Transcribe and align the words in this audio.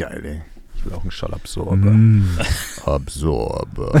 geil, 0.00 0.24
ey. 0.24 0.42
Ich 0.76 0.86
will 0.86 0.94
auch 0.94 1.02
einen 1.02 1.10
Schallabsorber. 1.10 1.76
Mm. 1.76 2.38
Absorber. 2.86 4.00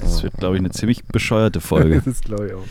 das 0.00 0.22
wird, 0.22 0.36
glaube 0.36 0.54
ich, 0.54 0.60
eine 0.60 0.70
ziemlich 0.70 1.04
bescheuerte 1.06 1.60
Folge. 1.60 2.00
das 2.04 2.20
glaube 2.20 2.46
ich 2.46 2.54
auch. 2.54 2.64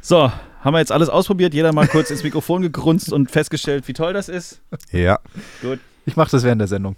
So, 0.00 0.30
haben 0.60 0.74
wir 0.74 0.78
jetzt 0.78 0.92
alles 0.92 1.08
ausprobiert, 1.08 1.52
jeder 1.52 1.72
mal 1.72 1.88
kurz 1.88 2.10
ins 2.10 2.22
Mikrofon 2.22 2.62
gegrunzt 2.62 3.12
und 3.12 3.28
festgestellt, 3.28 3.88
wie 3.88 3.92
toll 3.92 4.12
das 4.12 4.28
ist. 4.28 4.60
Ja. 4.92 5.18
Gut. 5.60 5.80
Ich 6.06 6.14
mache 6.14 6.30
das 6.30 6.44
während 6.44 6.60
der 6.60 6.68
Sendung. 6.68 6.94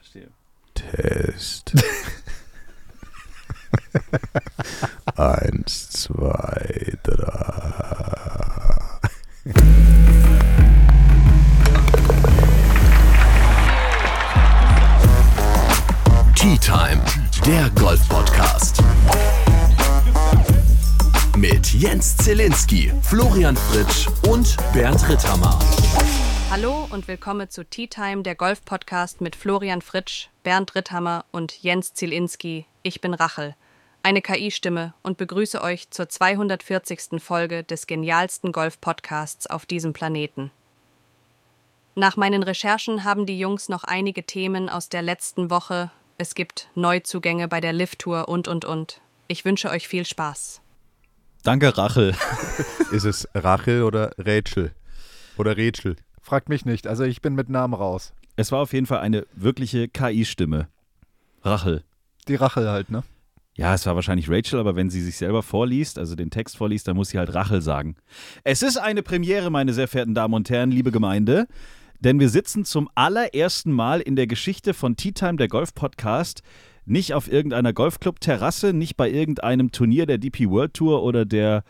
Verstehe. 0.00 0.30
Test. 0.74 1.74
Eins, 5.16 5.90
zwei, 5.90 6.98
drei. 7.04 7.72
Tea 16.42 16.58
Time, 16.58 17.00
der 17.46 17.70
Golf-Podcast. 17.80 18.82
Mit 21.36 21.72
Jens 21.72 22.16
Zielinski, 22.16 22.92
Florian 23.00 23.56
Fritsch 23.56 24.08
und 24.28 24.56
Bernd 24.72 25.08
Ritthammer. 25.08 25.56
Hallo 26.50 26.88
und 26.90 27.06
willkommen 27.06 27.48
zu 27.48 27.64
Tea 27.64 27.86
Time, 27.86 28.24
der 28.24 28.34
Golf-Podcast 28.34 29.20
mit 29.20 29.36
Florian 29.36 29.82
Fritsch, 29.82 30.30
Bernd 30.42 30.74
Ritthammer 30.74 31.26
und 31.30 31.62
Jens 31.62 31.94
Zielinski. 31.94 32.66
Ich 32.82 33.00
bin 33.00 33.14
Rachel, 33.14 33.54
eine 34.02 34.20
KI-Stimme 34.20 34.94
und 35.04 35.18
begrüße 35.18 35.62
euch 35.62 35.90
zur 35.90 36.08
240. 36.08 37.22
Folge 37.22 37.62
des 37.62 37.86
genialsten 37.86 38.50
Golf-Podcasts 38.50 39.46
auf 39.46 39.64
diesem 39.64 39.92
Planeten. 39.92 40.50
Nach 41.94 42.16
meinen 42.16 42.42
Recherchen 42.42 43.04
haben 43.04 43.26
die 43.26 43.38
Jungs 43.38 43.68
noch 43.68 43.84
einige 43.84 44.24
Themen 44.24 44.68
aus 44.68 44.88
der 44.88 45.02
letzten 45.02 45.48
Woche 45.48 45.92
es 46.18 46.34
gibt 46.34 46.68
Neuzugänge 46.74 47.48
bei 47.48 47.60
der 47.60 47.72
Lift-Tour 47.72 48.28
und, 48.28 48.48
und, 48.48 48.64
und. 48.64 49.00
Ich 49.28 49.44
wünsche 49.44 49.70
euch 49.70 49.88
viel 49.88 50.04
Spaß. 50.04 50.60
Danke, 51.42 51.76
Rachel. 51.76 52.14
Ist 52.92 53.04
es 53.04 53.28
Rachel 53.34 53.82
oder 53.82 54.12
Rachel? 54.18 54.72
Oder 55.36 55.56
Rachel? 55.56 55.96
Fragt 56.20 56.48
mich 56.48 56.64
nicht. 56.64 56.86
Also 56.86 57.04
ich 57.04 57.20
bin 57.20 57.34
mit 57.34 57.48
Namen 57.48 57.74
raus. 57.74 58.12
Es 58.36 58.52
war 58.52 58.60
auf 58.60 58.72
jeden 58.72 58.86
Fall 58.86 59.00
eine 59.00 59.26
wirkliche 59.34 59.88
KI-Stimme. 59.88 60.68
Rachel. 61.42 61.82
Die 62.28 62.36
Rachel 62.36 62.68
halt, 62.68 62.90
ne? 62.90 63.02
Ja, 63.54 63.74
es 63.74 63.84
war 63.84 63.94
wahrscheinlich 63.94 64.30
Rachel, 64.30 64.58
aber 64.60 64.76
wenn 64.76 64.88
sie 64.88 65.02
sich 65.02 65.16
selber 65.16 65.42
vorliest, 65.42 65.98
also 65.98 66.14
den 66.14 66.30
Text 66.30 66.56
vorliest, 66.56 66.88
dann 66.88 66.96
muss 66.96 67.10
sie 67.10 67.18
halt 67.18 67.34
Rachel 67.34 67.60
sagen. 67.60 67.96
Es 68.44 68.62
ist 68.62 68.78
eine 68.78 69.02
Premiere, 69.02 69.50
meine 69.50 69.74
sehr 69.74 69.88
verehrten 69.88 70.14
Damen 70.14 70.34
und 70.34 70.48
Herren, 70.48 70.70
liebe 70.70 70.90
Gemeinde 70.90 71.48
denn 72.02 72.18
wir 72.18 72.28
sitzen 72.28 72.64
zum 72.64 72.88
allerersten 72.96 73.70
Mal 73.70 74.00
in 74.00 74.16
der 74.16 74.26
Geschichte 74.26 74.74
von 74.74 74.96
Tea 74.96 75.12
Time, 75.12 75.36
der 75.36 75.46
Golf-Podcast, 75.46 76.42
nicht 76.84 77.14
auf 77.14 77.30
irgendeiner 77.30 77.72
Golfclub-Terrasse, 77.72 78.72
nicht 78.72 78.96
bei 78.96 79.08
irgendeinem 79.08 79.70
Turnier 79.70 80.06
der 80.06 80.18
DP 80.18 80.50
World 80.50 80.74
Tour 80.74 81.04
oder 81.04 81.24
der 81.24 81.62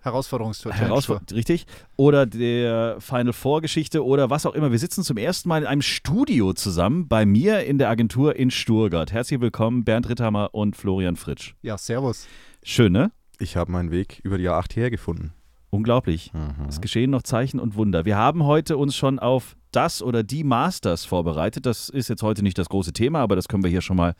Herausforderungstour. 0.00 0.72
Herausfor 0.72 1.20
richtig. 1.32 1.66
Oder 1.96 2.26
der 2.26 2.96
Final 3.00 3.32
Four 3.32 3.60
Geschichte 3.60 4.04
oder 4.04 4.30
was 4.30 4.46
auch 4.46 4.54
immer. 4.54 4.72
Wir 4.72 4.78
sitzen 4.78 5.04
zum 5.04 5.16
ersten 5.16 5.48
Mal 5.48 5.62
in 5.62 5.68
einem 5.68 5.82
Studio 5.82 6.52
zusammen 6.54 7.06
bei 7.08 7.24
mir 7.24 7.64
in 7.64 7.78
der 7.78 7.88
Agentur 7.88 8.34
in 8.34 8.50
Sturgart. 8.50 9.12
Herzlich 9.12 9.40
willkommen, 9.40 9.84
Bernd 9.84 10.08
Ritthammer 10.08 10.54
und 10.54 10.76
Florian 10.76 11.16
Fritsch. 11.16 11.54
Ja, 11.62 11.78
servus. 11.78 12.26
Schön, 12.64 12.92
ne? 12.92 13.12
Ich 13.38 13.56
habe 13.56 13.70
meinen 13.70 13.92
Weg 13.92 14.20
über 14.24 14.38
die 14.38 14.48
A8 14.48 14.74
hergefunden. 14.74 15.32
Unglaublich. 15.70 16.32
Mhm. 16.32 16.66
Es 16.68 16.80
geschehen 16.80 17.10
noch 17.10 17.22
Zeichen 17.22 17.60
und 17.60 17.76
Wunder. 17.76 18.04
Wir 18.04 18.16
haben 18.16 18.44
heute 18.44 18.76
uns 18.76 18.96
schon 18.96 19.18
auf 19.18 19.56
das 19.72 20.02
oder 20.02 20.22
die 20.22 20.44
Masters 20.44 21.04
vorbereitet. 21.04 21.66
Das 21.66 21.88
ist 21.88 22.08
jetzt 22.08 22.22
heute 22.22 22.42
nicht 22.42 22.58
das 22.58 22.68
große 22.68 22.92
Thema, 22.92 23.20
aber 23.20 23.36
das 23.36 23.48
können 23.48 23.62
wir 23.62 23.70
hier 23.70 23.82
schon 23.82 23.96
mal 23.96 24.14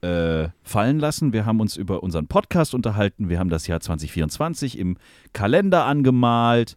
äh, 0.00 0.48
fallen 0.62 0.98
lassen. 0.98 1.32
Wir 1.32 1.46
haben 1.46 1.60
uns 1.60 1.76
über 1.76 2.02
unseren 2.02 2.28
Podcast 2.28 2.74
unterhalten. 2.74 3.28
Wir 3.28 3.38
haben 3.38 3.50
das 3.50 3.66
Jahr 3.66 3.80
2024 3.80 4.78
im 4.78 4.96
Kalender 5.32 5.84
angemalt 5.84 6.76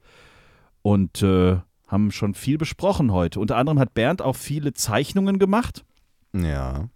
und 0.82 1.22
äh, 1.22 1.58
haben 1.88 2.12
schon 2.12 2.34
viel 2.34 2.58
besprochen 2.58 3.12
heute. 3.12 3.40
Unter 3.40 3.58
anderem 3.58 3.80
hat 3.80 3.94
Bernd 3.94 4.22
auch 4.22 4.36
viele 4.36 4.74
Zeichnungen 4.74 5.40
gemacht. 5.40 5.84
Ja. 6.34 6.88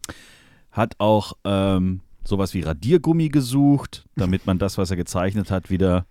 Hat 0.72 0.96
auch 1.00 1.34
ähm, 1.44 2.02
sowas 2.24 2.54
wie 2.54 2.62
Radiergummi 2.62 3.30
gesucht, 3.30 4.06
damit 4.16 4.46
man 4.46 4.58
das, 4.58 4.78
was 4.78 4.90
er 4.90 4.98
gezeichnet 4.98 5.52
hat, 5.52 5.70
wieder 5.70 6.06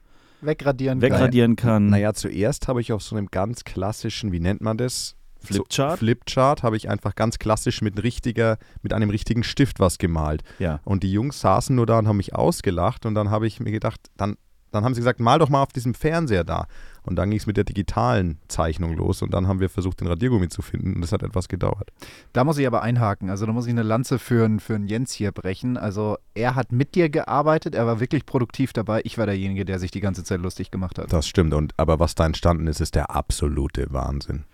wegradieren, 0.47 1.01
wegradieren 1.01 1.57
kann. 1.57 1.69
kann. 1.69 1.87
Naja, 1.91 2.15
zuerst 2.15 2.69
habe 2.69 2.81
ich 2.81 2.93
auf 2.93 3.03
so 3.03 3.17
einem 3.17 3.27
ganz 3.27 3.65
klassischen, 3.65 4.33
wie 4.33 4.41
nennt 4.41 4.61
man 4.61 4.77
das? 4.77 5.17
Flipchart? 5.45 5.93
So, 5.93 5.97
Flipchart 5.99 6.63
habe 6.63 6.77
ich 6.77 6.89
einfach 6.89 7.15
ganz 7.15 7.39
klassisch 7.39 7.83
mit, 7.83 8.03
richtiger, 8.03 8.59
mit 8.83 8.93
einem 8.93 9.11
richtigen 9.11 9.45
Stift 9.45 9.79
was 9.79 9.99
gemalt. 9.99 10.43
Ja. 10.59 10.81
Und 10.85 11.03
die 11.03 11.13
Jungs 11.13 11.41
saßen 11.41 11.77
nur 11.77 11.87
da 11.87 11.99
und 11.99 12.09
haben 12.09 12.17
mich 12.17 12.35
ausgelacht 12.35 13.07
und 13.07 13.15
dann 13.15 13.31
habe 13.31 13.47
ich 13.47 13.61
mir 13.61 13.71
gedacht, 13.71 14.01
dann, 14.17 14.37
dann 14.75 14.85
haben 14.85 14.95
sie 14.95 15.01
gesagt, 15.01 15.21
mal 15.21 15.39
doch 15.39 15.49
mal 15.49 15.63
auf 15.63 15.73
diesem 15.73 15.95
Fernseher 15.95 16.45
da. 16.45 16.67
Und 17.03 17.17
dann 17.17 17.31
ging 17.31 17.39
es 17.39 17.47
mit 17.47 17.57
der 17.57 17.65
digitalen 17.65 18.39
Zeichnung 18.49 18.95
los 18.97 19.21
und 19.21 19.35
dann 19.35 19.47
haben 19.47 19.61
wir 19.61 19.69
versucht, 19.69 20.01
den 20.01 20.09
Radiergummi 20.09 20.49
zu 20.49 20.63
finden 20.63 20.95
und 20.95 21.03
das 21.03 21.13
hat 21.13 21.23
etwas 21.23 21.49
gedauert. 21.49 21.91
Da 22.33 22.45
muss 22.45 22.57
ich 22.57 22.67
aber 22.67 22.83
einhaken. 22.83 23.29
Also 23.29 23.45
da 23.45 23.53
muss 23.53 23.67
ich 23.67 23.73
eine 23.73 23.83
Lanze 23.83 24.19
für, 24.19 24.49
für 24.59 24.75
einen 24.75 24.89
Jens 24.89 25.13
hier 25.13 25.31
brechen. 25.31 25.77
Also 25.77 26.17
er 26.35 26.55
hat 26.55 26.73
mit 26.73 26.95
dir 26.95 27.11
gearbeitet, 27.11 27.75
er 27.75 27.87
war 27.87 28.01
wirklich 28.01 28.25
produktiv 28.25 28.73
dabei. 28.73 29.03
Ich 29.05 29.19
war 29.19 29.27
derjenige, 29.27 29.67
der 29.67 29.79
sich 29.79 29.91
die 29.91 30.01
ganze 30.01 30.25
Zeit 30.25 30.41
lustig 30.41 30.71
gemacht 30.71 30.99
hat. 30.99 31.13
Das 31.13 31.29
stimmt. 31.29 31.53
Und 31.53 31.75
aber 31.77 32.01
was 32.01 32.15
da 32.15 32.25
entstanden 32.25 32.67
ist, 32.67 32.81
ist 32.81 32.95
der 32.95 33.11
absolute 33.11 33.93
Wahnsinn. 33.93 34.45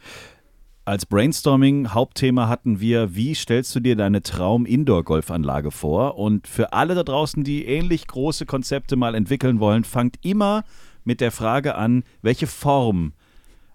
Als 0.90 1.06
Brainstorming-Hauptthema 1.06 2.48
hatten 2.48 2.80
wir, 2.80 3.14
wie 3.14 3.32
stellst 3.36 3.72
du 3.76 3.78
dir 3.78 3.94
deine 3.94 4.22
Traum-Indoor-Golfanlage 4.22 5.70
vor? 5.70 6.18
Und 6.18 6.48
für 6.48 6.72
alle 6.72 6.96
da 6.96 7.04
draußen, 7.04 7.44
die 7.44 7.64
ähnlich 7.64 8.08
große 8.08 8.44
Konzepte 8.44 8.96
mal 8.96 9.14
entwickeln 9.14 9.60
wollen, 9.60 9.84
fangt 9.84 10.16
immer 10.22 10.64
mit 11.04 11.20
der 11.20 11.30
Frage 11.30 11.76
an, 11.76 12.02
welche 12.22 12.48
Form, 12.48 13.12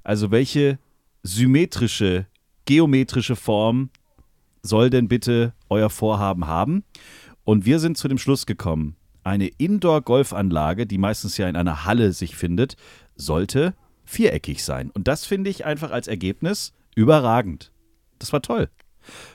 also 0.04 0.30
welche 0.30 0.78
symmetrische, 1.24 2.26
geometrische 2.66 3.38
Form 3.38 3.92
soll 4.62 4.90
denn 4.90 5.08
bitte 5.08 5.54
euer 5.70 5.90
Vorhaben 5.90 6.48
haben? 6.48 6.84
Und 7.46 7.66
wir 7.66 7.80
sind 7.80 7.98
zu 7.98 8.10
dem 8.10 8.18
Schluss 8.18 8.46
gekommen, 8.46 8.98
eine 9.24 9.48
Indoor-Golfanlage, 9.48 10.86
die 10.86 10.98
meistens 10.98 11.38
ja 11.38 11.48
in 11.48 11.56
einer 11.56 11.86
Halle 11.86 12.12
sich 12.12 12.36
findet, 12.36 12.76
sollte 13.16 13.74
viereckig 14.04 14.66
sein. 14.66 14.92
Und 14.92 15.08
das 15.08 15.26
finde 15.26 15.50
ich 15.50 15.64
einfach 15.64 15.92
als 15.92 16.10
Ergebnis 16.10 16.74
überragend. 16.96 17.72
Das 18.20 18.34
war 18.34 18.42
toll. 18.42 18.70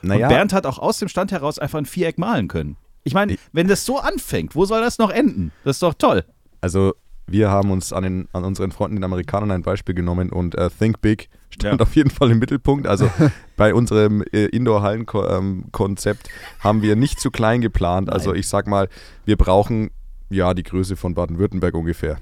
Naja. 0.01 0.27
Und 0.27 0.33
Bernd 0.33 0.53
hat 0.53 0.65
auch 0.65 0.79
aus 0.79 0.99
dem 0.99 1.07
Stand 1.07 1.31
heraus 1.31 1.59
einfach 1.59 1.79
ein 1.79 1.85
Viereck 1.85 2.17
malen 2.17 2.47
können. 2.47 2.77
Ich 3.03 3.13
meine, 3.13 3.37
wenn 3.51 3.67
das 3.67 3.85
so 3.85 3.99
anfängt, 3.99 4.55
wo 4.55 4.65
soll 4.65 4.81
das 4.81 4.97
noch 4.97 5.09
enden? 5.09 5.51
Das 5.63 5.77
ist 5.77 5.83
doch 5.83 5.93
toll. 5.93 6.23
Also 6.59 6.93
wir 7.27 7.49
haben 7.49 7.71
uns 7.71 7.93
an, 7.93 8.03
den, 8.03 8.27
an 8.33 8.43
unseren 8.43 8.71
Freunden, 8.71 8.97
den 8.97 9.03
Amerikanern, 9.03 9.51
ein 9.51 9.61
Beispiel 9.63 9.95
genommen 9.95 10.31
und 10.31 10.59
uh, 10.59 10.69
Think 10.69 11.01
Big 11.01 11.29
stand 11.49 11.79
ja. 11.79 11.85
auf 11.85 11.95
jeden 11.95 12.09
Fall 12.09 12.31
im 12.31 12.39
Mittelpunkt. 12.39 12.87
Also 12.87 13.09
bei 13.57 13.73
unserem 13.73 14.21
äh, 14.31 14.45
Indoor-Hallen-Konzept 14.45 16.29
haben 16.59 16.81
wir 16.81 16.95
nicht 16.95 17.19
zu 17.19 17.31
klein 17.31 17.61
geplant. 17.61 18.09
Also 18.09 18.29
Nein. 18.29 18.29
Also 18.31 18.39
ich 18.39 18.47
sag 18.47 18.67
mal, 18.67 18.89
wir 19.25 19.37
brauchen 19.37 19.91
ja 20.29 20.53
die 20.53 20.63
Größe 20.63 20.95
von 20.95 21.13
Baden-Württemberg 21.13 21.73
ungefähr. 21.73 22.17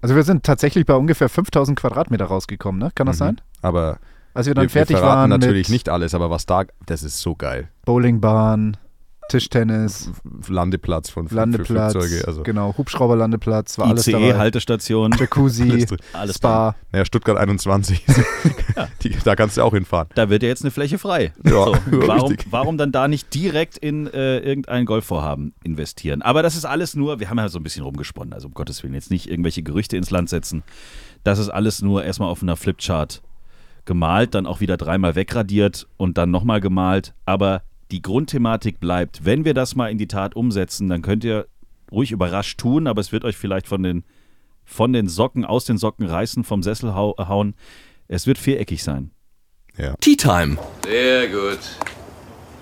Also 0.00 0.16
wir 0.16 0.22
sind 0.22 0.44
tatsächlich 0.44 0.84
bei 0.84 0.94
ungefähr 0.94 1.28
5000 1.28 1.78
Quadratmeter 1.78 2.26
rausgekommen, 2.26 2.78
ne? 2.78 2.90
Kann 2.94 3.06
das 3.06 3.16
mhm. 3.16 3.20
sein? 3.20 3.40
Aber 3.62 3.98
als 4.34 4.46
wir 4.46 4.54
dann 4.54 4.64
wir, 4.64 4.70
fertig 4.70 4.96
wir 4.96 5.02
waren 5.02 5.30
natürlich 5.30 5.68
nicht 5.68 5.88
alles, 5.88 6.14
aber 6.14 6.30
was 6.30 6.46
da, 6.46 6.64
das 6.86 7.02
ist 7.02 7.20
so 7.20 7.34
geil. 7.34 7.68
Bowlingbahn, 7.84 8.76
Tischtennis, 9.28 10.10
Landeplatz 10.48 11.10
von 11.10 11.26
Landeplatz, 11.28 11.92
Flugzeuge. 11.92 12.26
Also. 12.26 12.42
Genau, 12.42 12.74
Hubschrauberlandeplatz, 12.76 13.78
war 13.78 13.88
alles 13.88 14.04
dabei. 14.04 14.36
Haltestation, 14.36 15.12
Jacuzzi, 15.18 15.86
alles 16.12 16.36
Spa. 16.36 16.74
Naja, 16.92 17.04
Stuttgart 17.04 17.38
21, 17.38 18.04
ja. 18.06 18.14
Die, 19.02 19.16
da 19.24 19.36
kannst 19.36 19.56
du 19.56 19.62
auch 19.62 19.72
hinfahren. 19.72 20.08
Da 20.14 20.30
wird 20.30 20.42
ja 20.42 20.48
jetzt 20.48 20.62
eine 20.62 20.70
Fläche 20.70 20.98
frei. 20.98 21.32
Ja, 21.44 21.50
so, 21.50 21.76
warum, 21.90 22.36
warum, 22.50 22.78
dann 22.78 22.92
da 22.92 23.08
nicht 23.08 23.32
direkt 23.34 23.78
in 23.78 24.06
äh, 24.06 24.38
irgendein 24.38 24.84
Golfvorhaben 24.84 25.54
investieren? 25.62 26.22
Aber 26.22 26.42
das 26.42 26.56
ist 26.56 26.64
alles 26.64 26.94
nur, 26.94 27.20
wir 27.20 27.30
haben 27.30 27.38
ja 27.38 27.48
so 27.48 27.58
ein 27.58 27.62
bisschen 27.62 27.84
rumgesponnen, 27.84 28.34
also 28.34 28.48
um 28.48 28.54
Gottes 28.54 28.82
Willen 28.82 28.94
jetzt 28.94 29.10
nicht 29.10 29.28
irgendwelche 29.28 29.62
Gerüchte 29.62 29.96
ins 29.96 30.10
Land 30.10 30.28
setzen. 30.28 30.62
Das 31.22 31.38
ist 31.38 31.48
alles 31.48 31.82
nur 31.82 32.04
erstmal 32.04 32.28
auf 32.28 32.42
einer 32.42 32.56
Flipchart 32.56 33.22
gemalt, 33.84 34.34
dann 34.34 34.46
auch 34.46 34.60
wieder 34.60 34.76
dreimal 34.76 35.14
wegradiert 35.14 35.86
und 35.96 36.18
dann 36.18 36.30
nochmal 36.30 36.60
gemalt. 36.60 37.14
Aber 37.24 37.62
die 37.90 38.02
Grundthematik 38.02 38.80
bleibt. 38.80 39.24
Wenn 39.24 39.44
wir 39.44 39.54
das 39.54 39.74
mal 39.74 39.90
in 39.90 39.98
die 39.98 40.08
Tat 40.08 40.34
umsetzen, 40.34 40.88
dann 40.88 41.02
könnt 41.02 41.24
ihr 41.24 41.46
ruhig 41.92 42.10
überrascht 42.10 42.58
tun, 42.58 42.86
aber 42.86 43.00
es 43.00 43.12
wird 43.12 43.24
euch 43.24 43.36
vielleicht 43.36 43.68
von 43.68 43.82
den, 43.82 44.04
von 44.64 44.92
den 44.92 45.08
Socken, 45.08 45.44
aus 45.44 45.64
den 45.64 45.78
Socken 45.78 46.06
reißen, 46.06 46.44
vom 46.44 46.62
Sessel 46.62 46.94
hau 46.94 47.14
hauen. 47.18 47.54
Es 48.08 48.26
wird 48.26 48.38
viereckig 48.38 48.82
sein. 48.82 49.10
Ja. 49.76 49.94
Tea 50.00 50.16
Time. 50.16 50.56
Sehr 50.84 51.28
gut. 51.28 51.60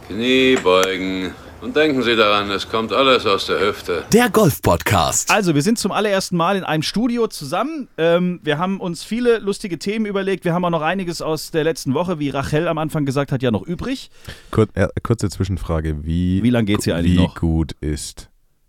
Knie 0.08 0.56
beugen. 0.62 1.32
Und 1.62 1.76
denken 1.76 2.02
Sie 2.02 2.16
daran, 2.16 2.50
es 2.50 2.68
kommt 2.68 2.92
alles 2.92 3.24
aus 3.24 3.46
der 3.46 3.60
Hüfte. 3.60 4.04
Der 4.12 4.28
Golf-Podcast. 4.30 5.30
Also, 5.30 5.54
wir 5.54 5.62
sind 5.62 5.78
zum 5.78 5.92
allerersten 5.92 6.36
Mal 6.36 6.56
in 6.56 6.64
einem 6.64 6.82
Studio 6.82 7.28
zusammen. 7.28 7.86
Ähm, 7.96 8.40
wir 8.42 8.58
haben 8.58 8.80
uns 8.80 9.04
viele 9.04 9.38
lustige 9.38 9.78
Themen 9.78 10.04
überlegt. 10.04 10.44
Wir 10.44 10.54
haben 10.54 10.64
auch 10.64 10.70
noch 10.70 10.82
einiges 10.82 11.22
aus 11.22 11.52
der 11.52 11.62
letzten 11.62 11.94
Woche, 11.94 12.18
wie 12.18 12.30
Rachel 12.30 12.66
am 12.66 12.78
Anfang 12.78 13.06
gesagt 13.06 13.30
hat, 13.30 13.42
ja 13.42 13.52
noch 13.52 13.62
übrig. 13.62 14.10
Kur 14.50 14.66
äh, 14.74 14.88
kurze 15.04 15.30
Zwischenfrage. 15.30 16.04
Wie, 16.04 16.42
Wie 16.42 16.50
lang 16.50 16.66
geht's 16.66 16.82
hier 16.82 16.96
eigentlich 16.96 17.12
wie 17.12 17.22
noch? 17.22 17.36
gut 17.36 17.76
ist 17.80 18.28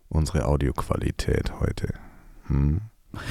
unsere 0.09 0.45
Audioqualität 0.45 1.51
heute? 1.59 1.95
Hm? 2.45 2.81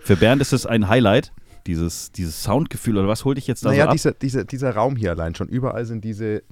Für 0.00 0.16
Bernd 0.16 0.40
ist 0.40 0.54
es 0.54 0.64
ein 0.64 0.88
Highlight, 0.88 1.32
dieses, 1.66 2.12
dieses 2.12 2.42
Soundgefühl. 2.42 2.96
Oder 2.96 3.08
was 3.08 3.26
holt 3.26 3.36
dich 3.36 3.46
jetzt 3.46 3.62
da 3.62 3.68
Naja, 3.68 3.84
so 3.84 3.88
ab? 3.88 3.92
dieser, 3.92 4.12
dieser, 4.12 4.44
dieser 4.44 4.74
Raum 4.74 4.96
hier 4.96 5.10
allein 5.10 5.34
schon. 5.34 5.48
Überall 5.48 5.84
sind 5.84 6.02
diese, 6.02 6.42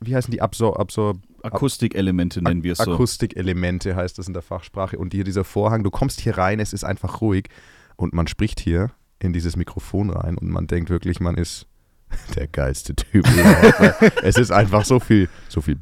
wie 0.00 0.14
heißen 0.14 0.30
die, 0.30 0.40
Absor, 0.40 0.78
Absor, 0.78 1.14
Akustikelemente 1.42 2.42
nennen 2.42 2.62
wir 2.62 2.72
es 2.72 2.78
so. 2.78 2.92
Akustikelemente 2.92 3.94
heißt 3.96 4.18
das 4.18 4.26
in 4.26 4.32
der 4.32 4.42
Fachsprache. 4.42 4.98
Und 4.98 5.14
hier 5.14 5.24
dieser 5.24 5.44
Vorhang, 5.44 5.84
du 5.84 5.90
kommst 5.90 6.20
hier 6.20 6.36
rein, 6.38 6.60
es 6.60 6.72
ist 6.72 6.84
einfach 6.84 7.20
ruhig 7.20 7.48
und 7.96 8.14
man 8.14 8.26
spricht 8.26 8.60
hier 8.60 8.90
in 9.18 9.32
dieses 9.32 9.56
Mikrofon 9.56 10.10
rein 10.10 10.36
und 10.36 10.48
man 10.48 10.66
denkt 10.66 10.90
wirklich, 10.90 11.20
man 11.20 11.36
ist 11.36 11.66
der 12.36 12.46
geilste 12.46 12.94
Typ. 12.94 13.26
es 14.22 14.36
ist 14.36 14.50
einfach 14.50 14.84
so 14.84 15.00
viel, 15.00 15.28
so 15.48 15.60
viel 15.60 15.78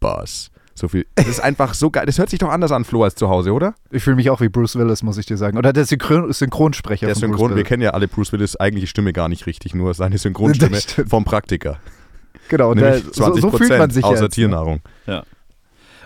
Bass. 0.00 0.50
So 0.74 0.86
viel. 0.86 1.06
Es 1.16 1.26
ist 1.26 1.40
einfach 1.40 1.74
so 1.74 1.90
geil. 1.90 2.06
Das 2.06 2.18
hört 2.18 2.30
sich 2.30 2.38
doch 2.38 2.50
anders 2.50 2.70
an, 2.70 2.84
Flo, 2.84 3.02
als 3.02 3.16
zu 3.16 3.28
Hause, 3.28 3.52
oder? 3.52 3.74
Ich 3.90 4.04
fühle 4.04 4.14
mich 4.14 4.30
auch 4.30 4.40
wie 4.40 4.48
Bruce 4.48 4.76
Willis, 4.76 5.02
muss 5.02 5.18
ich 5.18 5.26
dir 5.26 5.36
sagen. 5.36 5.58
Oder 5.58 5.72
der 5.72 5.84
Synchron 5.84 6.32
Synchronsprecher 6.32 7.06
Der 7.06 7.16
von 7.16 7.20
Synchron, 7.22 7.48
Bruce 7.48 7.56
wir 7.56 7.64
kennen 7.64 7.82
ja 7.82 7.90
alle 7.90 8.06
Bruce 8.06 8.30
Willis 8.32 8.54
eigentliche 8.54 8.86
Stimme 8.86 9.12
gar 9.12 9.28
nicht 9.28 9.46
richtig, 9.46 9.74
nur 9.74 9.92
seine 9.94 10.18
Synchronstimme 10.18 10.76
Das 10.76 11.08
vom 11.08 11.24
Praktiker. 11.24 11.80
Genau, 12.48 12.70
und 12.70 12.80
der, 12.80 12.96
Nämlich 12.96 13.14
so, 13.14 13.24
20 13.24 13.42
so 13.42 13.50
fühlt 13.50 13.78
man 13.78 13.90
sich 13.90 14.04
außer 14.04 14.14
jetzt, 14.14 14.22
ne? 14.22 14.28
Tiernahrung. 14.30 14.80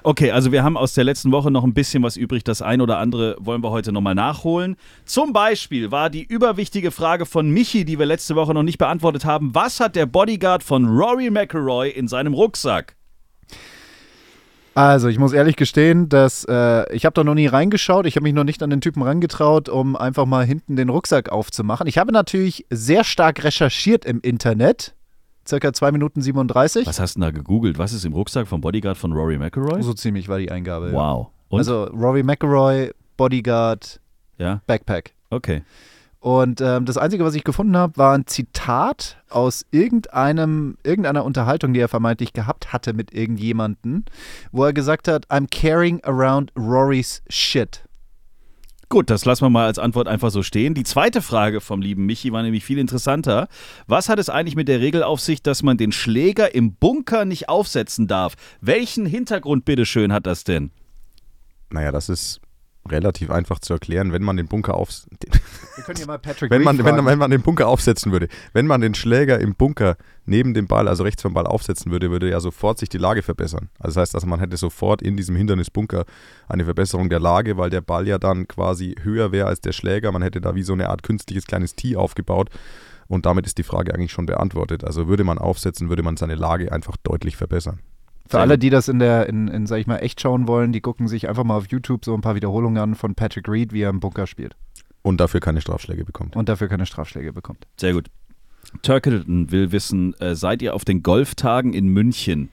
Okay, 0.05 0.33
also 0.33 0.51
wir 0.51 0.65
haben 0.65 0.77
aus 0.77 0.95
der 0.95 1.05
letzten 1.05 1.31
Woche 1.31 1.53
noch 1.53 1.63
ein 1.63 1.75
bisschen 1.75 2.03
was 2.03 2.17
übrig. 2.17 2.43
Das 2.43 2.61
ein 2.61 2.81
oder 2.81 2.99
andere 2.99 3.37
wollen 3.39 3.63
wir 3.63 3.71
heute 3.71 3.93
nochmal 3.93 4.17
nachholen. 4.17 4.77
Zum 5.05 5.33
Beispiel 5.33 5.93
war 5.93 6.11
die 6.11 6.25
überwichtige 6.25 6.91
Frage 6.91 7.25
von 7.25 7.51
Michi, 7.51 7.85
die 7.85 8.01
wir 8.01 8.07
letzte 8.07 8.35
Woche 8.35 8.53
noch 8.53 8.65
nicht 8.65 8.79
beantwortet 8.79 9.25
haben. 9.25 9.55
Was 9.55 9.79
hat 9.79 9.95
der 9.95 10.07
Bodyguard 10.07 10.65
von 10.65 10.87
Rory 10.87 11.31
McIlroy 11.31 11.91
in 11.91 12.09
seinem 12.09 12.35
Rucksack? 12.35 12.97
Also, 14.75 15.09
ich 15.09 15.19
muss 15.19 15.35
ehrlich 15.35 15.57
gestehen, 15.57 16.09
dass 16.09 16.45
äh, 16.49 16.93
ich 16.93 17.05
habe 17.05 17.13
da 17.13 17.23
noch 17.23 17.35
nie 17.35 17.47
reingeschaut. 17.47 18.07
Ich 18.07 18.17
habe 18.17 18.25
mich 18.25 18.33
noch 18.33 18.45
nicht 18.45 18.63
an 18.63 18.71
den 18.71 18.81
Typen 18.81 19.03
rangetraut, 19.03 19.69
um 19.69 19.95
einfach 19.95 20.27
mal 20.27 20.45
hinten 20.45 20.75
den 20.75 20.89
Rucksack 20.89 21.31
aufzumachen. 21.31 21.87
Ich 21.87 21.99
habe 21.99 22.11
natürlich 22.11 22.67
sehr 22.71 23.05
stark 23.05 23.45
recherchiert 23.45 24.05
im 24.05 24.21
Internet. 24.21 24.95
Circa 25.53 25.71
2 25.71 25.93
Minuten 25.93 26.23
37. 26.23 26.87
Was 26.87 26.99
hast 26.99 27.15
du 27.17 27.21
denn 27.21 27.27
da 27.27 27.31
gegoogelt? 27.31 27.77
Was 27.77 27.93
ist 27.93 28.07
im 28.07 28.15
Rucksack 28.15 28.47
vom 28.47 28.63
Bodyguard 28.63 28.97
von 28.97 29.13
Rory 29.13 29.37
McIlroy? 29.37 29.83
So 29.83 29.93
ziemlich 29.93 30.27
war 30.27 30.39
die 30.39 30.51
Eingabe. 30.51 30.91
Wow. 30.95 31.29
Und? 31.51 31.59
Also 31.59 31.85
Rory 31.85 32.23
McIlroy, 32.23 32.91
Bodyguard, 33.19 34.01
ja, 34.39 34.63
Backpack. 34.67 35.13
okay. 35.29 35.63
Und 36.21 36.63
ähm, 36.63 36.87
das 36.87 36.97
Einzige, 36.97 37.25
was 37.25 37.35
ich 37.35 37.45
gefunden 37.45 37.77
habe, 37.77 37.99
war 37.99 38.17
ein 38.17 38.27
Zitat 38.27 39.19
aus 39.29 39.67
irgendeinem, 39.73 40.79
irgendeiner 40.85 41.25
Unterhaltung, 41.25 41.75
die 41.75 41.81
er 41.81 41.89
vermeintlich 41.89 42.33
gehabt 42.33 42.73
hatte 42.73 42.95
mit 42.95 43.13
irgendjemanden, 43.13 44.07
wo 44.53 44.65
er 44.65 44.73
gesagt 44.73 45.07
hat, 45.07 45.27
I'm 45.27 45.49
carrying 45.51 46.03
around 46.05 46.51
Rory's 46.57 47.23
shit. 47.29 47.85
Gut, 48.93 49.09
das 49.09 49.25
lassen 49.25 49.47
wir 49.47 49.49
mal 49.49 49.65
als 49.65 49.79
Antwort 49.79 50.07
einfach 50.07 50.31
so 50.31 50.43
stehen. 50.43 50.75
Die 50.75 50.83
zweite 50.83 51.23
Frage 51.23 51.63
vom 51.63 51.81
lieben 51.81 52.05
Michi 52.05 52.31
war 52.31 52.43
nämlich 52.43 52.63
viel 52.63 52.77
interessanter. 52.77 53.49
Was 53.87 54.11
hat 54.11 54.19
es 54.19 54.29
eigentlich 54.29 54.55
mit 54.55 54.69
der 54.69 54.83
Regel 54.83 55.03
auf 55.03 55.19
sich, 55.19 55.43
dass 55.43 55.63
man 55.63 55.79
den 55.79 55.93
Schläger 55.93 56.55
im 56.55 56.75
Bunker 56.75 57.25
nicht 57.25 57.49
aufsetzen 57.49 58.07
darf? 58.07 58.35
Welchen 58.61 59.07
Hintergrund 59.07 59.65
bitteschön 59.65 60.13
hat 60.13 60.27
das 60.27 60.45
denn? 60.45 60.73
Naja, 61.71 61.91
das 61.91 62.11
ist 62.11 62.42
relativ 62.89 63.31
einfach 63.31 63.61
zu 63.61 63.73
erklären, 63.73 64.13
wenn 64.13 64.23
man 64.23 64.37
den 64.37 64.49
Bunker 64.49 64.75
aufs 64.75 65.07
wenn 66.51 66.63
man, 66.63 66.85
wenn, 66.85 67.05
wenn 67.05 67.19
man 67.19 67.31
den 67.31 67.43
Bunker 67.43 67.69
aufsetzen 67.69 68.13
würde. 68.13 68.29
Wenn 68.53 68.67
man 68.67 68.81
den 68.81 68.95
Schläger 68.95 69.39
im 69.39 69.55
Bunker 69.55 69.97
neben 70.27 70.53
dem 70.55 70.67
Ball, 70.67 70.89
also 70.89 71.05
rechts 71.05 71.23
vom 71.23 71.33
Ball 71.33 71.47
aufsetzen 71.47 71.93
würde, 71.93 72.11
würde 72.11 72.29
ja 72.29 72.41
sofort 72.41 72.79
sich 72.79 72.89
die 72.89 72.99
Lage 72.99 73.23
verbessern. 73.23 73.69
Also 73.79 73.95
das 73.95 74.09
heißt, 74.09 74.15
also 74.17 74.27
man 74.27 74.41
hätte 74.41 74.57
sofort 74.57 75.01
in 75.01 75.17
diesem 75.17 75.37
Hindernisbunker 75.37 76.05
eine 76.49 76.65
Verbesserung 76.65 77.09
der 77.09 77.21
Lage, 77.21 77.57
weil 77.57 77.71
der 77.71 77.81
Ball 77.81 78.07
ja 78.07 78.19
dann 78.19 78.49
quasi 78.49 78.97
höher 79.03 79.33
wäre 79.33 79.47
als 79.47 79.61
der 79.61 79.73
Schläger. 79.73 80.13
Man 80.13 80.23
hätte 80.23 80.41
da 80.41 80.55
wie 80.55 80.63
so 80.63 80.73
eine 80.73 80.89
Art 80.91 81.03
künstliches 81.03 81.47
kleines 81.47 81.75
Tee 81.75 81.97
aufgebaut. 81.97 82.51
Und 83.09 83.27
damit 83.27 83.47
ist 83.47 83.59
die 83.59 83.63
Frage 83.63 83.95
eigentlich 83.95 84.13
schon 84.13 84.27
beantwortet. 84.27 84.85
Also 84.85 85.07
würde 85.07 85.25
man 85.25 85.39
aufsetzen, 85.39 85.89
würde 85.89 86.03
man 86.03 86.17
seine 86.17 86.35
Lage 86.35 86.73
einfach 86.73 86.97
deutlich 87.03 87.37
verbessern. 87.37 87.81
Für 88.33 88.41
alle, 88.41 88.59
die 88.59 88.71
das 88.71 88.89
in 88.89 88.99
der, 88.99 89.29
in, 89.29 89.49
in, 89.49 89.67
sag 89.67 89.79
ich 89.79 89.87
mal, 89.87 89.99
echt 89.99 90.21
schauen 90.21 90.49
wollen, 90.49 90.73
die 90.73 90.81
gucken 90.81 91.09
sich 91.09 91.29
einfach 91.29 91.45
mal 91.45 91.57
auf 91.57 91.69
YouTube 91.69 92.05
so 92.05 92.15
ein 92.15 92.21
paar 92.21 92.35
Wiederholungen 92.35 92.83
an 92.83 92.95
von 92.95 93.15
Patrick 93.15 93.49
Reed, 93.49 93.73
wie 93.73 93.83
er 93.83 93.91
im 93.91 94.01
Bunker 94.01 94.27
spielt. 94.27 94.57
Und 95.03 95.21
dafür 95.21 95.41
keine 95.41 95.61
Strafschläge 95.61 96.05
bekommt. 96.05 96.37
Und 96.37 96.49
dafür 96.49 96.69
keine 96.69 96.87
Strafschläge 96.87 97.33
bekommt. 97.33 97.67
Sehr 97.77 97.93
gut. 97.93 98.09
Turkleton 98.83 99.51
will 99.51 99.73
wissen, 99.73 100.15
äh, 100.21 100.35
seid 100.35 100.63
ihr 100.63 100.75
auf 100.75 100.85
den 100.85 101.03
Golftagen 101.03 101.73
in 101.73 101.89
München? 101.89 102.51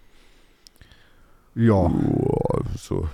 Ja. 1.55 1.87
Boah, 1.87 2.61
so 2.75 3.07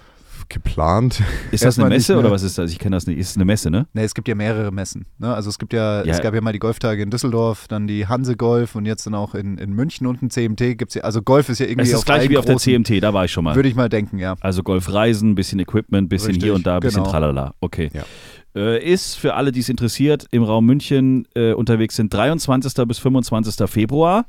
geplant. 0.50 1.22
Ist 1.52 1.64
das 1.64 1.80
eine 1.80 1.90
Messe 1.90 2.18
oder 2.18 2.32
was 2.32 2.44
ist 2.44 2.58
das? 2.58 2.72
Ich 2.72 2.80
kenne 2.80 2.96
das 2.96 3.08
nicht. 3.08 3.18
Ist 3.18 3.32
es 3.32 3.36
eine 3.36 3.46
Messe, 3.46 3.70
ne? 3.70 3.88
Ne, 3.94 4.04
es 4.04 4.14
gibt 4.14 4.28
ja 4.28 4.36
mehrere 4.36 4.72
Messen. 4.72 5.06
Ne? 5.18 5.34
Also 5.34 5.50
es 5.50 5.58
gibt 5.60 5.74
ja, 5.74 6.04
Ja. 6.04 6.14
es 6.14 6.22
gab 6.22 6.34
ja 6.34 6.42
mal 6.42 6.54
die 6.54 6.60
Golftage 6.60 7.02
in 7.02 7.10
Düsseldorf, 7.10 7.68
dann 7.68 7.88
die 7.88 8.08
Hanse 8.08 8.36
Golf 8.36 8.76
und 8.76 8.86
jetzt 8.86 9.06
dann 9.06 9.16
auch 9.16 9.36
in, 9.36 9.58
in 9.58 9.74
München 9.74 10.08
und 10.08 10.22
ein 10.22 10.30
CMT 10.30 10.78
gibt's 10.78 10.96
ja. 10.96 11.04
Also 11.04 11.22
Golf 11.22 11.50
ist 11.50 11.60
ja 11.60 11.66
irgendwie 11.66 11.84
Es 11.84 11.90
ist 11.90 11.96
auf 12.00 12.06
gleich 12.06 12.30
wie 12.30 12.38
auf 12.38 12.46
der 12.46 12.58
CMT, 12.58 13.02
da 13.02 13.14
war 13.14 13.26
ich 13.26 13.32
schon 13.32 13.44
mal. 13.44 13.56
Würde 13.56 13.70
ich 13.70 13.76
mal 13.76 13.90
denken, 13.90 14.18
ja. 14.20 14.36
Also 14.42 14.64
Golfreisen, 14.64 15.36
bisschen 15.36 15.60
Equipment, 15.60 16.10
bisschen 16.10 16.28
Richtig, 16.30 16.44
hier 16.44 16.54
und 16.56 16.66
da, 16.68 16.80
bisschen 16.80 17.02
genau. 17.04 17.12
tralala. 17.12 17.54
Okay. 17.60 17.90
Ja. 17.94 18.04
Äh, 18.56 18.84
ist 18.84 19.16
für 19.16 19.34
alle, 19.34 19.52
die 19.52 19.60
es 19.60 19.70
interessiert, 19.70 20.28
im 20.32 20.44
Raum 20.44 20.66
München 20.66 21.28
äh, 21.36 21.54
unterwegs 21.54 21.96
sind 21.98 22.14
23. 22.14 22.74
bis 22.88 23.00
25. 23.00 23.70
Februar. 23.70 24.26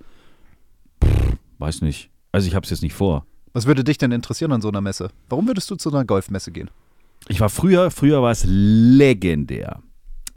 Pff, 1.04 1.36
weiß 1.58 1.82
nicht. 1.82 2.10
Also 2.32 2.48
ich 2.48 2.54
habe 2.54 2.64
es 2.64 2.70
jetzt 2.70 2.82
nicht 2.82 2.94
vor. 2.94 3.24
Was 3.56 3.64
würde 3.64 3.84
dich 3.84 3.96
denn 3.96 4.12
interessieren 4.12 4.52
an 4.52 4.60
so 4.60 4.68
einer 4.68 4.82
Messe? 4.82 5.08
Warum 5.30 5.46
würdest 5.46 5.70
du 5.70 5.76
zu 5.76 5.88
einer 5.88 6.04
Golfmesse 6.04 6.52
gehen? 6.52 6.68
Ich 7.26 7.40
war 7.40 7.48
früher, 7.48 7.90
früher 7.90 8.20
war 8.20 8.30
es 8.30 8.44
legendär. 8.46 9.80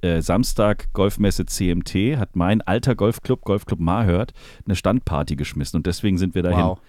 Äh, 0.02 0.22
Samstag 0.22 0.94
Golfmesse 0.94 1.46
CMT 1.46 2.18
hat 2.18 2.38
mein 2.38 2.62
alter 2.62 2.96
Golfclub, 2.96 3.42
Golfclub 3.42 3.82
Marhört, 3.82 4.32
eine 4.66 4.78
Standparty 4.78 5.36
geschmissen 5.36 5.76
und 5.76 5.86
deswegen 5.86 6.18
sind 6.18 6.34
wir 6.34 6.44
dahin. 6.44 6.64
Wow. 6.64 6.80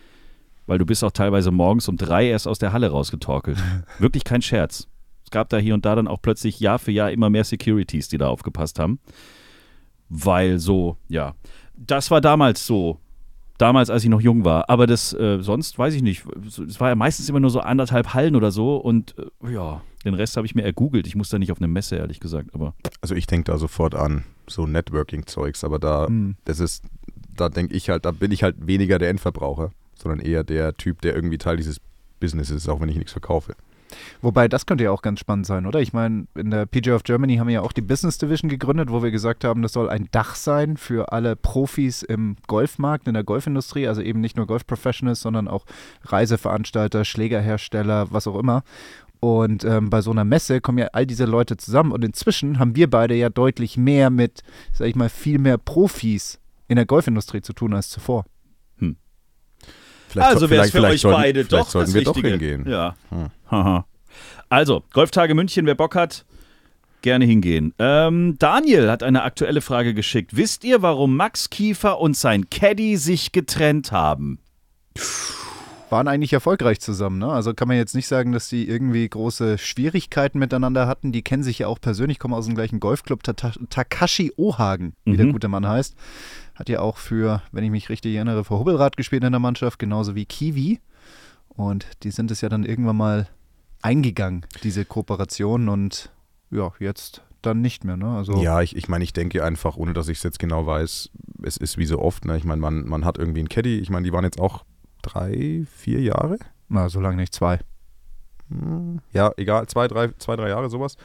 Weil 0.68 0.78
du 0.78 0.86
bist 0.86 1.02
auch 1.02 1.10
teilweise 1.10 1.50
morgens 1.50 1.88
um 1.88 1.96
drei 1.96 2.28
erst 2.28 2.46
aus 2.46 2.60
der 2.60 2.72
Halle 2.72 2.92
rausgetorkelt. 2.92 3.58
Wirklich 3.98 4.22
kein 4.22 4.40
Scherz. 4.40 4.86
Es 5.24 5.30
gab 5.32 5.48
da 5.48 5.58
hier 5.58 5.74
und 5.74 5.84
da 5.84 5.96
dann 5.96 6.06
auch 6.06 6.22
plötzlich 6.22 6.60
Jahr 6.60 6.78
für 6.78 6.92
Jahr 6.92 7.10
immer 7.10 7.28
mehr 7.28 7.42
Securities, 7.42 8.06
die 8.06 8.18
da 8.18 8.28
aufgepasst 8.28 8.78
haben. 8.78 9.00
Weil 10.08 10.60
so, 10.60 10.96
ja. 11.08 11.34
Das 11.75 12.12
war 12.12 12.20
damals 12.20 12.64
so. 12.64 13.00
Damals, 13.61 13.90
als 13.90 14.05
ich 14.05 14.09
noch 14.09 14.23
jung 14.23 14.45
war. 14.45 14.71
Aber 14.71 14.87
das, 14.87 15.12
äh, 15.12 15.43
sonst 15.43 15.79
weiß 15.79 15.93
ich 15.95 16.02
nicht. 16.02 16.25
Es 16.67 16.81
war 16.81 16.88
ja 16.88 16.95
meistens 16.95 17.29
immer 17.29 17.40
nur 17.40 17.50
so 17.50 17.61
anderthalb 17.61 18.14
Hallen 18.14 18.35
oder 18.35 18.50
so. 18.50 18.76
Und 18.76 19.14
äh, 19.19 19.52
ja, 19.52 19.83
den 20.05 20.14
Rest 20.14 20.38
habe 20.38 20.47
ich 20.47 20.55
mir 20.55 20.62
ergoogelt. 20.62 21.07
Ich 21.07 21.14
muss 21.14 21.29
da 21.29 21.38
nicht 21.38 21.52
auf 21.52 21.59
eine 21.59 21.69
Messe, 21.69 21.97
ehrlich 21.97 22.21
gesagt. 22.21 22.55
Aber 22.55 22.75
Also 23.02 23.14
ich 23.14 23.26
denke 23.26 23.52
da 23.52 23.59
sofort 23.59 23.95
an 23.95 24.25
so 24.49 24.67
Networking-Zeugs, 24.67 25.62
aber 25.62 25.79
da, 25.79 26.07
Hm. 26.07 26.37
das 26.47 26.59
ist, 26.59 26.85
da 27.37 27.50
denke 27.50 27.75
ich 27.75 27.90
halt, 27.90 28.07
da 28.07 28.12
bin 28.12 28.33
ich 28.33 28.43
halt 28.43 28.67
weniger 28.67 28.99
der 28.99 29.11
Endverbraucher, 29.11 29.73
sondern 29.95 30.21
eher 30.21 30.43
der 30.43 30.76
Typ, 30.79 31.02
der 31.02 31.14
irgendwie 31.14 31.37
Teil 31.37 31.59
dieses 31.59 31.81
Businesses 32.19 32.57
ist, 32.57 32.69
auch 32.71 32.81
wenn 32.81 32.88
ich 32.88 32.97
nichts 32.97 33.12
verkaufe. 33.12 33.55
Wobei, 34.23 34.49
das 34.49 34.66
könnte 34.66 34.85
ja 34.85 34.90
auch 34.90 35.02
ganz 35.02 35.20
spannend 35.20 35.47
sein, 35.47 35.66
oder? 35.66 35.80
Ich 35.80 35.92
meine, 35.92 36.26
in 36.35 36.50
der 36.50 36.66
PGA 36.66 36.94
of 36.94 37.02
Germany 37.02 37.37
haben 37.37 37.49
wir 37.49 37.54
ja 37.54 37.61
auch 37.62 37.73
die 37.73 37.82
Business 37.82 38.18
Division 38.18 38.49
gegründet, 38.49 38.90
wo 38.90 39.02
wir 39.02 39.11
gesagt 39.11 39.44
haben, 39.44 39.62
das 39.62 39.73
soll 39.73 39.88
ein 39.88 40.09
Dach 40.11 40.35
sein 40.35 40.76
für 40.76 41.12
alle 41.12 41.37
Profis 41.37 42.02
im 42.02 42.37
Golfmarkt, 42.47 43.09
in 43.09 43.14
der 43.14 43.25
Golfindustrie, 43.25 43.88
also 43.88 44.02
eben 44.02 44.20
nicht 44.20 44.37
nur 44.37 44.47
Golf-Professionals, 44.47 45.20
sondern 45.20 45.49
auch 45.49 45.64
Reiseveranstalter, 46.04 47.04
Schlägerhersteller, 47.04 48.09
was 48.11 48.26
auch 48.26 48.38
immer. 48.38 48.62
Und 49.20 49.64
ähm, 49.64 49.90
bei 49.90 50.00
so 50.00 50.11
einer 50.11 50.25
Messe 50.25 50.62
kommen 50.62 50.78
ja 50.78 50.88
all 50.92 51.06
diese 51.06 51.26
Leute 51.26 51.59
zusammen 51.59 51.92
und 51.92 52.02
inzwischen 52.04 52.59
haben 52.59 52.75
wir 52.75 52.88
beide 52.88 53.14
ja 53.14 53.28
deutlich 53.28 53.76
mehr 53.76 54.09
mit, 54.09 54.42
sag 54.73 54.88
ich 54.88 54.97
mal, 54.97 55.11
viel 55.11 55.38
mehr 55.38 55.59
Profis 55.59 56.40
in 56.68 56.76
der 56.76 56.87
Golfindustrie 56.87 57.42
zu 57.42 57.52
tun 57.52 57.75
als 57.75 57.90
zuvor. 57.90 58.25
Vielleicht, 60.11 60.28
also 60.28 60.50
wäre 60.50 60.64
es 60.64 60.70
vielleicht, 60.70 60.73
für 60.73 60.78
vielleicht 60.78 60.94
euch 60.94 61.00
sollten, 61.02 61.23
beide 61.23 61.44
vielleicht 61.44 61.52
doch 61.52 61.70
sollten 61.70 61.87
das 61.87 61.94
wir 61.94 62.02
doch 62.04 62.16
Richtige. 62.16 62.30
hingehen. 62.30 62.68
Ja. 62.68 62.97
Hm. 63.11 63.26
Haha. 63.50 63.87
Also, 64.49 64.83
Golftage 64.92 65.35
München, 65.35 65.66
wer 65.66 65.75
Bock 65.75 65.95
hat, 65.95 66.25
gerne 67.02 67.25
hingehen. 67.25 67.75
Ähm, 67.78 68.37
Daniel 68.38 68.90
hat 68.90 69.02
eine 69.02 69.23
aktuelle 69.23 69.61
Frage 69.61 69.95
geschickt. 69.95 70.37
Wisst 70.37 70.64
ihr, 70.64 70.83
warum 70.83 71.16
Max 71.16 71.50
Kiefer 71.50 72.00
und 72.00 72.16
sein 72.16 72.50
Caddy 72.50 72.97
sich 72.97 73.33
getrennt 73.33 73.92
haben? 73.92 74.38
waren 75.90 76.09
eigentlich 76.09 76.33
erfolgreich 76.33 76.80
zusammen. 76.80 77.19
Ne? 77.19 77.28
Also 77.28 77.54
kann 77.54 77.69
man 77.69 77.76
jetzt 77.76 77.95
nicht 77.95 78.07
sagen, 78.07 78.33
dass 78.33 78.49
die 78.49 78.69
irgendwie 78.69 79.09
große 79.09 79.59
Schwierigkeiten 79.59 80.38
miteinander 80.38 80.87
hatten. 80.87 81.12
Die 81.12 81.23
kennen 81.23 81.42
sich 81.42 81.61
ja 81.61 81.66
auch 81.66 81.80
persönlich, 81.80 82.19
kommen 82.19 82.35
aus 82.35 82.47
dem 82.47 82.54
gleichen 82.54 82.80
Golfclub. 82.80 83.23
Ta 83.23 83.33
Takashi 83.33 84.33
Ohagen, 84.37 84.95
wie 85.04 85.12
mhm. 85.12 85.16
der 85.16 85.26
gute 85.26 85.49
Mann 85.49 85.66
heißt, 85.66 85.97
hat 86.54 86.69
ja 86.69 86.80
auch 86.80 86.97
für, 86.97 87.42
wenn 87.52 87.64
ich 87.64 87.71
mich 87.71 87.88
richtig 87.88 88.14
erinnere, 88.14 88.45
für 88.45 88.59
Hubbelrad 88.59 88.97
gespielt 88.97 89.25
in 89.25 89.33
der 89.33 89.40
Mannschaft, 89.40 89.78
genauso 89.78 90.14
wie 90.14 90.25
Kiwi. 90.25 90.80
Und 91.49 91.87
die 92.02 92.11
sind 92.11 92.30
es 92.30 92.40
ja 92.40 92.49
dann 92.49 92.64
irgendwann 92.64 92.97
mal 92.97 93.28
eingegangen, 93.82 94.46
diese 94.62 94.84
Kooperation. 94.84 95.68
Und 95.68 96.10
ja, 96.50 96.72
jetzt 96.78 97.22
dann 97.42 97.60
nicht 97.60 97.84
mehr. 97.84 97.96
Ne? 97.96 98.08
Also 98.08 98.42
ja, 98.42 98.60
ich, 98.60 98.76
ich 98.76 98.88
meine, 98.88 99.04
ich 99.04 99.12
denke 99.12 99.44
einfach, 99.44 99.76
ohne 99.76 99.92
dass 99.92 100.08
ich 100.08 100.18
es 100.18 100.25
jetzt 100.25 100.38
genau 100.38 100.66
weiß, 100.66 101.10
es 101.42 101.56
ist 101.56 101.78
wie 101.78 101.87
so 101.87 101.99
oft. 102.00 102.25
Ne? 102.25 102.37
Ich 102.37 102.44
meine, 102.44 102.60
man, 102.60 102.87
man 102.87 103.04
hat 103.04 103.18
irgendwie 103.18 103.40
einen 103.40 103.49
Caddy. 103.49 103.78
Ich 103.78 103.90
meine, 103.90 104.04
die 104.04 104.12
waren 104.12 104.25
jetzt 104.25 104.40
auch 104.40 104.64
drei, 105.02 105.64
vier 105.70 106.00
Jahre. 106.00 106.38
Na, 106.68 106.88
so 106.88 107.00
lange 107.00 107.16
nicht, 107.16 107.34
zwei. 107.34 107.58
Hm, 108.49 109.00
ja, 109.12 109.32
egal, 109.37 109.66
zwei, 109.68 109.88
drei, 109.88 110.08
zwei, 110.18 110.37
drei 110.37 110.49
Jahre 110.49 110.68
sowas 110.68 110.96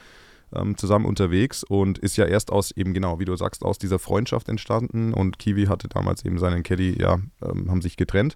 ähm, 0.54 0.78
zusammen 0.78 1.06
unterwegs 1.06 1.64
und 1.64 1.98
ist 2.00 2.18
ja 2.18 2.26
erst 2.26 2.52
aus 2.52 2.72
eben 2.72 2.94
genau, 2.94 3.20
wie 3.20 3.26
du 3.26 3.36
sagst, 3.36 3.64
aus 3.64 3.78
dieser 3.78 4.00
Freundschaft 4.00 4.50
entstanden 4.50 5.14
und 5.14 5.40
Kiwi 5.40 5.66
hatte 5.66 5.88
damals 5.88 6.24
eben 6.26 6.38
seinen 6.38 6.64
Caddy, 6.64 7.00
ja, 7.00 7.20
ähm, 7.42 7.70
haben 7.70 7.82
sich 7.82 7.98
getrennt 7.98 8.36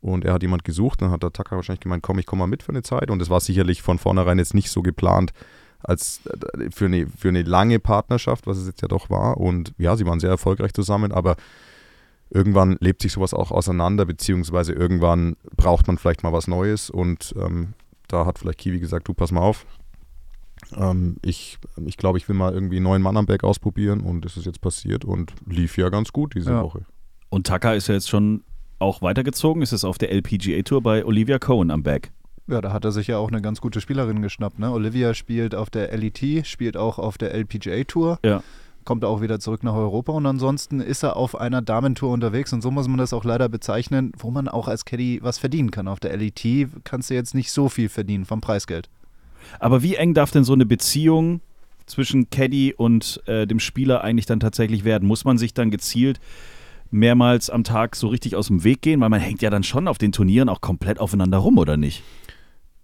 und 0.00 0.24
er 0.24 0.32
hat 0.32 0.42
jemand 0.42 0.64
gesucht, 0.64 1.02
dann 1.02 1.10
hat 1.10 1.22
der 1.22 1.32
Tucker 1.32 1.56
wahrscheinlich 1.56 1.80
gemeint, 1.80 2.02
komm, 2.02 2.18
ich 2.18 2.26
komme 2.26 2.40
mal 2.40 2.46
mit 2.46 2.62
für 2.62 2.72
eine 2.72 2.82
Zeit 2.82 3.10
und 3.10 3.20
es 3.20 3.30
war 3.30 3.40
sicherlich 3.40 3.82
von 3.82 3.98
vornherein 3.98 4.38
jetzt 4.38 4.54
nicht 4.54 4.70
so 4.70 4.82
geplant, 4.82 5.32
als 5.82 6.20
äh, 6.26 6.70
für 6.70 6.86
eine, 6.86 7.06
für 7.06 7.28
eine 7.28 7.42
lange 7.42 7.78
Partnerschaft, 7.78 8.46
was 8.46 8.58
es 8.58 8.66
jetzt 8.66 8.82
ja 8.82 8.88
doch 8.88 9.10
war. 9.10 9.38
Und 9.38 9.74
ja, 9.78 9.96
sie 9.96 10.06
waren 10.06 10.20
sehr 10.20 10.30
erfolgreich 10.30 10.72
zusammen, 10.72 11.12
aber 11.12 11.36
irgendwann 12.30 12.76
lebt 12.80 13.02
sich 13.02 13.12
sowas 13.12 13.34
auch 13.34 13.50
auseinander, 13.50 14.06
beziehungsweise 14.06 14.72
irgendwann 14.72 15.36
braucht 15.56 15.86
man 15.86 15.98
vielleicht 15.98 16.22
mal 16.22 16.32
was 16.32 16.48
Neues 16.48 16.88
und 16.88 17.34
ähm, 17.36 17.74
da 18.08 18.24
hat 18.26 18.38
vielleicht 18.38 18.58
Kiwi 18.58 18.80
gesagt, 18.80 19.08
du 19.08 19.14
pass 19.14 19.32
mal 19.32 19.40
auf. 19.40 19.66
Ähm, 20.76 21.16
ich 21.22 21.58
ich 21.84 21.96
glaube, 21.96 22.18
ich 22.18 22.28
will 22.28 22.36
mal 22.36 22.52
irgendwie 22.52 22.76
einen 22.76 22.84
neuen 22.84 23.02
Mann 23.02 23.16
am 23.16 23.26
Berg 23.26 23.44
ausprobieren 23.44 24.00
und 24.00 24.24
das 24.24 24.36
ist 24.36 24.46
jetzt 24.46 24.60
passiert 24.60 25.04
und 25.04 25.32
lief 25.46 25.76
ja 25.76 25.88
ganz 25.88 26.12
gut 26.12 26.34
diese 26.34 26.52
ja. 26.52 26.62
Woche. 26.62 26.84
Und 27.28 27.46
Taka 27.46 27.74
ist 27.74 27.88
ja 27.88 27.94
jetzt 27.94 28.08
schon 28.08 28.42
auch 28.80 29.02
weitergezogen, 29.02 29.62
ist 29.62 29.72
es 29.72 29.84
auf 29.84 29.98
der 29.98 30.10
LPGA 30.10 30.62
Tour 30.62 30.82
bei 30.82 31.04
Olivia 31.04 31.38
Cohen 31.38 31.70
am 31.70 31.82
Berg. 31.82 32.10
Ja, 32.46 32.60
da 32.60 32.72
hat 32.72 32.84
er 32.84 32.90
sich 32.90 33.06
ja 33.06 33.18
auch 33.18 33.28
eine 33.28 33.40
ganz 33.40 33.60
gute 33.60 33.80
Spielerin 33.80 34.22
geschnappt. 34.22 34.58
Ne? 34.58 34.72
Olivia 34.72 35.14
spielt 35.14 35.54
auf 35.54 35.70
der 35.70 35.96
LET, 35.96 36.46
spielt 36.46 36.76
auch 36.76 36.98
auf 36.98 37.16
der 37.16 37.32
LPGA 37.32 37.84
Tour. 37.84 38.18
Ja. 38.24 38.42
Kommt 38.84 39.04
auch 39.04 39.20
wieder 39.20 39.38
zurück 39.38 39.62
nach 39.62 39.74
Europa 39.74 40.12
und 40.12 40.26
ansonsten 40.26 40.80
ist 40.80 41.04
er 41.04 41.16
auf 41.16 41.38
einer 41.38 41.62
Damentour 41.62 42.10
unterwegs 42.10 42.52
und 42.52 42.62
so 42.62 42.70
muss 42.70 42.88
man 42.88 42.98
das 42.98 43.12
auch 43.12 43.24
leider 43.24 43.48
bezeichnen, 43.48 44.12
wo 44.18 44.30
man 44.30 44.48
auch 44.48 44.66
als 44.66 44.84
Caddy 44.84 45.20
was 45.22 45.38
verdienen 45.38 45.70
kann. 45.70 45.86
Auf 45.86 46.00
der 46.00 46.16
LET 46.16 46.68
kannst 46.82 47.10
du 47.10 47.14
jetzt 47.14 47.34
nicht 47.34 47.52
so 47.52 47.68
viel 47.68 47.88
verdienen 47.88 48.24
vom 48.24 48.40
Preisgeld. 48.40 48.88
Aber 49.60 49.82
wie 49.82 49.94
eng 49.94 50.14
darf 50.14 50.30
denn 50.30 50.44
so 50.44 50.54
eine 50.54 50.66
Beziehung 50.66 51.40
zwischen 51.86 52.30
Caddy 52.30 52.74
und 52.74 53.22
äh, 53.26 53.46
dem 53.46 53.60
Spieler 53.60 54.02
eigentlich 54.02 54.26
dann 54.26 54.40
tatsächlich 54.40 54.82
werden? 54.84 55.06
Muss 55.06 55.24
man 55.24 55.38
sich 55.38 55.54
dann 55.54 55.70
gezielt 55.70 56.18
mehrmals 56.90 57.50
am 57.50 57.64
Tag 57.64 57.96
so 57.96 58.08
richtig 58.08 58.36
aus 58.36 58.48
dem 58.48 58.64
Weg 58.64 58.82
gehen? 58.82 59.00
Weil 59.00 59.08
man 59.08 59.20
hängt 59.20 59.42
ja 59.42 59.50
dann 59.50 59.62
schon 59.62 59.88
auf 59.88 59.98
den 59.98 60.12
Turnieren 60.12 60.48
auch 60.48 60.60
komplett 60.60 60.98
aufeinander 60.98 61.38
rum, 61.38 61.58
oder 61.58 61.76
nicht? 61.76 62.02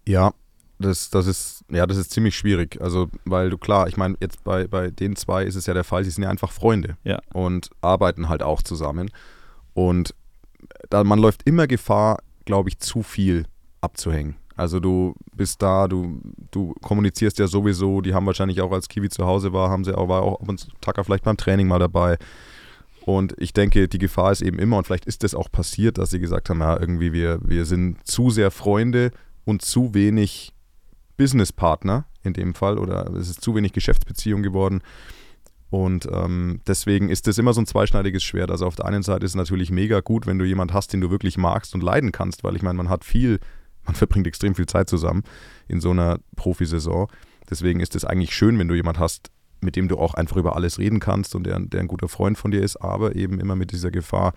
Ja, 0.06 0.32
das, 0.78 1.10
das 1.10 1.26
ist, 1.26 1.64
ja, 1.70 1.86
das 1.86 1.96
ist 1.96 2.10
ziemlich 2.10 2.36
schwierig. 2.36 2.80
Also, 2.80 3.08
weil 3.24 3.50
du 3.50 3.58
klar, 3.58 3.88
ich 3.88 3.96
meine, 3.96 4.16
jetzt 4.20 4.44
bei, 4.44 4.66
bei 4.66 4.90
den 4.90 5.16
zwei 5.16 5.44
ist 5.44 5.54
es 5.54 5.66
ja 5.66 5.74
der 5.74 5.84
Fall, 5.84 6.04
sie 6.04 6.10
sind 6.10 6.24
ja 6.24 6.30
einfach 6.30 6.52
Freunde 6.52 6.96
ja. 7.04 7.18
und 7.32 7.70
arbeiten 7.80 8.28
halt 8.28 8.42
auch 8.42 8.62
zusammen. 8.62 9.10
Und 9.74 10.14
da, 10.90 11.04
man 11.04 11.18
läuft 11.18 11.42
immer 11.44 11.66
Gefahr, 11.66 12.18
glaube 12.44 12.68
ich, 12.68 12.78
zu 12.78 13.02
viel 13.02 13.46
abzuhängen. 13.80 14.36
Also 14.56 14.80
du 14.80 15.14
bist 15.34 15.60
da, 15.60 15.86
du, 15.86 16.20
du 16.50 16.74
kommunizierst 16.80 17.38
ja 17.38 17.46
sowieso, 17.46 18.00
die 18.00 18.14
haben 18.14 18.26
wahrscheinlich 18.26 18.62
auch 18.62 18.72
als 18.72 18.88
Kiwi 18.88 19.10
zu 19.10 19.26
Hause 19.26 19.52
war, 19.52 19.68
haben 19.68 19.84
sie 19.84 19.96
auch, 19.96 20.08
war 20.08 20.22
auch 20.22 20.40
ab 20.40 20.48
und 20.48 20.68
Tacker 20.80 21.04
vielleicht 21.04 21.24
beim 21.24 21.36
Training 21.36 21.68
mal 21.68 21.78
dabei. 21.78 22.16
Und 23.06 23.34
ich 23.38 23.54
denke, 23.54 23.88
die 23.88 23.98
Gefahr 23.98 24.32
ist 24.32 24.42
eben 24.42 24.58
immer, 24.58 24.76
und 24.76 24.86
vielleicht 24.86 25.06
ist 25.06 25.22
das 25.22 25.34
auch 25.34 25.50
passiert, 25.50 25.96
dass 25.96 26.10
sie 26.10 26.20
gesagt 26.20 26.50
haben, 26.50 26.60
ja, 26.60 26.78
irgendwie 26.78 27.14
wir, 27.14 27.38
wir 27.42 27.64
sind 27.64 28.06
zu 28.06 28.28
sehr 28.28 28.50
Freunde, 28.50 29.12
und 29.46 29.62
zu 29.62 29.94
wenig 29.94 30.52
Businesspartner 31.16 32.04
in 32.22 32.34
dem 32.34 32.54
Fall 32.54 32.78
oder 32.78 33.10
es 33.14 33.30
ist 33.30 33.40
zu 33.40 33.54
wenig 33.54 33.72
Geschäftsbeziehung 33.72 34.42
geworden. 34.42 34.82
Und 35.70 36.06
ähm, 36.12 36.60
deswegen 36.66 37.08
ist 37.08 37.26
das 37.26 37.38
immer 37.38 37.54
so 37.54 37.60
ein 37.60 37.66
zweischneidiges 37.66 38.22
Schwert. 38.22 38.50
Also 38.50 38.66
auf 38.66 38.76
der 38.76 38.84
einen 38.84 39.02
Seite 39.02 39.24
ist 39.24 39.32
es 39.32 39.36
natürlich 39.36 39.70
mega 39.70 40.00
gut, 40.00 40.26
wenn 40.26 40.38
du 40.38 40.44
jemanden 40.44 40.74
hast, 40.74 40.92
den 40.92 41.00
du 41.00 41.10
wirklich 41.10 41.38
magst 41.38 41.74
und 41.74 41.82
leiden 41.82 42.12
kannst, 42.12 42.44
weil 42.44 42.56
ich 42.56 42.62
meine, 42.62 42.76
man 42.76 42.88
hat 42.88 43.04
viel, 43.04 43.38
man 43.84 43.94
verbringt 43.94 44.26
extrem 44.26 44.54
viel 44.54 44.66
Zeit 44.66 44.90
zusammen 44.90 45.22
in 45.68 45.80
so 45.80 45.92
einer 45.92 46.18
Profisaison. 46.34 47.08
Deswegen 47.48 47.80
ist 47.80 47.94
es 47.94 48.04
eigentlich 48.04 48.34
schön, 48.34 48.58
wenn 48.58 48.68
du 48.68 48.74
jemanden 48.74 49.00
hast, 49.00 49.30
mit 49.66 49.76
dem 49.76 49.88
du 49.88 49.98
auch 49.98 50.14
einfach 50.14 50.36
über 50.36 50.56
alles 50.56 50.78
reden 50.78 51.00
kannst 51.00 51.34
und 51.34 51.44
der, 51.44 51.60
der 51.60 51.80
ein 51.80 51.88
guter 51.88 52.08
Freund 52.08 52.38
von 52.38 52.50
dir 52.50 52.62
ist, 52.62 52.76
aber 52.76 53.14
eben 53.14 53.38
immer 53.38 53.56
mit 53.56 53.72
dieser 53.72 53.90
Gefahr, 53.90 54.32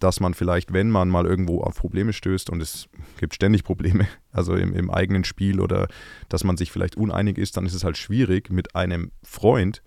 dass 0.00 0.18
man 0.18 0.34
vielleicht, 0.34 0.72
wenn 0.72 0.90
man 0.90 1.08
mal 1.08 1.26
irgendwo 1.26 1.60
auf 1.60 1.76
Probleme 1.76 2.12
stößt, 2.12 2.50
und 2.50 2.60
es 2.60 2.88
gibt 3.20 3.34
ständig 3.34 3.62
Probleme, 3.62 4.08
also 4.32 4.56
im, 4.56 4.74
im 4.74 4.90
eigenen 4.90 5.22
Spiel 5.22 5.60
oder 5.60 5.86
dass 6.28 6.42
man 6.42 6.56
sich 6.56 6.72
vielleicht 6.72 6.96
uneinig 6.96 7.38
ist, 7.38 7.56
dann 7.56 7.66
ist 7.66 7.74
es 7.74 7.84
halt 7.84 7.96
schwierig, 7.96 8.50
mit 8.50 8.74
einem 8.74 9.12
Freund 9.22 9.82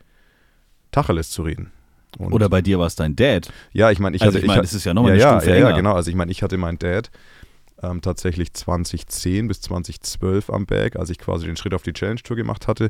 Tacheles 0.91 1.31
zu 1.31 1.43
reden. 1.43 1.71
Und 2.17 2.31
oder 2.31 2.47
bei 2.47 2.61
dir 2.61 2.79
war 2.79 2.87
es 2.87 2.95
dein 2.95 3.17
Dad. 3.17 3.51
Ja, 3.73 3.91
ich 3.91 3.99
meine, 3.99 4.15
ich 4.15 4.21
also 4.21 4.35
hatte. 4.35 4.45
Ich 4.45 4.47
meine, 4.47 4.61
das 4.61 4.73
ist 4.73 4.85
ja 4.85 4.93
nochmal 4.93 5.17
ja, 5.17 5.31
eine 5.31 5.41
Stufe 5.41 5.49
ja, 5.49 5.55
länger. 5.57 5.69
Ja, 5.71 5.75
genau. 5.75 5.93
Also 5.93 6.09
ich 6.09 6.15
meine, 6.15 6.31
ich 6.31 6.43
hatte 6.43 6.55
meinen 6.55 6.79
Dad 6.79 7.11
ähm, 7.83 8.01
tatsächlich 8.01 8.53
2010 8.53 9.47
bis 9.49 9.61
2012 9.61 10.49
am 10.49 10.65
Berg, 10.65 10.95
als 10.95 11.09
ich 11.09 11.19
quasi 11.19 11.45
den 11.45 11.57
Schritt 11.57 11.73
auf 11.73 11.83
die 11.83 11.91
Challenge 11.91 12.21
Tour 12.21 12.37
gemacht 12.37 12.67
hatte. 12.67 12.89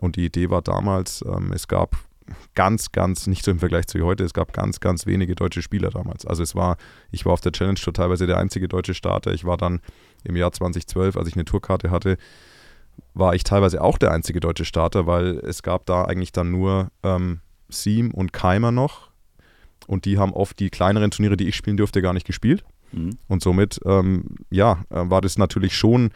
Und 0.00 0.16
die 0.16 0.26
Idee 0.26 0.50
war 0.50 0.62
damals, 0.62 1.24
ähm, 1.26 1.52
es 1.52 1.68
gab 1.68 1.96
ganz, 2.54 2.92
ganz, 2.92 3.26
nicht 3.26 3.44
so 3.44 3.50
im 3.50 3.58
Vergleich 3.58 3.86
zu 3.86 4.00
heute, 4.04 4.24
es 4.24 4.34
gab 4.34 4.52
ganz, 4.52 4.80
ganz 4.80 5.06
wenige 5.06 5.34
deutsche 5.34 5.62
Spieler 5.62 5.90
damals. 5.90 6.26
Also 6.26 6.42
es 6.42 6.54
war, 6.54 6.76
ich 7.10 7.24
war 7.24 7.32
auf 7.32 7.40
der 7.40 7.52
Challenge 7.52 7.78
Tour 7.78 7.94
teilweise 7.94 8.26
der 8.26 8.38
einzige 8.38 8.68
deutsche 8.68 8.94
Starter. 8.94 9.32
Ich 9.32 9.44
war 9.44 9.56
dann 9.56 9.80
im 10.24 10.36
Jahr 10.36 10.52
2012, 10.52 11.16
als 11.16 11.28
ich 11.28 11.34
eine 11.34 11.44
Tourkarte 11.44 11.90
hatte, 11.90 12.16
war 13.14 13.34
ich 13.34 13.44
teilweise 13.44 13.80
auch 13.82 13.98
der 13.98 14.12
einzige 14.12 14.40
deutsche 14.40 14.64
Starter, 14.64 15.06
weil 15.06 15.38
es 15.38 15.62
gab 15.62 15.86
da 15.86 16.04
eigentlich 16.04 16.32
dann 16.32 16.50
nur 16.50 16.90
ähm, 17.02 17.40
Siem 17.68 18.10
und 18.12 18.32
Keimer 18.32 18.72
noch. 18.72 19.10
Und 19.86 20.04
die 20.04 20.18
haben 20.18 20.32
oft 20.32 20.58
die 20.58 20.70
kleineren 20.70 21.10
Turniere, 21.10 21.36
die 21.36 21.48
ich 21.48 21.56
spielen 21.56 21.76
durfte, 21.76 22.02
gar 22.02 22.12
nicht 22.12 22.26
gespielt. 22.26 22.64
Mhm. 22.92 23.18
Und 23.28 23.42
somit, 23.42 23.80
ähm, 23.84 24.36
ja, 24.50 24.84
äh, 24.90 25.08
war 25.10 25.20
das 25.20 25.38
natürlich 25.38 25.76
schon 25.76 26.10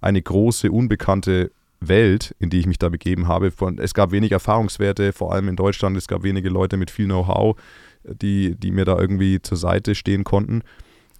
eine 0.00 0.22
große, 0.22 0.70
unbekannte 0.70 1.50
Welt, 1.80 2.34
in 2.38 2.50
die 2.50 2.58
ich 2.58 2.66
mich 2.66 2.78
da 2.78 2.88
begeben 2.88 3.26
habe. 3.26 3.50
Von, 3.50 3.78
es 3.78 3.94
gab 3.94 4.12
wenig 4.12 4.32
Erfahrungswerte, 4.32 5.12
vor 5.12 5.32
allem 5.32 5.48
in 5.48 5.56
Deutschland. 5.56 5.96
Es 5.96 6.08
gab 6.08 6.22
wenige 6.22 6.48
Leute 6.50 6.76
mit 6.76 6.90
viel 6.90 7.06
Know-how, 7.06 7.56
die, 8.04 8.54
die 8.54 8.70
mir 8.70 8.84
da 8.84 8.98
irgendwie 8.98 9.40
zur 9.40 9.56
Seite 9.56 9.94
stehen 9.94 10.24
konnten. 10.24 10.62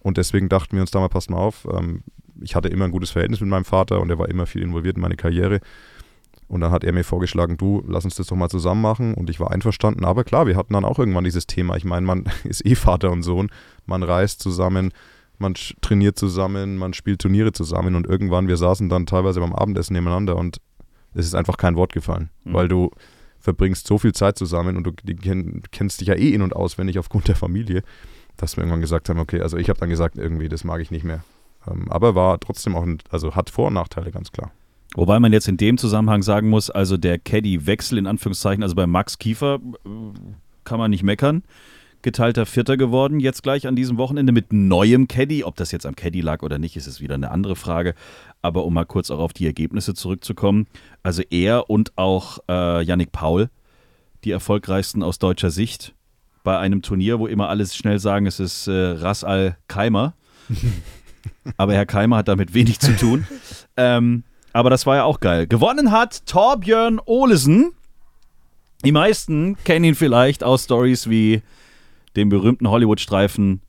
Und 0.00 0.16
deswegen 0.16 0.48
dachten 0.48 0.76
wir 0.76 0.82
uns 0.82 0.90
da 0.90 1.00
mal, 1.00 1.08
passt 1.08 1.30
mal 1.30 1.38
auf. 1.38 1.66
Ähm, 1.72 2.02
ich 2.42 2.54
hatte 2.54 2.68
immer 2.68 2.86
ein 2.86 2.90
gutes 2.90 3.10
Verhältnis 3.10 3.40
mit 3.40 3.50
meinem 3.50 3.64
Vater 3.64 4.00
und 4.00 4.10
er 4.10 4.18
war 4.18 4.28
immer 4.28 4.46
viel 4.46 4.62
involviert 4.62 4.96
in 4.96 5.02
meine 5.02 5.16
Karriere. 5.16 5.60
Und 6.48 6.62
dann 6.62 6.72
hat 6.72 6.82
er 6.82 6.92
mir 6.92 7.04
vorgeschlagen, 7.04 7.56
du, 7.56 7.84
lass 7.86 8.04
uns 8.04 8.16
das 8.16 8.26
doch 8.26 8.36
mal 8.36 8.48
zusammen 8.48 8.82
machen. 8.82 9.14
Und 9.14 9.30
ich 9.30 9.38
war 9.38 9.52
einverstanden. 9.52 10.04
Aber 10.04 10.24
klar, 10.24 10.46
wir 10.46 10.56
hatten 10.56 10.72
dann 10.72 10.84
auch 10.84 10.98
irgendwann 10.98 11.24
dieses 11.24 11.46
Thema. 11.46 11.76
Ich 11.76 11.84
meine, 11.84 12.04
man 12.04 12.24
ist 12.44 12.66
eh 12.66 12.74
Vater 12.74 13.12
und 13.12 13.22
Sohn. 13.22 13.50
Man 13.86 14.02
reist 14.02 14.40
zusammen, 14.40 14.92
man 15.40 15.54
trainiert 15.80 16.18
zusammen, 16.18 16.76
man 16.76 16.92
spielt 16.92 17.20
Turniere 17.20 17.52
zusammen 17.52 17.94
und 17.94 18.06
irgendwann, 18.06 18.48
wir 18.48 18.56
saßen 18.56 18.88
dann 18.88 19.06
teilweise 19.06 19.40
beim 19.40 19.54
Abendessen 19.54 19.94
nebeneinander 19.94 20.36
und 20.36 20.60
es 21.14 21.26
ist 21.26 21.34
einfach 21.34 21.56
kein 21.56 21.76
Wort 21.76 21.92
gefallen, 21.92 22.30
mhm. 22.44 22.54
weil 22.54 22.68
du 22.68 22.90
verbringst 23.38 23.86
so 23.86 23.98
viel 23.98 24.12
Zeit 24.12 24.36
zusammen 24.36 24.76
und 24.76 24.84
du 24.84 24.92
kenn, 24.92 25.62
kennst 25.72 26.00
dich 26.00 26.08
ja 26.08 26.14
eh 26.14 26.32
in- 26.32 26.42
und 26.42 26.54
auswendig 26.54 26.98
aufgrund 26.98 27.28
der 27.28 27.36
Familie, 27.36 27.82
dass 28.36 28.56
wir 28.56 28.62
irgendwann 28.62 28.82
gesagt 28.82 29.08
haben, 29.08 29.18
okay, 29.18 29.40
also 29.40 29.56
ich 29.56 29.68
habe 29.68 29.80
dann 29.80 29.88
gesagt, 29.88 30.18
irgendwie, 30.18 30.48
das 30.48 30.62
mag 30.62 30.80
ich 30.80 30.90
nicht 30.90 31.04
mehr. 31.04 31.24
Ähm, 31.66 31.90
aber 31.90 32.14
war 32.14 32.38
trotzdem 32.38 32.76
auch, 32.76 32.82
ein, 32.82 32.98
also 33.08 33.34
hat 33.34 33.50
Vor- 33.50 33.68
und 33.68 33.74
Nachteile, 33.74 34.10
ganz 34.10 34.30
klar. 34.30 34.52
Wobei 34.94 35.20
man 35.20 35.32
jetzt 35.32 35.48
in 35.48 35.56
dem 35.56 35.78
Zusammenhang 35.78 36.22
sagen 36.22 36.50
muss, 36.50 36.68
also 36.68 36.96
der 36.96 37.18
Caddy-Wechsel 37.18 37.96
in 37.96 38.06
Anführungszeichen, 38.06 38.62
also 38.62 38.74
bei 38.74 38.86
Max 38.86 39.18
Kiefer 39.18 39.60
äh, 39.86 39.88
kann 40.64 40.78
man 40.78 40.90
nicht 40.90 41.02
meckern 41.02 41.42
geteilter 42.02 42.46
Vierter 42.46 42.76
geworden, 42.76 43.20
jetzt 43.20 43.42
gleich 43.42 43.66
an 43.66 43.76
diesem 43.76 43.98
Wochenende 43.98 44.32
mit 44.32 44.52
neuem 44.52 45.08
Caddy. 45.08 45.44
Ob 45.44 45.56
das 45.56 45.72
jetzt 45.72 45.86
am 45.86 45.96
Caddy 45.96 46.20
lag 46.20 46.42
oder 46.42 46.58
nicht, 46.58 46.76
ist 46.76 46.86
es 46.86 47.00
wieder 47.00 47.14
eine 47.14 47.30
andere 47.30 47.56
Frage. 47.56 47.94
Aber 48.42 48.64
um 48.64 48.74
mal 48.74 48.84
kurz 48.84 49.10
auch 49.10 49.18
auf 49.18 49.32
die 49.32 49.46
Ergebnisse 49.46 49.94
zurückzukommen. 49.94 50.66
Also 51.02 51.22
er 51.30 51.70
und 51.70 51.96
auch 51.96 52.38
äh, 52.48 52.82
Yannick 52.82 53.12
Paul, 53.12 53.50
die 54.24 54.30
erfolgreichsten 54.30 55.02
aus 55.02 55.18
deutscher 55.18 55.50
Sicht, 55.50 55.94
bei 56.42 56.58
einem 56.58 56.82
Turnier, 56.82 57.18
wo 57.18 57.26
immer 57.26 57.48
alles 57.48 57.76
schnell 57.76 57.98
sagen, 57.98 58.26
es 58.26 58.40
ist 58.40 58.66
äh, 58.66 58.72
Ras 58.72 59.24
Al 59.24 59.56
Keimer. 59.68 60.14
aber 61.56 61.74
Herr 61.74 61.86
Keimer 61.86 62.18
hat 62.18 62.28
damit 62.28 62.54
wenig 62.54 62.78
zu 62.80 62.96
tun. 62.96 63.26
ähm, 63.76 64.24
aber 64.52 64.70
das 64.70 64.86
war 64.86 64.96
ja 64.96 65.04
auch 65.04 65.20
geil. 65.20 65.46
Gewonnen 65.46 65.90
hat 65.90 66.26
Torbjörn 66.26 67.00
Olesen. 67.04 67.72
Die 68.84 68.92
meisten 68.92 69.56
kennen 69.64 69.84
ihn 69.84 69.94
vielleicht 69.94 70.42
aus 70.42 70.64
Stories 70.64 71.10
wie 71.10 71.42
dem 72.16 72.28
berühmten 72.28 72.68
Hollywood-Streifen 72.68 73.62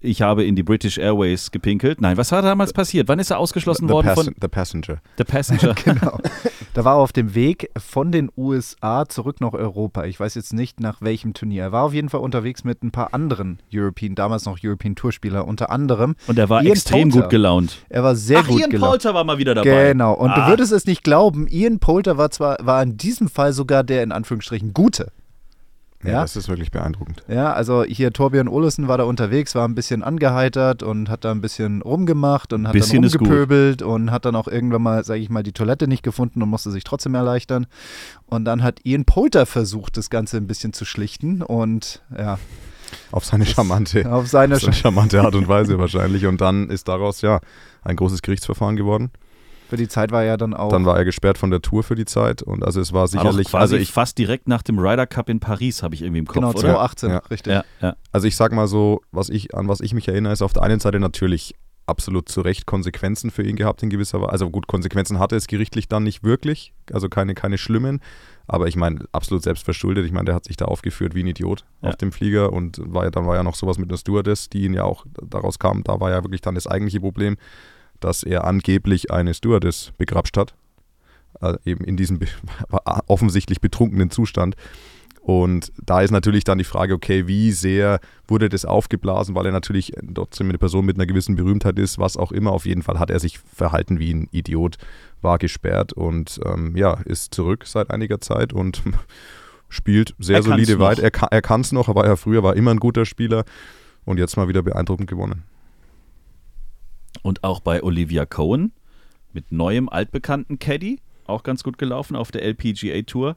ich 0.00 0.22
habe 0.22 0.44
in 0.44 0.54
die 0.54 0.62
British 0.62 0.96
Airways 0.96 1.50
gepinkelt. 1.50 2.00
Nein, 2.00 2.16
was 2.16 2.30
war 2.30 2.40
damals 2.40 2.72
passiert? 2.72 3.08
Wann 3.08 3.18
ist 3.18 3.30
er 3.30 3.38
ausgeschlossen 3.38 3.88
the, 3.88 3.94
worden 3.94 4.06
pass 4.06 4.24
von 4.24 4.34
the 4.40 4.48
Passenger. 4.48 4.98
The 5.16 5.24
Passenger? 5.24 5.74
Genau. 5.84 6.18
Da 6.74 6.84
war 6.84 6.96
er 6.96 6.98
auf 6.98 7.12
dem 7.12 7.34
Weg 7.34 7.70
von 7.76 8.12
den 8.12 8.30
USA 8.36 9.08
zurück 9.08 9.40
nach 9.40 9.54
Europa. 9.54 10.04
Ich 10.04 10.20
weiß 10.20 10.34
jetzt 10.34 10.52
nicht, 10.52 10.80
nach 10.80 11.00
welchem 11.00 11.32
Turnier. 11.32 11.64
Er 11.64 11.72
war 11.72 11.84
auf 11.84 11.94
jeden 11.94 12.08
Fall 12.10 12.20
unterwegs 12.20 12.62
mit 12.62 12.84
ein 12.84 12.90
paar 12.90 13.14
anderen 13.14 13.58
European, 13.72 14.14
damals 14.14 14.44
noch 14.44 14.58
European 14.62 14.94
Tourspieler, 14.94 15.46
unter 15.46 15.70
anderem. 15.70 16.14
Und 16.26 16.38
er 16.38 16.48
war 16.48 16.62
Ian 16.62 16.72
extrem 16.72 17.08
Poulter. 17.08 17.22
gut 17.22 17.30
gelaunt. 17.30 17.78
Er 17.88 18.04
war 18.04 18.14
sehr 18.14 18.40
Ach, 18.40 18.48
gut 18.48 18.60
Ian 18.60 18.70
gelaunt. 18.70 18.90
Poulter 18.90 19.14
war 19.14 19.24
mal 19.24 19.38
wieder 19.38 19.54
dabei. 19.54 19.92
Genau. 19.92 20.12
Und 20.12 20.30
ah, 20.30 20.44
du 20.44 20.50
würdest 20.52 20.72
es 20.72 20.86
nicht 20.86 21.02
glauben, 21.02 21.48
Ian 21.48 21.80
Poulter 21.80 22.18
war 22.18 22.30
zwar, 22.30 22.58
war 22.60 22.82
in 22.82 22.96
diesem 22.96 23.28
Fall 23.28 23.52
sogar 23.52 23.82
der 23.82 24.02
in 24.02 24.12
Anführungsstrichen 24.12 24.72
Gute. 24.72 25.10
Ja, 26.04 26.10
Ja. 26.10 26.20
das 26.22 26.36
ist 26.36 26.48
wirklich 26.48 26.70
beeindruckend. 26.70 27.24
Ja, 27.26 27.52
also 27.52 27.82
hier 27.82 28.12
Torbjörn 28.12 28.46
Olesen 28.46 28.86
war 28.86 28.98
da 28.98 29.04
unterwegs, 29.04 29.54
war 29.56 29.66
ein 29.66 29.74
bisschen 29.74 30.04
angeheitert 30.04 30.82
und 30.84 31.08
hat 31.10 31.24
da 31.24 31.32
ein 31.32 31.40
bisschen 31.40 31.82
rumgemacht 31.82 32.52
und 32.52 32.68
hat 32.68 32.72
Bisschen 32.72 33.02
dann 33.02 33.10
rumgepöbelt 33.10 33.82
und 33.82 34.10
hat 34.12 34.24
dann 34.24 34.36
auch 34.36 34.46
irgendwann 34.46 34.82
mal, 34.82 35.04
sage 35.04 35.20
ich 35.20 35.28
mal, 35.28 35.42
die 35.42 35.52
Toilette 35.52 35.88
nicht 35.88 36.04
gefunden 36.04 36.40
und 36.42 36.48
musste 36.50 36.70
sich 36.70 36.84
trotzdem 36.84 37.14
erleichtern. 37.16 37.66
Und 38.26 38.44
dann 38.44 38.62
hat 38.62 38.80
Ian 38.84 39.06
Poulter 39.06 39.44
versucht, 39.44 39.96
das 39.96 40.08
Ganze 40.08 40.36
ein 40.36 40.46
bisschen 40.46 40.72
zu 40.72 40.84
schlichten 40.84 41.42
und 41.42 42.00
ja, 42.16 42.38
Auf 43.10 43.24
seine 43.24 43.44
charmante, 43.44 44.10
auf 44.10 44.28
seine 44.28 44.54
auf 44.54 44.60
seine 44.62 44.72
charmante 44.74 45.20
Art 45.20 45.34
und 45.34 45.48
Weise 45.48 45.78
wahrscheinlich. 45.78 46.26
Und 46.26 46.40
dann 46.40 46.70
ist 46.70 46.86
daraus 46.88 47.22
ja 47.22 47.40
ein 47.82 47.96
großes 47.96 48.22
Gerichtsverfahren 48.22 48.76
geworden. 48.76 49.10
Für 49.68 49.76
die 49.76 49.88
Zeit 49.88 50.10
war 50.10 50.24
ja 50.24 50.36
dann 50.36 50.54
auch 50.54 50.70
Dann 50.70 50.84
war 50.86 50.96
er 50.96 51.04
gesperrt 51.04 51.38
von 51.38 51.50
der 51.50 51.60
Tour 51.62 51.82
für 51.82 51.94
die 51.94 52.04
Zeit. 52.06 52.42
Und 52.42 52.64
also 52.64 52.80
es 52.80 52.92
war 52.92 53.04
doch 53.04 53.10
sicherlich, 53.10 53.48
quasi 53.48 53.60
also 53.60 53.76
ich, 53.76 53.92
fast 53.92 54.18
direkt 54.18 54.48
nach 54.48 54.62
dem 54.62 54.78
Ryder 54.78 55.06
Cup 55.06 55.28
in 55.28 55.40
Paris, 55.40 55.82
habe 55.82 55.94
ich 55.94 56.02
irgendwie 56.02 56.20
im 56.20 56.26
Kopf, 56.26 56.34
genau 56.36 56.48
oder? 56.50 56.58
2018, 56.60 57.10
Ja. 57.10 57.18
richtig. 57.30 57.52
Ja, 57.52 57.64
ja. 57.80 57.96
also 58.12 58.26
ich 58.26 58.36
sag 58.36 58.52
mal 58.52 58.66
so, 58.66 59.02
was 59.12 59.28
ich, 59.28 59.54
an 59.54 59.68
was 59.68 59.80
ich 59.80 59.94
mich 59.94 60.08
erinnere, 60.08 60.32
ist 60.32 60.42
auf 60.42 60.52
der 60.52 60.62
einen 60.62 60.80
Seite 60.80 60.98
natürlich 61.00 61.54
absolut 61.86 62.28
zu 62.28 62.42
Recht 62.42 62.66
Konsequenzen 62.66 63.30
für 63.30 63.42
ihn 63.42 63.56
gehabt 63.56 63.82
in 63.82 63.88
gewisser 63.88 64.20
Weise. 64.20 64.30
Also 64.30 64.50
gut, 64.50 64.66
Konsequenzen 64.66 65.18
hatte 65.18 65.36
es 65.36 65.46
gerichtlich 65.46 65.88
dann 65.88 66.02
nicht 66.02 66.22
wirklich, 66.22 66.74
also 66.92 67.08
keine, 67.08 67.34
keine 67.34 67.56
schlimmen. 67.56 68.00
Aber 68.46 68.66
ich 68.66 68.76
meine, 68.76 69.04
absolut 69.12 69.42
selbstverschuldet. 69.42 70.04
Ich 70.06 70.12
meine, 70.12 70.26
der 70.26 70.34
hat 70.34 70.44
sich 70.44 70.56
da 70.56 70.66
aufgeführt 70.66 71.14
wie 71.14 71.22
ein 71.22 71.26
Idiot 71.26 71.64
Ja. 71.82 71.90
auf 71.90 71.96
dem 71.96 72.12
Flieger 72.12 72.52
und 72.52 72.80
war 72.84 73.04
ja, 73.04 73.10
dann 73.10 73.26
war 73.26 73.36
ja 73.36 73.42
noch 73.42 73.54
sowas 73.54 73.78
mit 73.78 73.90
einer 73.90 73.98
Stewardess, 73.98 74.48
die 74.48 74.64
ihn 74.64 74.74
ja 74.74 74.84
auch 74.84 75.04
daraus 75.22 75.58
kam. 75.58 75.82
Da 75.82 76.00
war 76.00 76.10
ja 76.10 76.22
wirklich 76.24 76.40
dann 76.42 76.54
das 76.54 76.66
eigentliche 76.66 77.00
Problem, 77.00 77.36
dass 78.00 78.22
er 78.22 78.44
angeblich 78.44 79.10
eine 79.10 79.34
Stewardess 79.34 79.92
begrapscht 79.98 80.36
hat. 80.36 80.54
Äh, 81.40 81.56
eben 81.64 81.84
in 81.84 81.96
diesem 81.96 82.18
be 82.18 82.26
offensichtlich 83.06 83.60
betrunkenen 83.60 84.10
Zustand. 84.10 84.56
Und 85.28 85.72
da 85.84 86.00
ist 86.00 86.10
natürlich 86.10 86.44
dann 86.44 86.56
die 86.56 86.64
Frage, 86.64 86.94
okay, 86.94 87.26
wie 87.26 87.52
sehr 87.52 88.00
wurde 88.26 88.48
das 88.48 88.64
aufgeblasen, 88.64 89.34
weil 89.34 89.44
er 89.44 89.52
natürlich 89.52 89.92
trotzdem 90.14 90.48
eine 90.48 90.56
Person 90.56 90.86
mit 90.86 90.96
einer 90.96 91.04
gewissen 91.04 91.36
Berühmtheit 91.36 91.78
ist, 91.78 91.98
was 91.98 92.16
auch 92.16 92.32
immer. 92.32 92.52
Auf 92.52 92.64
jeden 92.64 92.82
Fall 92.82 92.98
hat 92.98 93.10
er 93.10 93.20
sich 93.20 93.38
verhalten 93.38 93.98
wie 93.98 94.14
ein 94.14 94.28
Idiot, 94.30 94.78
war 95.20 95.36
gesperrt 95.36 95.92
und 95.92 96.40
ähm, 96.46 96.74
ja, 96.76 96.94
ist 97.04 97.34
zurück 97.34 97.66
seit 97.66 97.90
einiger 97.90 98.22
Zeit 98.22 98.54
und 98.54 98.82
spielt 99.68 100.14
sehr 100.18 100.36
Er 100.36 100.42
solide 100.44 100.78
weit. 100.78 100.98
Er, 100.98 101.12
er 101.30 101.42
kann 101.42 101.60
es 101.60 101.72
noch, 101.72 101.90
aber 101.90 102.06
er 102.06 102.16
früher 102.16 102.42
war 102.42 102.56
immer 102.56 102.70
ein 102.70 102.80
guter 102.80 103.04
Spieler 103.04 103.44
und 104.06 104.18
jetzt 104.18 104.38
mal 104.38 104.48
wieder 104.48 104.62
beeindruckend 104.62 105.10
gewonnen. 105.10 105.44
Und 107.22 107.44
auch 107.44 107.60
bei 107.60 107.82
Olivia 107.82 108.26
Cohen 108.26 108.72
mit 109.32 109.52
neuem 109.52 109.88
altbekannten 109.88 110.58
Caddy, 110.58 111.00
auch 111.26 111.42
ganz 111.42 111.62
gut 111.62 111.78
gelaufen 111.78 112.16
auf 112.16 112.30
der 112.30 112.42
LPGA 112.42 113.02
Tour. 113.02 113.36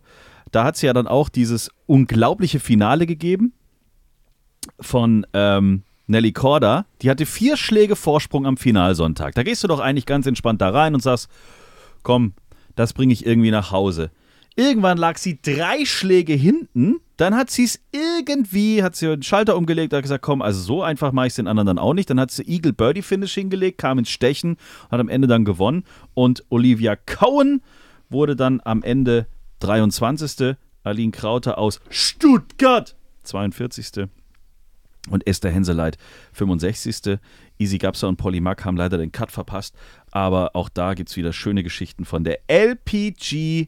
Da 0.52 0.64
hat 0.64 0.76
es 0.76 0.82
ja 0.82 0.94
dann 0.94 1.08
auch 1.08 1.30
dieses 1.30 1.70
unglaubliche 1.86 2.60
Finale 2.60 3.06
gegeben 3.06 3.54
von 4.80 5.26
ähm, 5.34 5.84
Nelly 6.08 6.32
Korda. 6.32 6.86
Die 7.02 7.10
hatte 7.10 7.26
vier 7.26 7.58
Schläge 7.58 7.96
Vorsprung 7.96 8.46
am 8.46 8.58
Finalsonntag. 8.58 9.36
Da 9.36 9.44
gehst 9.44 9.64
du 9.64 9.68
doch 9.68 9.80
eigentlich 9.80 10.06
ganz 10.06 10.28
entspannt 10.28 10.62
da 10.62 10.70
rein 10.70 10.94
und 10.94 11.02
sagst, 11.02 11.30
komm, 12.04 12.34
das 12.76 12.94
bringe 12.94 13.14
ich 13.14 13.26
irgendwie 13.26 13.52
nach 13.52 13.72
Hause. 13.72 14.12
Irgendwann 14.56 14.98
lag 14.98 15.18
sie 15.18 15.42
drei 15.42 15.86
Schläge 15.86 16.34
hinten, 16.34 17.00
dann 17.16 17.36
hat 17.36 17.50
sie 17.50 17.64
es 17.64 17.80
irgendwie, 17.92 18.84
hat 18.84 18.96
sie 18.96 19.08
den 19.08 19.24
Schalter 19.24 19.56
umgelegt, 19.56 19.94
hat 19.94 20.02
gesagt, 20.02 20.24
komm, 20.24 20.42
also 20.42 20.60
so 20.60 20.84
einfach 20.84 21.12
mache 21.12 21.28
ich 21.28 21.32
es 21.32 21.36
den 21.36 21.48
anderen 21.48 21.68
dann 21.68 21.78
auch 21.78 21.94
nicht. 21.94 22.10
Dann 22.10 22.20
hat 22.20 22.32
sie 22.32 22.44
Eagle 22.44 22.74
Birdie 22.74 23.02
Finish 23.02 23.36
hingelegt, 23.36 23.78
kam 23.78 24.00
ins 24.00 24.10
Stechen, 24.10 24.58
hat 24.90 25.00
am 25.00 25.08
Ende 25.08 25.28
dann 25.28 25.46
gewonnen 25.46 25.84
und 26.14 26.44
Olivia 26.50 26.96
Cohen 26.96 27.62
wurde 28.10 28.36
dann 28.36 28.60
am 28.64 28.84
Ende 28.84 29.28
23. 29.60 30.56
Aline 30.84 31.12
Krauter 31.12 31.58
aus 31.58 31.80
Stuttgart 31.90 32.96
42. 33.24 34.08
Und 35.10 35.26
Esther 35.26 35.52
Henseleit 35.52 35.98
65. 36.34 37.20
Easy 37.58 37.78
Gapsa 37.78 38.08
und 38.08 38.18
Polly 38.18 38.42
Mack 38.42 38.66
haben 38.66 38.78
leider 38.78 38.98
den 38.98 39.12
Cut 39.12 39.32
verpasst, 39.32 39.76
aber 40.12 40.56
auch 40.56 40.70
da 40.70 40.94
gibt 40.94 41.10
es 41.10 41.18
wieder 41.18 41.34
schöne 41.34 41.64
Geschichten 41.64 42.06
von 42.06 42.24
der 42.24 42.40
LPGA 42.48 43.68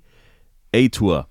Tour. 0.91 1.27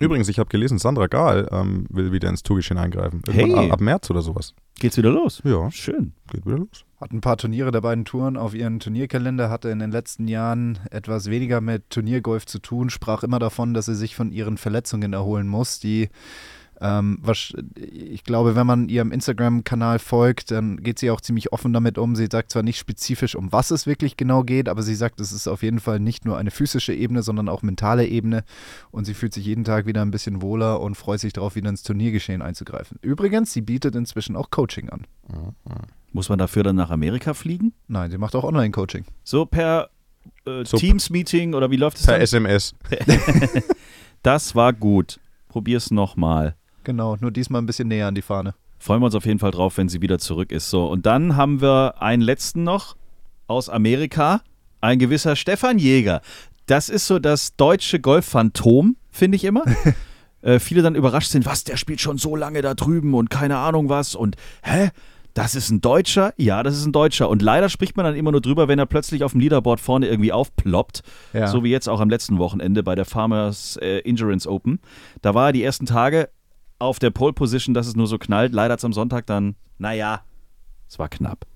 Übrigens, 0.00 0.28
ich 0.28 0.38
habe 0.38 0.48
gelesen, 0.48 0.78
Sandra 0.78 1.06
Gahl 1.06 1.48
ähm, 1.52 1.86
will 1.90 2.12
wieder 2.12 2.28
ins 2.28 2.42
Tourgeschehen 2.42 2.78
eingreifen. 2.78 3.22
Irgendwann 3.26 3.58
Hey. 3.60 3.66
ab, 3.68 3.74
ab 3.74 3.80
März 3.80 4.10
oder 4.10 4.22
sowas. 4.22 4.54
Geht's 4.80 4.96
wieder 4.96 5.10
los? 5.10 5.42
Ja, 5.44 5.70
Schön. 5.70 6.12
geht 6.32 6.44
wieder 6.44 6.58
los. 6.58 6.84
Hat 7.00 7.12
ein 7.12 7.20
paar 7.20 7.36
Turniere 7.36 7.70
der 7.70 7.80
beiden 7.82 8.04
Touren 8.04 8.36
auf 8.36 8.54
ihren 8.54 8.80
Turnierkalender, 8.80 9.48
hatte 9.50 9.68
in 9.68 9.78
den 9.78 9.90
letzten 9.92 10.28
Jahren 10.28 10.78
etwas 10.90 11.30
weniger 11.30 11.60
mit 11.60 11.90
Turniergolf 11.90 12.46
zu 12.46 12.58
tun, 12.58 12.90
sprach 12.90 13.22
immer 13.22 13.38
davon, 13.38 13.74
dass 13.74 13.86
sie 13.86 13.94
sich 13.94 14.16
von 14.16 14.32
ihren 14.32 14.56
Verletzungen 14.56 15.12
erholen 15.12 15.46
muss, 15.46 15.78
die 15.78 16.08
ähm, 16.82 17.20
wasch- 17.24 17.54
ich 17.76 18.24
glaube, 18.24 18.56
wenn 18.56 18.66
man 18.66 18.88
ihrem 18.88 19.12
Instagram-Kanal 19.12 19.98
folgt, 20.00 20.50
dann 20.50 20.82
geht 20.82 20.98
sie 20.98 21.10
auch 21.10 21.20
ziemlich 21.20 21.52
offen 21.52 21.72
damit 21.72 21.96
um. 21.96 22.16
Sie 22.16 22.26
sagt 22.30 22.50
zwar 22.50 22.62
nicht 22.64 22.78
spezifisch, 22.78 23.36
um 23.36 23.52
was 23.52 23.70
es 23.70 23.86
wirklich 23.86 24.16
genau 24.16 24.42
geht, 24.42 24.68
aber 24.68 24.82
sie 24.82 24.94
sagt, 24.96 25.20
es 25.20 25.30
ist 25.32 25.46
auf 25.48 25.62
jeden 25.62 25.78
Fall 25.80 26.00
nicht 26.00 26.24
nur 26.24 26.36
eine 26.38 26.50
physische 26.50 26.92
Ebene, 26.92 27.22
sondern 27.22 27.48
auch 27.48 27.62
mentale 27.62 28.06
Ebene. 28.06 28.44
Und 28.90 29.04
sie 29.04 29.14
fühlt 29.14 29.32
sich 29.32 29.46
jeden 29.46 29.64
Tag 29.64 29.86
wieder 29.86 30.02
ein 30.02 30.10
bisschen 30.10 30.42
wohler 30.42 30.80
und 30.80 30.96
freut 30.96 31.20
sich 31.20 31.32
darauf, 31.32 31.54
wieder 31.54 31.70
ins 31.70 31.82
Turniergeschehen 31.84 32.42
einzugreifen. 32.42 32.98
Übrigens, 33.00 33.52
sie 33.52 33.60
bietet 33.62 33.94
inzwischen 33.94 34.34
auch 34.36 34.50
Coaching 34.50 34.90
an. 34.90 35.06
Muss 36.12 36.28
man 36.28 36.38
dafür 36.38 36.62
dann 36.64 36.76
nach 36.76 36.90
Amerika 36.90 37.32
fliegen? 37.32 37.72
Nein, 37.88 38.10
sie 38.10 38.18
macht 38.18 38.34
auch 38.34 38.44
Online-Coaching. 38.44 39.04
So 39.24 39.46
per 39.46 39.88
äh, 40.44 40.64
So 40.64 40.76
Teams-Meeting 40.76 41.54
oder 41.54 41.70
wie 41.70 41.76
läuft 41.76 41.98
es 41.98 42.04
Per 42.06 42.14
dann? 42.14 42.22
SMS. 42.22 42.74
Das 44.22 44.54
war 44.54 44.72
gut. 44.72 45.18
Probier's 45.48 45.90
nochmal. 45.90 46.54
Genau, 46.84 47.16
nur 47.20 47.30
diesmal 47.30 47.62
ein 47.62 47.66
bisschen 47.66 47.88
näher 47.88 48.08
an 48.08 48.14
die 48.14 48.22
Fahne. 48.22 48.54
Freuen 48.78 49.00
wir 49.00 49.06
uns 49.06 49.14
auf 49.14 49.26
jeden 49.26 49.38
Fall 49.38 49.52
drauf, 49.52 49.76
wenn 49.76 49.88
sie 49.88 50.00
wieder 50.00 50.18
zurück 50.18 50.50
ist. 50.50 50.68
So, 50.68 50.86
und 50.86 51.06
dann 51.06 51.36
haben 51.36 51.60
wir 51.60 52.02
einen 52.02 52.22
letzten 52.22 52.64
noch 52.64 52.96
aus 53.46 53.68
Amerika, 53.68 54.42
ein 54.80 54.98
gewisser 54.98 55.36
Stefan 55.36 55.78
Jäger. 55.78 56.20
Das 56.66 56.88
ist 56.88 57.06
so 57.06 57.18
das 57.18 57.54
deutsche 57.56 58.00
Golf-Phantom, 58.00 58.96
finde 59.10 59.36
ich 59.36 59.44
immer. 59.44 59.64
äh, 60.42 60.58
viele 60.58 60.82
dann 60.82 60.94
überrascht 60.94 61.30
sind, 61.30 61.46
was, 61.46 61.64
der 61.64 61.76
spielt 61.76 62.00
schon 62.00 62.18
so 62.18 62.34
lange 62.34 62.62
da 62.62 62.74
drüben 62.74 63.14
und 63.14 63.30
keine 63.30 63.58
Ahnung 63.58 63.88
was 63.88 64.14
und 64.14 64.36
hä? 64.62 64.90
Das 65.34 65.54
ist 65.54 65.70
ein 65.70 65.80
Deutscher? 65.80 66.34
Ja, 66.36 66.62
das 66.62 66.76
ist 66.76 66.84
ein 66.84 66.92
Deutscher. 66.92 67.28
Und 67.30 67.40
leider 67.40 67.70
spricht 67.70 67.96
man 67.96 68.04
dann 68.04 68.16
immer 68.16 68.32
nur 68.32 68.42
drüber, 68.42 68.68
wenn 68.68 68.78
er 68.78 68.84
plötzlich 68.84 69.24
auf 69.24 69.32
dem 69.32 69.40
Leaderboard 69.40 69.80
vorne 69.80 70.06
irgendwie 70.06 70.30
aufploppt. 70.30 71.02
Ja. 71.32 71.46
So 71.46 71.64
wie 71.64 71.70
jetzt 71.70 71.88
auch 71.88 72.00
am 72.00 72.10
letzten 72.10 72.38
Wochenende 72.38 72.82
bei 72.82 72.94
der 72.94 73.06
Farmers 73.06 73.78
äh, 73.78 74.00
Endurance 74.00 74.46
Open. 74.46 74.80
Da 75.22 75.34
war 75.34 75.48
er 75.48 75.52
die 75.52 75.62
ersten 75.62 75.86
Tage 75.86 76.28
auf 76.82 76.98
der 76.98 77.10
Pole 77.10 77.32
Position, 77.32 77.74
dass 77.74 77.86
es 77.86 77.96
nur 77.96 78.06
so 78.06 78.18
knallt. 78.18 78.52
Leider 78.52 78.76
am 78.82 78.92
Sonntag 78.92 79.26
dann, 79.26 79.54
naja, 79.78 80.22
es 80.88 80.98
war 80.98 81.08
knapp. 81.08 81.46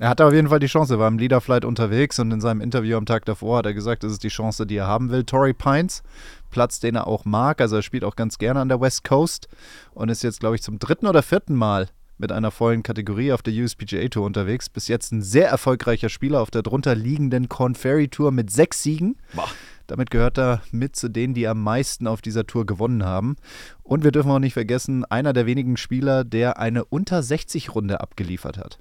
Er 0.00 0.08
hatte 0.08 0.24
auf 0.24 0.32
jeden 0.32 0.48
Fall 0.48 0.60
die 0.60 0.68
Chance, 0.68 0.94
er 0.94 1.00
war 1.00 1.08
im 1.08 1.18
Leaderflight 1.18 1.64
unterwegs 1.64 2.20
und 2.20 2.30
in 2.30 2.40
seinem 2.40 2.60
Interview 2.60 2.96
am 2.96 3.04
Tag 3.04 3.24
davor 3.24 3.58
hat 3.58 3.66
er 3.66 3.74
gesagt, 3.74 4.04
das 4.04 4.12
ist 4.12 4.22
die 4.22 4.28
Chance, 4.28 4.64
die 4.64 4.76
er 4.76 4.86
haben 4.86 5.10
will. 5.10 5.24
Torrey 5.24 5.52
Pines, 5.52 6.04
Platz, 6.50 6.78
den 6.78 6.94
er 6.94 7.08
auch 7.08 7.24
mag, 7.24 7.60
also 7.60 7.76
er 7.76 7.82
spielt 7.82 8.04
auch 8.04 8.14
ganz 8.14 8.38
gerne 8.38 8.60
an 8.60 8.68
der 8.68 8.80
West 8.80 9.02
Coast 9.02 9.48
und 9.94 10.08
ist 10.08 10.22
jetzt, 10.22 10.38
glaube 10.38 10.54
ich, 10.54 10.62
zum 10.62 10.78
dritten 10.78 11.08
oder 11.08 11.22
vierten 11.22 11.56
Mal 11.56 11.88
mit 12.16 12.30
einer 12.30 12.50
vollen 12.50 12.82
Kategorie 12.82 13.32
auf 13.32 13.42
der 13.42 13.54
USPGA 13.54 14.08
Tour 14.08 14.26
unterwegs. 14.26 14.68
Bis 14.68 14.88
jetzt 14.88 15.12
ein 15.12 15.22
sehr 15.22 15.48
erfolgreicher 15.48 16.08
Spieler 16.08 16.40
auf 16.40 16.50
der 16.50 16.62
drunter 16.62 16.94
liegenden 16.94 17.48
Corn 17.48 17.74
Ferry 17.74 18.08
Tour 18.08 18.30
mit 18.30 18.50
sechs 18.50 18.82
Siegen. 18.82 19.16
Boah. 19.34 19.48
Damit 19.88 20.10
gehört 20.10 20.38
er 20.38 20.62
mit 20.70 20.94
zu 20.96 21.08
denen, 21.08 21.34
die 21.34 21.48
am 21.48 21.62
meisten 21.62 22.06
auf 22.06 22.20
dieser 22.22 22.46
Tour 22.46 22.66
gewonnen 22.66 23.04
haben. 23.04 23.36
Und 23.82 24.04
wir 24.04 24.12
dürfen 24.12 24.30
auch 24.30 24.38
nicht 24.38 24.52
vergessen, 24.52 25.04
einer 25.06 25.32
der 25.32 25.46
wenigen 25.46 25.76
Spieler, 25.76 26.24
der 26.24 26.58
eine 26.58 26.84
unter 26.84 27.22
60 27.22 27.74
Runde 27.74 28.00
abgeliefert 28.00 28.58
hat. 28.58 28.78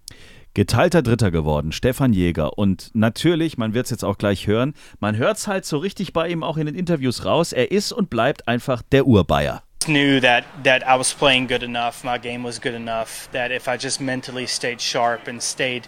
Geteilter 0.54 1.02
Dritter 1.02 1.32
geworden, 1.32 1.72
Stefan 1.72 2.14
Jäger. 2.14 2.58
Und 2.58 2.92
natürlich, 2.94 3.58
man 3.58 3.74
wird 3.74 3.86
es 3.86 3.92
jetzt 3.92 4.04
auch 4.04 4.18
gleich 4.18 4.48
hören, 4.48 4.74
man 5.00 5.16
hört 5.16 5.38
es 5.38 5.48
halt 5.48 5.66
so 5.66 5.78
richtig 5.78 6.14
bei 6.14 6.28
ihm 6.28 6.44
auch 6.44 6.58
in 6.58 6.66
den 6.66 6.76
Interviews 6.76 7.26
raus. 7.26 7.54
Er 7.54 7.72
ist 7.72 7.94
und 7.94 8.10
bleibt 8.10 8.48
einfach 8.48 8.82
der 8.82 9.08
Urbayer. 9.08 9.64
knew 9.88 10.20
that 10.20 10.44
that 10.64 10.84
I 10.86 10.98
was 10.98 11.14
playing 11.14 11.48
good 11.48 11.64
enough, 11.64 12.04
my 12.04 12.18
game 12.18 12.44
was 12.44 12.60
good 12.60 12.74
enough, 12.74 13.30
that 13.32 13.52
if 13.52 13.68
I 13.68 13.78
just 13.78 14.02
mentally 14.02 14.46
stayed 14.46 14.82
sharp 14.82 15.28
and 15.28 15.42
stayed, 15.42 15.88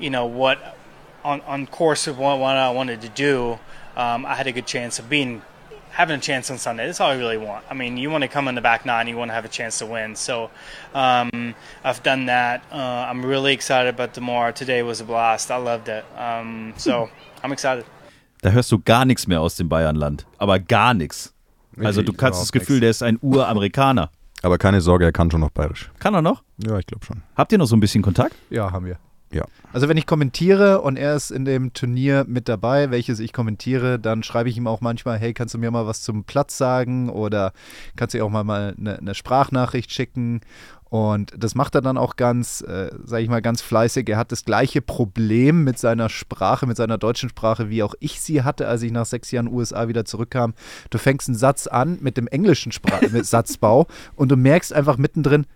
you 0.00 0.10
know, 0.10 0.26
what 0.26 0.58
on, 1.24 1.40
on 1.42 1.66
course 1.66 2.06
of 2.06 2.18
what, 2.18 2.38
what 2.38 2.56
I 2.56 2.70
wanted 2.70 3.00
to 3.02 3.08
do, 3.08 3.58
um, 3.96 4.24
I 4.26 4.34
had 4.34 4.46
a 4.46 4.52
good 4.52 4.66
chance 4.66 4.98
of 4.98 5.08
being 5.08 5.42
having 5.90 6.16
a 6.16 6.20
chance 6.20 6.50
on 6.50 6.58
Sunday. 6.58 6.86
That's 6.86 7.00
all 7.00 7.10
I 7.10 7.16
really 7.16 7.38
want. 7.38 7.64
I 7.70 7.74
mean, 7.74 7.96
you 7.96 8.10
want 8.10 8.22
to 8.22 8.28
come 8.28 8.48
in 8.48 8.54
the 8.54 8.60
back 8.60 8.84
nine, 8.84 9.08
you 9.08 9.16
want 9.16 9.30
to 9.30 9.34
have 9.34 9.46
a 9.46 9.48
chance 9.48 9.78
to 9.78 9.86
win. 9.86 10.14
So 10.14 10.50
um, 10.94 11.54
I've 11.84 12.02
done 12.02 12.26
that. 12.26 12.62
Uh, 12.70 12.76
I'm 13.10 13.24
really 13.24 13.54
excited 13.54 13.88
about 13.94 14.12
tomorrow. 14.12 14.52
Today 14.52 14.82
was 14.82 15.00
a 15.00 15.04
blast. 15.04 15.50
I 15.50 15.56
loved 15.56 15.88
it. 15.88 16.04
Um, 16.18 16.74
so 16.76 17.08
I'm 17.42 17.52
excited. 17.52 17.84
Da 18.42 18.50
hörst 18.50 18.70
du 18.70 18.78
gar 18.78 19.04
nichts 19.06 19.26
mehr 19.26 19.40
aus 19.40 19.56
dem 19.56 19.68
Bayernland. 19.68 20.26
Aber 20.38 20.58
gar 20.58 20.92
nichts. 20.94 21.32
Also 21.82 22.02
du 22.02 22.12
Ich 22.12 22.18
kannst 22.18 22.40
das 22.40 22.52
Gefühl, 22.52 22.80
der 22.80 22.90
ist 22.90 23.02
ein 23.02 23.18
Uramerikaner. 23.22 24.10
Aber 24.42 24.58
keine 24.58 24.80
Sorge, 24.80 25.06
er 25.06 25.12
kann 25.12 25.30
schon 25.30 25.40
noch 25.40 25.50
bayerisch. 25.50 25.90
Kann 25.98 26.14
er 26.14 26.22
noch? 26.22 26.42
Ja, 26.58 26.78
ich 26.78 26.86
glaube 26.86 27.04
schon. 27.04 27.22
Habt 27.34 27.52
ihr 27.52 27.58
noch 27.58 27.66
so 27.66 27.74
ein 27.74 27.80
bisschen 27.80 28.02
Kontakt? 28.02 28.34
Ja, 28.50 28.70
haben 28.70 28.84
wir. 28.86 28.98
Ja. 29.32 29.44
Also 29.72 29.88
wenn 29.88 29.96
ich 29.96 30.06
kommentiere 30.06 30.80
und 30.80 30.96
er 30.96 31.16
ist 31.16 31.30
in 31.30 31.44
dem 31.44 31.72
Turnier 31.72 32.24
mit 32.28 32.48
dabei, 32.48 32.90
welches 32.90 33.18
ich 33.18 33.32
kommentiere, 33.32 33.98
dann 33.98 34.22
schreibe 34.22 34.48
ich 34.48 34.56
ihm 34.56 34.66
auch 34.66 34.80
manchmal, 34.80 35.18
hey, 35.18 35.34
kannst 35.34 35.54
du 35.54 35.58
mir 35.58 35.70
mal 35.70 35.86
was 35.86 36.02
zum 36.02 36.24
Platz 36.24 36.56
sagen 36.56 37.08
oder 37.10 37.52
kannst 37.96 38.14
du 38.14 38.24
auch 38.24 38.30
mal, 38.30 38.44
mal 38.44 38.74
eine, 38.78 39.14
Sprachnachricht 39.14 39.92
schicken 39.92 40.40
und 40.88 41.32
das 41.36 41.56
macht 41.56 41.74
er 41.74 41.80
dann 41.80 41.98
auch 41.98 42.14
ganz, 42.14 42.60
äh, 42.60 42.90
sage 43.04 43.24
ich 43.24 43.28
mal, 43.28 43.42
ganz 43.42 43.60
fleißig. 43.60 44.08
Er 44.08 44.16
hat 44.16 44.30
das 44.30 44.44
gleiche 44.44 44.80
Problem 44.80 45.64
mit 45.64 45.80
seiner 45.80 46.08
Sprache, 46.08 46.66
mit 46.66 46.76
seiner 46.76 46.96
deutschen 46.96 47.28
Sprache, 47.28 47.68
wie 47.68 47.82
auch 47.82 47.94
ich 47.98 48.20
sie 48.20 48.44
hatte, 48.44 48.68
als 48.68 48.82
ich 48.82 48.92
nach 48.92 49.06
sechs 49.06 49.32
Jahren 49.32 49.48
USA 49.48 49.88
wieder 49.88 50.04
zurückkam. 50.04 50.54
Du 50.90 50.98
fängst 50.98 51.28
einen 51.28 51.36
Satz 51.36 51.66
an 51.66 51.98
mit 52.00 52.16
dem 52.16 52.28
englischen 52.28 52.70
Spra 52.70 53.00
mit 53.10 53.26
Satzbau 53.26 53.88
und 54.14 54.30
du 54.30 54.36
merkst 54.36 54.72
einfach 54.72 54.96
mittendrin, 54.96 55.46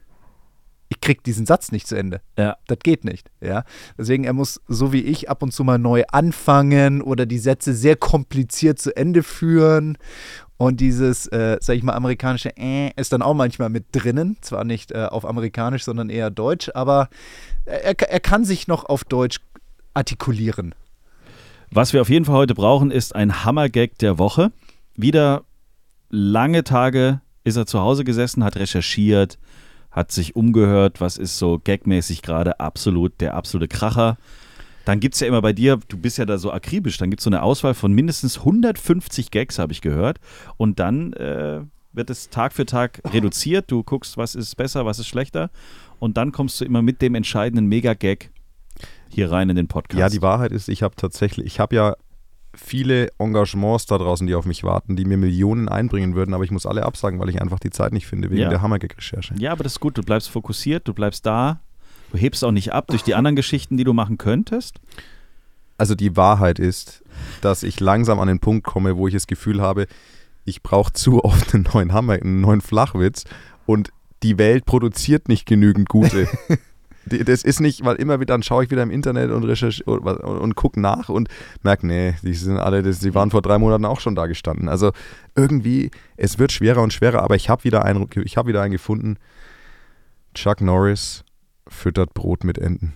ich 0.90 1.00
krieg 1.00 1.22
diesen 1.22 1.46
Satz 1.46 1.72
nicht 1.72 1.86
zu 1.86 1.94
Ende. 1.94 2.20
Ja. 2.36 2.56
Das 2.66 2.80
geht 2.80 3.04
nicht. 3.04 3.30
Ja? 3.40 3.64
Deswegen, 3.96 4.24
er 4.24 4.32
muss 4.32 4.60
so 4.66 4.92
wie 4.92 5.02
ich 5.02 5.30
ab 5.30 5.42
und 5.42 5.52
zu 5.52 5.62
mal 5.62 5.78
neu 5.78 6.02
anfangen 6.10 7.00
oder 7.00 7.26
die 7.26 7.38
Sätze 7.38 7.74
sehr 7.74 7.96
kompliziert 7.96 8.80
zu 8.80 8.94
Ende 8.94 9.22
führen. 9.22 9.96
Und 10.56 10.80
dieses, 10.80 11.28
äh, 11.28 11.58
sag 11.60 11.76
ich 11.76 11.84
mal, 11.84 11.94
amerikanische 11.94 12.50
äh 12.56 12.90
ist 12.96 13.12
dann 13.12 13.22
auch 13.22 13.34
manchmal 13.34 13.70
mit 13.70 13.86
drinnen. 13.92 14.36
Zwar 14.40 14.64
nicht 14.64 14.90
äh, 14.90 15.06
auf 15.06 15.24
amerikanisch, 15.24 15.84
sondern 15.84 16.10
eher 16.10 16.28
deutsch, 16.28 16.70
aber 16.74 17.08
er, 17.64 17.98
er 17.98 18.20
kann 18.20 18.44
sich 18.44 18.66
noch 18.66 18.84
auf 18.84 19.04
Deutsch 19.04 19.38
artikulieren. 19.94 20.74
Was 21.70 21.92
wir 21.92 22.00
auf 22.00 22.10
jeden 22.10 22.24
Fall 22.24 22.34
heute 22.34 22.54
brauchen, 22.56 22.90
ist 22.90 23.14
ein 23.14 23.44
Hammergag 23.44 23.96
der 24.00 24.18
Woche. 24.18 24.50
Wieder 24.96 25.44
lange 26.10 26.64
Tage 26.64 27.20
ist 27.44 27.56
er 27.56 27.66
zu 27.66 27.80
Hause 27.80 28.02
gesessen, 28.02 28.42
hat 28.42 28.56
recherchiert, 28.56 29.38
hat 29.90 30.12
sich 30.12 30.36
umgehört, 30.36 31.00
was 31.00 31.18
ist 31.18 31.38
so 31.38 31.60
gagmäßig 31.62 32.22
gerade 32.22 32.60
absolut 32.60 33.20
der 33.20 33.34
absolute 33.34 33.68
Kracher. 33.68 34.16
Dann 34.84 35.00
gibt 35.00 35.14
es 35.14 35.20
ja 35.20 35.26
immer 35.26 35.42
bei 35.42 35.52
dir, 35.52 35.78
du 35.88 35.98
bist 35.98 36.18
ja 36.18 36.24
da 36.24 36.38
so 36.38 36.52
akribisch, 36.52 36.96
dann 36.98 37.10
gibt 37.10 37.20
es 37.20 37.24
so 37.24 37.30
eine 37.30 37.42
Auswahl 37.42 37.74
von 37.74 37.92
mindestens 37.92 38.38
150 38.38 39.30
Gags, 39.30 39.58
habe 39.58 39.72
ich 39.72 39.82
gehört. 39.82 40.18
Und 40.56 40.78
dann 40.78 41.12
äh, 41.14 41.60
wird 41.92 42.10
es 42.10 42.30
Tag 42.30 42.52
für 42.52 42.66
Tag 42.66 43.00
reduziert. 43.12 43.70
Du 43.70 43.82
guckst, 43.82 44.16
was 44.16 44.34
ist 44.34 44.56
besser, 44.56 44.86
was 44.86 44.98
ist 44.98 45.08
schlechter. 45.08 45.50
Und 45.98 46.16
dann 46.16 46.32
kommst 46.32 46.60
du 46.60 46.64
immer 46.64 46.82
mit 46.82 47.02
dem 47.02 47.14
entscheidenden 47.14 47.66
Mega-Gag 47.66 48.30
hier 49.08 49.30
rein 49.30 49.50
in 49.50 49.56
den 49.56 49.68
Podcast. 49.68 49.98
Ja, 49.98 50.08
die 50.08 50.22
Wahrheit 50.22 50.52
ist, 50.52 50.68
ich 50.68 50.82
habe 50.82 50.94
tatsächlich, 50.96 51.46
ich 51.46 51.60
habe 51.60 51.74
ja 51.74 51.96
viele 52.54 53.08
Engagements 53.18 53.86
da 53.86 53.98
draußen, 53.98 54.26
die 54.26 54.34
auf 54.34 54.44
mich 54.44 54.64
warten, 54.64 54.96
die 54.96 55.04
mir 55.04 55.16
Millionen 55.16 55.68
einbringen 55.68 56.14
würden, 56.14 56.34
aber 56.34 56.44
ich 56.44 56.50
muss 56.50 56.66
alle 56.66 56.84
absagen, 56.84 57.18
weil 57.20 57.28
ich 57.28 57.40
einfach 57.40 57.58
die 57.60 57.70
Zeit 57.70 57.92
nicht 57.92 58.06
finde, 58.06 58.30
wegen 58.30 58.42
Ja. 58.42 58.48
der 58.48 58.62
Hammergag-Recherche. 58.62 59.34
Ja, 59.38 59.52
aber 59.52 59.62
das 59.64 59.74
ist 59.74 59.80
gut. 59.80 59.96
Du 59.96 60.02
bleibst 60.02 60.28
fokussiert, 60.30 60.86
du 60.88 60.94
bleibst 60.94 61.24
da. 61.26 61.60
Du 62.12 62.18
hebst 62.18 62.44
auch 62.44 62.50
nicht 62.50 62.72
ab 62.72 62.88
durch 62.88 63.02
die 63.02 63.14
anderen 63.14 63.36
Geschichten, 63.36 63.76
die 63.76 63.84
du 63.84 63.92
machen 63.92 64.18
könntest. 64.18 64.80
Also 65.78 65.94
die 65.94 66.16
Wahrheit 66.16 66.58
ist, 66.58 67.02
dass 67.40 67.62
ich 67.62 67.78
langsam 67.80 68.18
an 68.18 68.28
den 68.28 68.40
Punkt 68.40 68.66
komme, 68.66 68.96
wo 68.96 69.06
ich 69.06 69.14
das 69.14 69.26
Gefühl 69.26 69.62
habe, 69.62 69.86
ich 70.44 70.62
brauche 70.62 70.92
zu 70.92 71.24
oft 71.24 71.54
einen 71.54 71.68
neuen 71.72 71.92
Hammer, 71.92 72.14
einen 72.14 72.40
neuen 72.40 72.60
Flachwitz 72.60 73.24
und 73.66 73.90
die 74.22 74.36
Welt 74.38 74.66
produziert 74.66 75.28
nicht 75.28 75.46
genügend 75.46 75.88
gute. 75.88 76.28
Die- 77.10 77.24
Das 77.24 77.42
ist 77.42 77.60
nicht, 77.60 77.84
weil 77.84 77.96
immer 77.96 78.20
wieder, 78.20 78.34
dann 78.34 78.42
schaue 78.42 78.64
ich 78.64 78.70
wieder 78.70 78.82
im 78.82 78.90
Internet 78.90 79.30
und 79.30 79.44
recherchiere 79.44 79.90
und, 79.90 80.06
und, 80.06 80.38
und 80.38 80.54
gucke 80.54 80.80
nach 80.80 81.08
und 81.08 81.28
merke, 81.62 81.86
nee, 81.86 82.14
die 82.22 82.34
sind 82.34 82.58
alle, 82.58 82.82
das, 82.82 83.00
die 83.00 83.14
waren 83.14 83.30
vor 83.30 83.42
drei 83.42 83.58
Monaten 83.58 83.84
auch 83.84 84.00
schon 84.00 84.14
da 84.14 84.26
gestanden. 84.26 84.68
Also 84.68 84.92
irgendwie, 85.34 85.90
es 86.16 86.38
wird 86.38 86.52
schwerer 86.52 86.82
und 86.82 86.92
schwerer, 86.92 87.22
aber 87.22 87.34
ich 87.36 87.48
habe 87.48 87.64
wieder, 87.64 87.84
einen, 87.84 88.08
ich 88.24 88.36
hab 88.36 88.46
wieder 88.46 88.62
einen 88.62 88.72
gefunden. 88.72 89.16
Chuck 90.34 90.60
Norris 90.60 91.24
füttert 91.68 92.14
Brot 92.14 92.44
mit 92.44 92.58
Enten. 92.58 92.94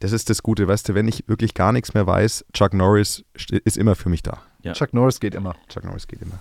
Das 0.00 0.12
ist 0.12 0.28
das 0.28 0.42
Gute, 0.42 0.68
weißt 0.68 0.88
du, 0.88 0.94
wenn 0.94 1.08
ich 1.08 1.24
wirklich 1.28 1.54
gar 1.54 1.72
nichts 1.72 1.94
mehr 1.94 2.06
weiß, 2.06 2.44
Chuck 2.52 2.74
Norris 2.74 3.24
st- 3.38 3.60
ist 3.64 3.78
immer 3.78 3.94
für 3.94 4.08
mich 4.10 4.22
da. 4.22 4.42
Ja. 4.62 4.72
Chuck 4.74 4.92
Norris 4.92 5.18
geht 5.20 5.34
immer. 5.34 5.54
Chuck 5.68 5.84
Norris 5.84 6.06
geht 6.06 6.20
immer. 6.20 6.38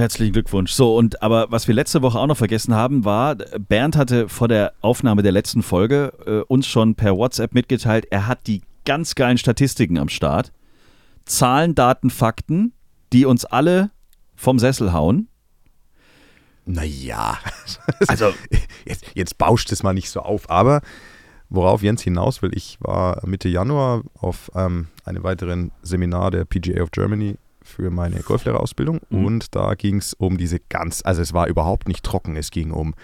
Herzlichen 0.00 0.32
Glückwunsch. 0.32 0.72
So, 0.72 0.96
und 0.96 1.22
aber 1.22 1.50
was 1.50 1.68
wir 1.68 1.74
letzte 1.74 2.00
Woche 2.00 2.18
auch 2.18 2.26
noch 2.26 2.36
vergessen 2.38 2.74
haben, 2.74 3.04
war, 3.04 3.34
Bernd 3.34 3.98
hatte 3.98 4.30
vor 4.30 4.48
der 4.48 4.72
Aufnahme 4.80 5.22
der 5.22 5.30
letzten 5.30 5.62
Folge 5.62 6.14
äh, 6.24 6.40
uns 6.50 6.66
schon 6.66 6.94
per 6.94 7.18
WhatsApp 7.18 7.52
mitgeteilt, 7.52 8.06
er 8.10 8.26
hat 8.26 8.46
die 8.46 8.62
ganz 8.86 9.14
geilen 9.14 9.36
Statistiken 9.36 9.98
am 9.98 10.08
Start. 10.08 10.52
Zahlen, 11.26 11.74
Daten, 11.74 12.08
Fakten, 12.08 12.72
die 13.12 13.26
uns 13.26 13.44
alle 13.44 13.90
vom 14.36 14.58
Sessel 14.58 14.94
hauen. 14.94 15.28
Naja, 16.64 17.38
also 18.08 18.32
jetzt, 18.86 19.04
jetzt 19.12 19.36
bauscht 19.36 19.70
es 19.70 19.82
mal 19.82 19.92
nicht 19.92 20.08
so 20.08 20.20
auf, 20.20 20.48
aber 20.48 20.80
worauf 21.50 21.82
Jens 21.82 22.00
hinaus 22.00 22.40
will, 22.40 22.52
ich 22.54 22.78
war 22.80 23.20
Mitte 23.26 23.50
Januar 23.50 24.00
auf 24.14 24.50
ähm, 24.54 24.86
einem 25.04 25.22
weiteren 25.24 25.72
Seminar 25.82 26.30
der 26.30 26.46
PGA 26.46 26.82
of 26.82 26.90
Germany 26.90 27.36
für 27.70 27.90
meine 27.90 28.20
Golflehrerausbildung 28.20 29.00
Mhm. 29.10 29.24
und 29.24 29.54
da 29.54 29.74
ging 29.74 29.96
es 29.98 30.14
um 30.14 30.36
diese 30.36 30.58
ganz, 30.68 31.02
also 31.04 31.22
es 31.22 31.32
war 31.32 31.46
überhaupt 31.48 31.88
nicht 31.88 32.04
trocken, 32.04 32.36
es 32.36 32.50
ging 32.50 32.70
um 32.72 32.94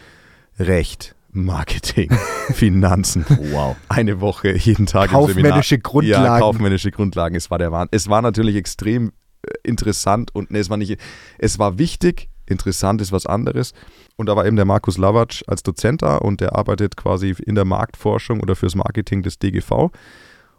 Recht, 0.59 1.15
Marketing, 1.33 2.11
Finanzen. 2.53 3.25
Wow. 3.53 3.77
Eine 3.89 4.21
Woche, 4.21 4.57
jeden 4.57 4.87
Tag 4.87 5.11
Kaufmännische 5.11 5.75
im 5.77 5.81
Seminar. 5.83 5.91
Grundlagen. 5.91 6.25
Ja, 6.25 6.39
kaufmännische 6.39 6.91
Grundlagen. 6.91 7.35
Es 7.37 7.51
war 7.51 7.59
der 7.59 7.73
Wahnsinn. 7.73 7.91
Es 7.93 8.09
war 8.09 8.23
natürlich 8.23 8.57
extrem 8.57 9.13
äh, 9.43 9.51
interessant 9.63 10.35
und 10.35 10.51
nee, 10.51 10.59
es 10.61 10.71
war 10.71 10.77
nicht, 10.79 10.99
es 11.39 11.59
war 11.59 11.79
wichtig. 11.79 12.29
Interessant 12.49 13.01
ist 13.03 13.11
was 13.13 13.27
anderes. 13.27 13.73
Und 14.17 14.29
da 14.29 14.37
war 14.37 14.47
eben 14.47 14.57
der 14.57 14.65
Markus 14.65 14.97
Lavatsch 14.99 15.43
als 15.47 15.63
Dozent 15.63 16.01
da 16.03 16.17
und 16.17 16.41
der 16.41 16.55
arbeitet 16.57 16.97
quasi 16.97 17.35
in 17.45 17.55
der 17.57 17.65
Marktforschung 17.65 18.41
oder 18.41 18.55
fürs 18.57 18.75
Marketing 18.77 19.23
des 19.23 19.39
DGV. 19.39 19.91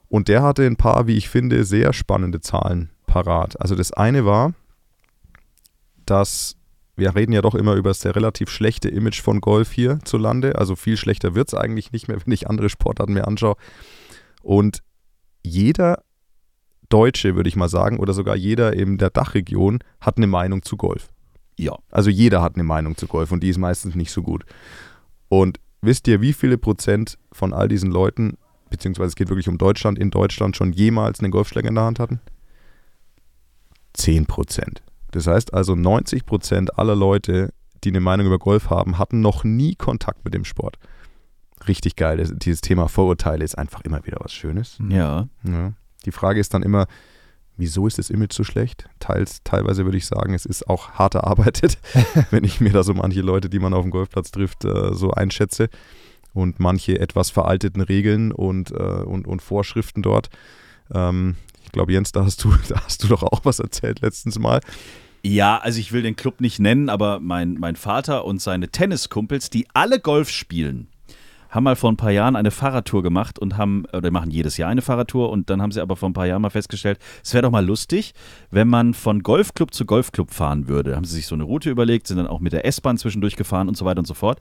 Und 0.10 0.28
der 0.28 0.44
hatte 0.44 0.66
ein 0.66 0.76
paar, 0.76 1.08
wie 1.08 1.16
ich 1.18 1.28
finde, 1.30 1.64
sehr 1.64 1.92
spannende 1.94 2.40
Zahlen 2.42 2.90
parat. 3.24 3.60
Also 3.60 3.76
das 3.76 3.92
eine 3.94 4.26
war, 4.26 4.54
dass 6.06 6.56
wir 6.96 7.16
reden 7.16 7.32
ja 7.32 7.42
doch 7.42 7.56
immer 7.56 7.76
über 7.76 7.90
das 7.90 8.06
relativ 8.06 8.50
schlechte 8.50 8.90
Image 8.90 9.22
von 9.22 9.40
Golf 9.40 9.72
hierzulande. 9.72 10.58
Also 10.58 10.76
viel 10.76 10.98
schlechter 10.98 11.36
wird 11.36 11.50
es 11.50 11.54
eigentlich 11.54 11.92
nicht 11.92 12.08
mehr, 12.08 12.18
wenn 12.26 12.34
ich 12.34 12.50
andere 12.50 12.70
Sportarten 12.70 13.14
mir 13.14 13.28
anschaue. 13.28 13.56
Und 14.42 14.82
jeder 15.44 16.04
Deutsche, 16.90 17.36
würde 17.36 17.50
ich 17.50 17.56
mal 17.56 17.70
sagen, 17.70 18.00
oder 18.00 18.14
sogar 18.14 18.36
jeder 18.36 18.74
in 18.74 18.98
der 18.98 19.10
Dachregion 19.10 19.80
hat 20.00 20.18
eine 20.18 20.28
Meinung 20.28 20.64
zu 20.64 20.78
Golf. 20.78 21.10
Ja. 21.58 21.78
Also 21.92 22.10
jeder 22.10 22.42
hat 22.42 22.56
eine 22.56 22.64
Meinung 22.64 22.96
zu 22.98 23.08
Golf 23.08 23.32
und 23.32 23.42
die 23.42 23.50
ist 23.50 23.58
meistens 23.58 23.96
nicht 23.96 24.12
so 24.12 24.22
gut. 24.22 24.46
Und 25.28 25.60
wisst 25.82 26.08
ihr, 26.08 26.22
wie 26.22 26.34
viele 26.34 26.58
Prozent 26.58 27.18
von 27.32 27.54
all 27.54 27.68
diesen 27.68 27.92
Leuten, 27.92 28.38
beziehungsweise 28.70 29.10
es 29.10 29.16
geht 29.16 29.30
wirklich 29.30 29.50
um 29.50 29.58
Deutschland, 29.58 30.00
in 30.00 30.12
Deutschland 30.12 30.56
schon 30.56 30.72
jemals 30.72 31.20
einen 31.20 31.32
Golfschläger 31.32 31.70
in 31.70 31.76
der 31.76 31.84
Hand 31.84 32.00
hatten? 32.00 32.22
10 33.98 34.26
Prozent. 34.26 34.82
Das 35.12 35.28
heißt 35.28 35.54
also 35.54 35.76
90 35.76 36.26
Prozent 36.26 36.78
aller 36.78 36.96
Leute, 36.96 37.54
die 37.84 37.90
eine 37.90 38.00
Meinung 38.00 38.28
über 38.28 38.40
Golf 38.40 38.70
haben, 38.70 38.98
hatten 38.98 39.22
noch 39.22 39.44
nie 39.44 39.76
Kontakt 39.76 40.26
mit 40.26 40.34
dem 40.34 40.46
Sport. 40.46 40.78
Richtig 41.68 41.96
geil. 41.96 42.18
Das, 42.18 42.32
dieses 42.36 42.62
Thema 42.62 42.88
Vorurteile 42.88 43.44
ist 43.44 43.58
einfach 43.58 43.82
immer 43.82 44.06
wieder 44.06 44.18
was 44.20 44.34
Schönes. 44.34 44.78
Ja. 44.90 45.28
Ja. 45.44 45.74
Die 46.06 46.12
Frage 46.12 46.40
ist 46.40 46.54
dann 46.54 46.64
immer, 46.64 46.88
wieso 47.58 47.88
ist 47.88 47.98
das 47.98 48.10
Image 48.10 48.34
so 48.34 48.44
schlecht? 48.44 48.88
Teils, 49.00 49.42
teilweise 49.44 49.86
würde 49.86 49.98
ich 49.98 50.06
sagen, 50.06 50.34
es 50.34 50.46
ist 50.46 50.70
auch 50.70 50.92
hart 50.92 51.16
erarbeitet, 51.16 51.80
wenn 52.32 52.44
ich 52.44 52.62
mir 52.62 52.72
da 52.72 52.84
so 52.84 52.94
manche 52.94 53.22
Leute, 53.22 53.50
die 53.50 53.60
man 53.60 53.74
auf 53.74 53.82
dem 53.82 53.92
Golfplatz 53.92 54.32
trifft, 54.32 54.66
äh, 54.66 54.94
so 54.94 55.12
einschätze. 55.12 55.70
Und 56.34 56.60
manche 56.60 57.00
etwas 57.00 57.32
veralteten 57.32 57.82
Regeln 57.82 58.32
und, 58.32 58.70
äh, 58.70 58.76
und, 58.76 59.28
und 59.28 59.42
Vorschriften 59.42 60.04
dort. 60.04 60.30
Ähm, 60.94 61.36
ich 61.68 61.74
glaube, 61.74 61.92
Jens, 61.92 62.12
da 62.14 62.26
hast, 62.26 62.44
du, 62.44 62.54
da 62.70 62.82
hast 62.84 63.04
du 63.04 63.08
doch 63.08 63.24
auch 63.24 63.42
was 63.44 63.60
erzählt 63.60 64.02
letztens 64.02 64.40
mal. 64.40 64.62
Ja, 65.24 65.58
also 65.58 65.80
ich 65.80 65.92
will 65.92 66.02
den 66.02 66.16
Club 66.16 66.40
nicht 66.40 66.60
nennen, 66.60 66.90
aber 66.90 67.20
mein, 67.20 67.56
mein 67.56 67.76
Vater 67.76 68.24
und 68.26 68.42
seine 68.42 68.70
Tenniskumpels, 68.70 69.50
die 69.50 69.68
alle 69.74 70.00
Golf 70.00 70.30
spielen, 70.30 70.88
haben 71.50 71.64
mal 71.64 71.76
vor 71.76 71.92
ein 71.92 71.98
paar 71.98 72.12
Jahren 72.12 72.36
eine 72.36 72.52
Fahrradtour 72.52 73.04
gemacht 73.04 73.40
und 73.40 73.58
haben, 73.58 73.86
oder 73.92 74.12
machen 74.12 74.32
jedes 74.32 74.58
Jahr 74.58 74.70
eine 74.70 74.82
Fahrradtour 74.82 75.30
und 75.30 75.50
dann 75.50 75.62
haben 75.62 75.72
sie 75.72 75.82
aber 75.82 75.96
vor 75.96 76.10
ein 76.10 76.14
paar 76.14 76.28
Jahren 76.28 76.42
mal 76.42 76.50
festgestellt, 76.50 77.00
es 77.24 77.34
wäre 77.34 77.42
doch 77.42 77.52
mal 77.52 77.66
lustig, 77.66 78.14
wenn 78.52 78.68
man 78.68 78.94
von 78.94 79.24
Golfclub 79.24 79.74
zu 79.74 79.86
Golfclub 79.86 80.32
fahren 80.32 80.68
würde. 80.68 80.96
Haben 80.96 81.06
sie 81.06 81.16
sich 81.16 81.28
so 81.28 81.36
eine 81.36 81.44
Route 81.44 81.70
überlegt, 81.70 82.08
sind 82.08 82.18
dann 82.18 82.28
auch 82.28 82.40
mit 82.40 82.54
der 82.54 82.66
S-Bahn 82.66 82.98
zwischendurch 82.98 83.36
gefahren 83.36 83.68
und 83.68 83.76
so 83.76 83.86
weiter 83.86 84.00
und 84.00 84.08
so 84.08 84.14
fort. 84.14 84.40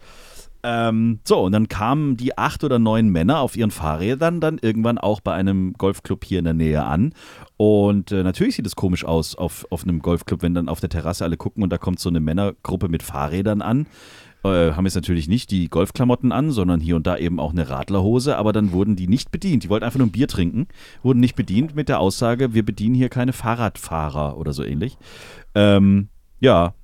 Ähm, 0.62 1.20
so, 1.24 1.40
und 1.40 1.52
dann 1.52 1.68
kamen 1.68 2.16
die 2.16 2.36
acht 2.36 2.64
oder 2.64 2.78
neun 2.78 3.08
Männer 3.08 3.40
auf 3.40 3.56
ihren 3.56 3.70
Fahrrädern 3.70 4.40
dann 4.40 4.58
irgendwann 4.58 4.98
auch 4.98 5.20
bei 5.20 5.32
einem 5.32 5.74
Golfclub 5.74 6.24
hier 6.24 6.38
in 6.38 6.44
der 6.44 6.54
Nähe 6.54 6.84
an. 6.84 7.12
Und 7.56 8.12
äh, 8.12 8.22
natürlich 8.22 8.56
sieht 8.56 8.66
es 8.66 8.76
komisch 8.76 9.04
aus 9.04 9.34
auf, 9.34 9.66
auf 9.70 9.84
einem 9.84 10.00
Golfclub, 10.00 10.42
wenn 10.42 10.54
dann 10.54 10.68
auf 10.68 10.80
der 10.80 10.88
Terrasse 10.88 11.24
alle 11.24 11.36
gucken 11.36 11.62
und 11.62 11.70
da 11.70 11.78
kommt 11.78 12.00
so 12.00 12.08
eine 12.08 12.20
Männergruppe 12.20 12.88
mit 12.88 13.02
Fahrrädern 13.02 13.62
an. 13.62 13.86
Äh, 14.44 14.72
haben 14.72 14.84
jetzt 14.84 14.94
natürlich 14.94 15.28
nicht 15.28 15.50
die 15.50 15.68
Golfklamotten 15.68 16.32
an, 16.32 16.50
sondern 16.50 16.80
hier 16.80 16.96
und 16.96 17.06
da 17.06 17.16
eben 17.16 17.40
auch 17.40 17.52
eine 17.52 17.68
Radlerhose, 17.68 18.36
aber 18.36 18.52
dann 18.52 18.72
wurden 18.72 18.96
die 18.96 19.08
nicht 19.08 19.30
bedient. 19.30 19.64
Die 19.64 19.68
wollten 19.68 19.84
einfach 19.84 19.98
nur 19.98 20.08
ein 20.08 20.12
Bier 20.12 20.28
trinken, 20.28 20.68
wurden 21.02 21.20
nicht 21.20 21.36
bedient 21.36 21.74
mit 21.74 21.88
der 21.88 22.00
Aussage, 22.00 22.54
wir 22.54 22.64
bedienen 22.64 22.94
hier 22.94 23.08
keine 23.08 23.32
Fahrradfahrer 23.32 24.36
oder 24.36 24.52
so 24.52 24.62
ähnlich. 24.62 24.98
Ähm, 25.54 26.08
ja, 26.38 26.74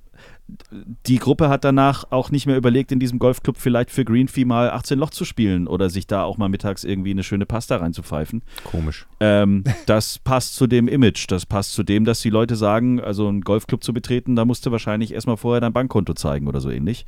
die 1.07 1.17
Gruppe 1.17 1.49
hat 1.49 1.63
danach 1.63 2.05
auch 2.11 2.29
nicht 2.29 2.45
mehr 2.45 2.57
überlegt, 2.57 2.91
in 2.91 2.99
diesem 2.99 3.17
Golfclub 3.17 3.57
vielleicht 3.57 3.91
für 3.91 4.03
Greenfee 4.03 4.45
mal 4.45 4.69
18 4.71 4.99
Loch 4.99 5.09
zu 5.09 5.25
spielen 5.25 5.67
oder 5.67 5.89
sich 5.89 6.05
da 6.05 6.23
auch 6.23 6.37
mal 6.37 6.49
mittags 6.49 6.83
irgendwie 6.83 7.11
eine 7.11 7.23
schöne 7.23 7.45
Pasta 7.45 7.77
reinzupfeifen. 7.77 8.43
Komisch. 8.63 9.07
Ähm, 9.19 9.63
das 9.85 10.19
passt 10.19 10.55
zu 10.55 10.67
dem 10.67 10.87
Image. 10.87 11.25
Das 11.29 11.45
passt 11.45 11.73
zu 11.73 11.83
dem, 11.83 12.05
dass 12.05 12.21
die 12.21 12.29
Leute 12.29 12.55
sagen, 12.55 12.99
also 12.99 13.27
einen 13.27 13.41
Golfclub 13.41 13.83
zu 13.83 13.93
betreten, 13.93 14.35
da 14.35 14.45
musst 14.45 14.65
du 14.65 14.71
wahrscheinlich 14.71 15.13
erstmal 15.13 15.37
vorher 15.37 15.61
dein 15.61 15.73
Bankkonto 15.73 16.13
zeigen 16.13 16.47
oder 16.47 16.59
so 16.59 16.69
ähnlich. 16.69 17.05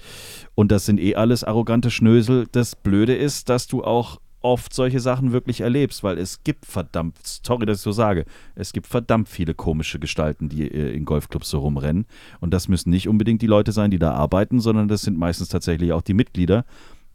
Und 0.56 0.72
das 0.72 0.86
sind 0.86 1.00
eh 1.00 1.16
alles 1.16 1.44
arrogante 1.44 1.92
Schnösel. 1.92 2.48
Das 2.52 2.76
Blöde 2.76 3.16
ist, 3.16 3.50
dass 3.50 3.68
du 3.68 3.84
auch 3.84 4.20
oft 4.46 4.76
solche 4.76 5.00
Sachen 5.00 5.32
wirklich 5.32 5.62
erlebst, 5.62 6.04
weil 6.04 6.20
es 6.20 6.44
gibt 6.44 6.68
verdammt, 6.68 7.18
sorry, 7.24 7.66
dass 7.66 7.80
ich 7.80 7.84
so 7.84 7.92
sage, 7.92 8.26
es 8.54 8.74
gibt 8.74 8.86
verdammt 8.86 9.28
viele 9.28 9.56
komische 9.56 9.98
Gestalten, 9.98 10.50
die 10.50 10.68
äh, 10.68 10.96
in 10.96 11.04
Golfclubs 11.04 11.50
so 11.50 11.60
rumrennen. 11.60 12.06
Und 12.42 12.54
das 12.54 12.68
müssen 12.68 12.92
nicht 12.92 13.10
unbedingt 13.10 13.42
die 13.42 13.48
Leute 13.48 13.72
sein, 13.72 13.90
die 13.90 13.98
da 13.98 14.12
arbeiten, 14.12 14.60
sondern 14.60 14.88
das 14.88 15.02
sind 15.02 15.18
meistens 15.18 15.50
tatsächlich 15.50 15.94
auch 15.94 16.04
die 16.04 16.14
Mitglieder, 16.14 16.64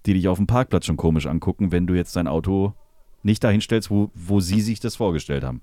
die 0.07 0.15
dich 0.15 0.27
auf 0.27 0.39
dem 0.39 0.49
Parkplatz 0.49 0.87
schon 0.87 0.97
komisch 0.97 1.27
angucken, 1.27 1.71
wenn 1.71 1.87
du 1.87 1.95
jetzt 1.95 2.17
dein 2.17 2.27
Auto 2.27 2.75
nicht 3.23 3.45
dahin 3.45 3.61
stellst, 3.61 3.91
wo, 3.91 4.11
wo 4.15 4.41
sie 4.41 4.61
sich 4.61 4.81
das 4.81 4.97
vorgestellt 4.97 5.45
haben. 5.45 5.61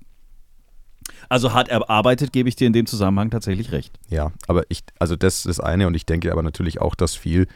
Also 1.28 1.52
hart 1.52 1.68
erarbeitet, 1.68 2.32
gebe 2.32 2.48
ich 2.48 2.56
dir 2.56 2.66
in 2.66 2.72
dem 2.72 2.86
Zusammenhang 2.86 3.30
tatsächlich 3.30 3.72
recht. 3.72 3.98
Ja, 4.08 4.32
aber 4.46 4.64
ich, 4.70 4.84
also 4.98 5.16
das 5.16 5.44
ist 5.44 5.60
eine 5.60 5.86
und 5.86 5.94
ich 5.94 6.06
denke 6.06 6.32
aber 6.32 6.42
natürlich 6.42 6.80
auch, 6.80 6.94
dass 6.94 7.14
viel 7.14 7.46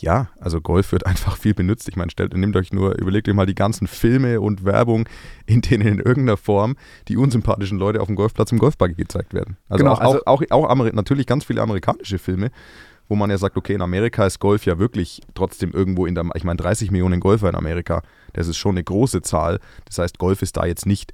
ja, 0.00 0.28
also 0.40 0.60
Golf 0.60 0.92
wird 0.92 1.06
einfach 1.06 1.36
viel 1.36 1.54
benutzt. 1.54 1.88
Ich 1.88 1.96
meine, 1.96 2.10
stellt, 2.10 2.34
nehmt 2.36 2.56
euch 2.56 2.72
nur, 2.72 2.98
überlegt 2.98 3.28
euch 3.28 3.34
mal 3.34 3.46
die 3.46 3.54
ganzen 3.54 3.86
Filme 3.86 4.40
und 4.40 4.64
Werbung, 4.64 5.08
in 5.46 5.60
denen 5.60 5.86
in 5.86 5.98
irgendeiner 5.98 6.36
Form 6.36 6.76
die 7.08 7.16
unsympathischen 7.16 7.78
Leute 7.78 8.00
auf 8.00 8.06
dem 8.06 8.16
Golfplatz 8.16 8.52
im 8.52 8.58
Golfbuggy 8.58 8.94
gezeigt 8.94 9.34
werden. 9.34 9.56
Also, 9.68 9.84
Genau, 9.84 9.94
auch, 9.94 10.00
also- 10.00 10.24
auch, 10.26 10.42
auch, 10.50 10.68
auch 10.70 10.92
natürlich 10.92 11.26
ganz 11.26 11.44
viele 11.44 11.62
amerikanische 11.62 12.18
Filme, 12.18 12.50
wo 13.08 13.16
man 13.16 13.28
ja 13.30 13.38
sagt, 13.38 13.56
okay, 13.56 13.74
in 13.74 13.82
Amerika 13.82 14.24
ist 14.24 14.38
Golf 14.38 14.66
ja 14.66 14.78
wirklich 14.78 15.20
trotzdem 15.34 15.72
irgendwo 15.72 16.06
in 16.06 16.14
der, 16.14 16.24
ich 16.34 16.44
meine, 16.44 16.58
30 16.58 16.90
Millionen 16.92 17.20
Golfer 17.20 17.48
in 17.48 17.56
Amerika, 17.56 18.02
das 18.32 18.46
ist 18.46 18.56
schon 18.56 18.74
eine 18.76 18.84
große 18.84 19.22
Zahl. 19.22 19.58
Das 19.86 19.98
heißt, 19.98 20.18
Golf 20.18 20.42
ist 20.42 20.56
da 20.56 20.64
jetzt 20.64 20.86
nicht, 20.86 21.12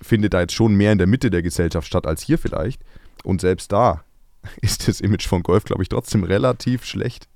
findet 0.00 0.32
da 0.32 0.40
jetzt 0.40 0.54
schon 0.54 0.74
mehr 0.74 0.92
in 0.92 0.98
der 0.98 1.06
Mitte 1.06 1.30
der 1.30 1.42
Gesellschaft 1.42 1.86
statt 1.86 2.06
als 2.06 2.22
hier 2.22 2.38
vielleicht. 2.38 2.82
Und 3.22 3.42
selbst 3.42 3.70
da 3.70 4.02
ist 4.62 4.88
das 4.88 5.00
Image 5.02 5.26
von 5.26 5.42
Golf, 5.42 5.64
glaube 5.64 5.82
ich, 5.82 5.88
trotzdem 5.90 6.24
relativ 6.24 6.84
schlecht 6.86 7.28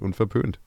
und 0.00 0.16
verpönt. 0.16 0.58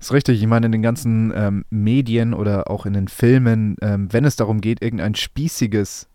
ist 0.00 0.12
richtig. 0.12 0.40
Ich 0.40 0.46
meine, 0.46 0.66
in 0.66 0.72
den 0.72 0.82
ganzen 0.82 1.32
ähm, 1.34 1.64
Medien 1.70 2.34
oder 2.34 2.70
auch 2.70 2.86
in 2.86 2.92
den 2.92 3.08
Filmen, 3.08 3.76
ähm, 3.80 4.12
wenn 4.12 4.24
es 4.24 4.36
darum 4.36 4.60
geht, 4.60 4.82
irgendein 4.82 5.14
spießiges 5.14 6.08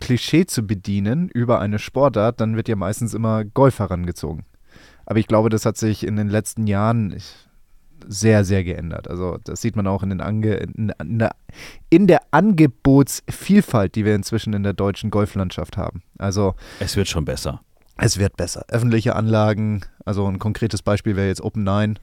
Klischee 0.00 0.46
zu 0.46 0.66
bedienen 0.66 1.28
über 1.28 1.60
eine 1.60 1.78
Sportart, 1.78 2.40
dann 2.40 2.56
wird 2.56 2.68
ja 2.68 2.76
meistens 2.76 3.14
immer 3.14 3.44
Golf 3.44 3.78
herangezogen. 3.78 4.44
Aber 5.06 5.18
ich 5.18 5.26
glaube, 5.26 5.50
das 5.50 5.66
hat 5.66 5.76
sich 5.76 6.06
in 6.06 6.16
den 6.16 6.28
letzten 6.28 6.66
Jahren 6.66 7.16
sehr, 8.06 8.44
sehr 8.44 8.64
geändert. 8.64 9.08
Also 9.08 9.38
das 9.44 9.60
sieht 9.60 9.76
man 9.76 9.86
auch 9.86 10.02
in, 10.02 10.10
den 10.10 10.20
Ange 10.20 10.54
in, 10.54 10.92
in, 11.00 11.18
der, 11.18 11.34
in 11.90 12.06
der 12.06 12.22
Angebotsvielfalt, 12.30 13.94
die 13.94 14.04
wir 14.04 14.14
inzwischen 14.14 14.54
in 14.54 14.62
der 14.62 14.72
deutschen 14.72 15.10
Golflandschaft 15.10 15.76
haben. 15.76 16.02
Also 16.18 16.54
Es 16.78 16.96
wird 16.96 17.08
schon 17.08 17.24
besser. 17.24 17.60
Es 18.00 18.18
wird 18.18 18.36
besser. 18.36 18.64
Öffentliche 18.68 19.14
Anlagen, 19.14 19.82
also 20.04 20.26
ein 20.26 20.38
konkretes 20.38 20.82
Beispiel 20.82 21.16
wäre 21.16 21.28
jetzt 21.28 21.42
Open 21.42 21.64
9, 21.64 21.98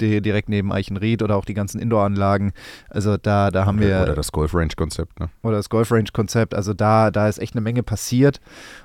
die 0.00 0.20
direkt 0.20 0.48
neben 0.48 0.72
Eichenried 0.72 1.22
oder 1.22 1.36
auch 1.36 1.44
die 1.44 1.54
ganzen 1.54 1.80
Indoor-Anlagen. 1.80 2.52
Also 2.88 3.16
da, 3.16 3.50
da 3.50 3.66
haben 3.66 3.80
wir, 3.80 4.02
Oder 4.02 4.14
das 4.14 4.32
Golf-Range-Konzept. 4.32 5.20
Ne? 5.20 5.30
oder 5.42 5.56
das 5.56 5.68
Golf-Range-Konzept, 5.68 6.54
also 6.54 6.72
da, 6.72 7.10
da 7.10 7.28
ist 7.28 7.38
echt 7.38 7.54
eine 7.54 7.60
Menge 7.60 7.82
passiert 7.82 8.40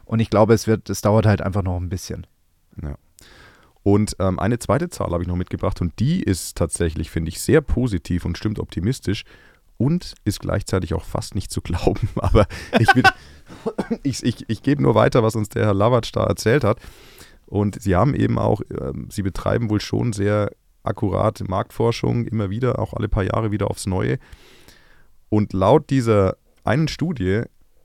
und 0.05 0.19
ich 0.19 0.29
glaube, 0.29 0.53
es 0.53 0.67
wird, 0.67 0.89
es 0.89 1.01
dauert 1.01 1.25
halt 1.25 1.41
einfach 1.41 1.63
noch 1.63 1.77
ein 1.77 1.89
bisschen. 1.89 2.27
Ja. 2.81 2.95
Und 3.81 4.15
ähm, 4.19 4.39
eine 4.39 4.59
zweite 4.59 4.89
Zahl 4.89 5.11
habe 5.11 5.23
ich 5.23 5.27
noch 5.27 5.35
mitgebracht 5.35 5.81
und 5.81 5.99
die 5.99 6.21
ist 6.21 6.57
tatsächlich, 6.57 7.09
finde 7.09 7.29
ich, 7.29 7.41
sehr 7.41 7.61
positiv 7.61 8.25
und 8.25 8.37
stimmt 8.37 8.59
optimistisch 8.59 9.23
und 9.79 10.13
ist 10.25 10.41
gleichzeitig 10.41 10.93
auch 10.93 11.05
fast 11.05 11.33
nicht 11.33 11.49
zu 11.49 11.61
glauben. 11.61 12.09
Aber 12.17 12.45
ich, 12.79 12.93
will- 12.95 13.03
ich, 14.03 14.23
ich, 14.23 14.45
ich 14.47 14.61
gebe 14.61 14.83
nur 14.83 14.93
weiter, 14.93 15.23
was 15.23 15.35
uns 15.35 15.49
der 15.49 15.65
Herr 15.65 15.73
Lavatsch 15.73 16.11
da 16.13 16.25
erzählt 16.25 16.63
hat. 16.63 16.77
Und 17.47 17.81
sie 17.81 17.95
haben 17.95 18.13
eben 18.13 18.37
auch, 18.37 18.61
ähm, 18.69 19.07
sie 19.09 19.23
betreiben 19.23 19.69
wohl 19.71 19.81
schon 19.81 20.13
sehr 20.13 20.51
akkurate 20.83 21.45
Marktforschung, 21.45 22.25
immer 22.25 22.49
wieder, 22.51 22.77
auch 22.77 22.93
alle 22.93 23.07
paar 23.09 23.23
Jahre 23.23 23.51
wieder 23.51 23.71
aufs 23.71 23.87
Neue. 23.87 24.19
Und 25.29 25.53
laut 25.53 25.89
dieser 25.89 26.35
einen 26.63 26.87
Studie 26.87 27.43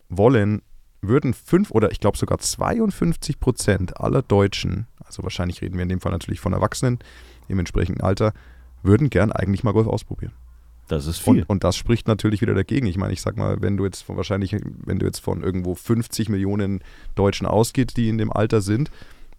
wollen, 0.09 0.63
würden 1.01 1.33
fünf 1.33 1.71
oder 1.71 1.93
ich 1.93 2.01
glaube 2.01 2.19
sogar 2.19 2.39
52 2.39 3.39
Prozent 3.41 4.01
aller 4.01 4.23
Deutschen, 4.23 4.87
also 5.05 5.23
wahrscheinlich 5.23 5.63
reden 5.63 5.77
wir 5.77 5.83
in 5.83 5.89
dem 5.89 6.01
Fall 6.01 6.13
natürlich 6.13 6.41
von 6.41 6.53
Erwachsenen 6.53 6.99
im 7.49 7.59
entsprechenden 7.59 8.01
Alter, 8.03 8.33
würden 8.83 9.11
gern 9.11 9.31
eigentlich 9.33 9.65
mal 9.65 9.73
Golf 9.73 9.87
ausprobieren. 9.87 10.33
Das 10.89 11.07
ist 11.07 11.19
viel. 11.19 11.43
Und, 11.43 11.51
und 11.51 11.65
das 11.65 11.77
spricht 11.77 12.09
natürlich 12.09 12.41
wieder 12.43 12.55
dagegen. 12.55 12.87
Ich 12.87 12.97
meine, 12.97 13.13
ich 13.13 13.23
sag 13.23 13.37
mal, 13.37 13.61
wenn 13.61 13.77
du 13.77 13.85
jetzt 13.85 14.03
von 14.03 14.17
wahrscheinlich, 14.17 14.57
wenn 14.85 14.99
du 14.99 15.07
jetzt 15.07 15.21
von 15.21 15.43
irgendwo 15.43 15.75
50 15.75 16.29
Millionen 16.29 16.83
Deutschen 17.15 17.47
ausgeht, 17.47 17.97
die 17.97 18.09
in 18.09 18.19
dem 18.19 18.33
Alter 18.33 18.61
sind, 18.61 18.91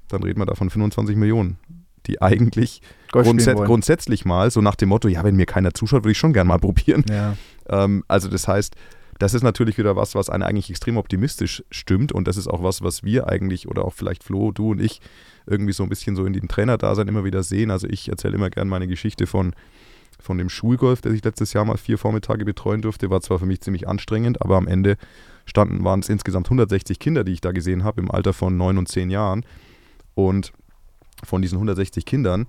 dann 0.07 0.23
reden 0.23 0.39
wir 0.39 0.45
da 0.45 0.55
von 0.55 0.69
25 0.69 1.15
Millionen, 1.15 1.57
die 2.07 2.21
eigentlich 2.21 2.81
grundsä 3.11 3.55
wollen. 3.55 3.67
grundsätzlich 3.67 4.25
mal 4.25 4.51
so 4.51 4.61
nach 4.61 4.75
dem 4.75 4.89
Motto, 4.89 5.07
ja, 5.07 5.23
wenn 5.23 5.35
mir 5.35 5.45
keiner 5.45 5.73
zuschaut, 5.73 6.03
würde 6.03 6.11
ich 6.11 6.17
schon 6.17 6.33
gern 6.33 6.47
mal 6.47 6.59
probieren. 6.59 7.03
Ja. 7.09 7.35
Ähm, 7.69 8.03
also 8.07 8.27
das 8.27 8.47
heißt, 8.47 8.75
das 9.19 9.33
ist 9.33 9.43
natürlich 9.43 9.77
wieder 9.77 9.95
was, 9.95 10.13
was 10.13 10.29
einen 10.29 10.43
eigentlich 10.43 10.69
extrem 10.69 10.97
optimistisch 10.97 11.63
stimmt 11.71 12.11
und 12.11 12.27
das 12.27 12.37
ist 12.37 12.47
auch 12.47 12.63
was, 12.63 12.81
was 12.81 13.03
wir 13.03 13.29
eigentlich 13.29 13.67
oder 13.67 13.85
auch 13.85 13.93
vielleicht 13.93 14.23
Flo, 14.23 14.51
du 14.51 14.71
und 14.71 14.81
ich 14.81 14.99
irgendwie 15.47 15.73
so 15.73 15.83
ein 15.83 15.89
bisschen 15.89 16.15
so 16.15 16.25
in 16.25 16.33
den 16.33 16.47
Trainerdasein 16.47 17.07
immer 17.07 17.23
wieder 17.23 17.43
sehen. 17.43 17.71
Also 17.71 17.87
ich 17.87 18.09
erzähle 18.09 18.35
immer 18.35 18.49
gern 18.49 18.67
meine 18.67 18.87
Geschichte 18.87 19.25
von, 19.27 19.55
von 20.19 20.37
dem 20.37 20.49
Schulgolf, 20.49 21.01
der 21.01 21.11
ich 21.11 21.23
letztes 21.23 21.53
Jahr 21.53 21.65
mal 21.65 21.77
vier 21.77 21.97
Vormittage 21.97 22.45
betreuen 22.45 22.81
durfte. 22.81 23.09
War 23.09 23.21
zwar 23.21 23.39
für 23.39 23.45
mich 23.45 23.61
ziemlich 23.61 23.87
anstrengend, 23.87 24.41
aber 24.41 24.57
am 24.57 24.67
Ende 24.67 24.97
standen, 25.45 25.83
waren 25.83 25.99
es 25.99 26.09
insgesamt 26.09 26.47
160 26.47 26.99
Kinder, 26.99 27.23
die 27.23 27.33
ich 27.33 27.41
da 27.41 27.51
gesehen 27.51 27.83
habe 27.83 28.01
im 28.01 28.11
Alter 28.11 28.33
von 28.33 28.57
neun 28.57 28.77
und 28.77 28.87
zehn 28.87 29.09
Jahren. 29.09 29.45
Und 30.13 30.53
von 31.23 31.41
diesen 31.41 31.55
160 31.55 32.05
Kindern 32.05 32.47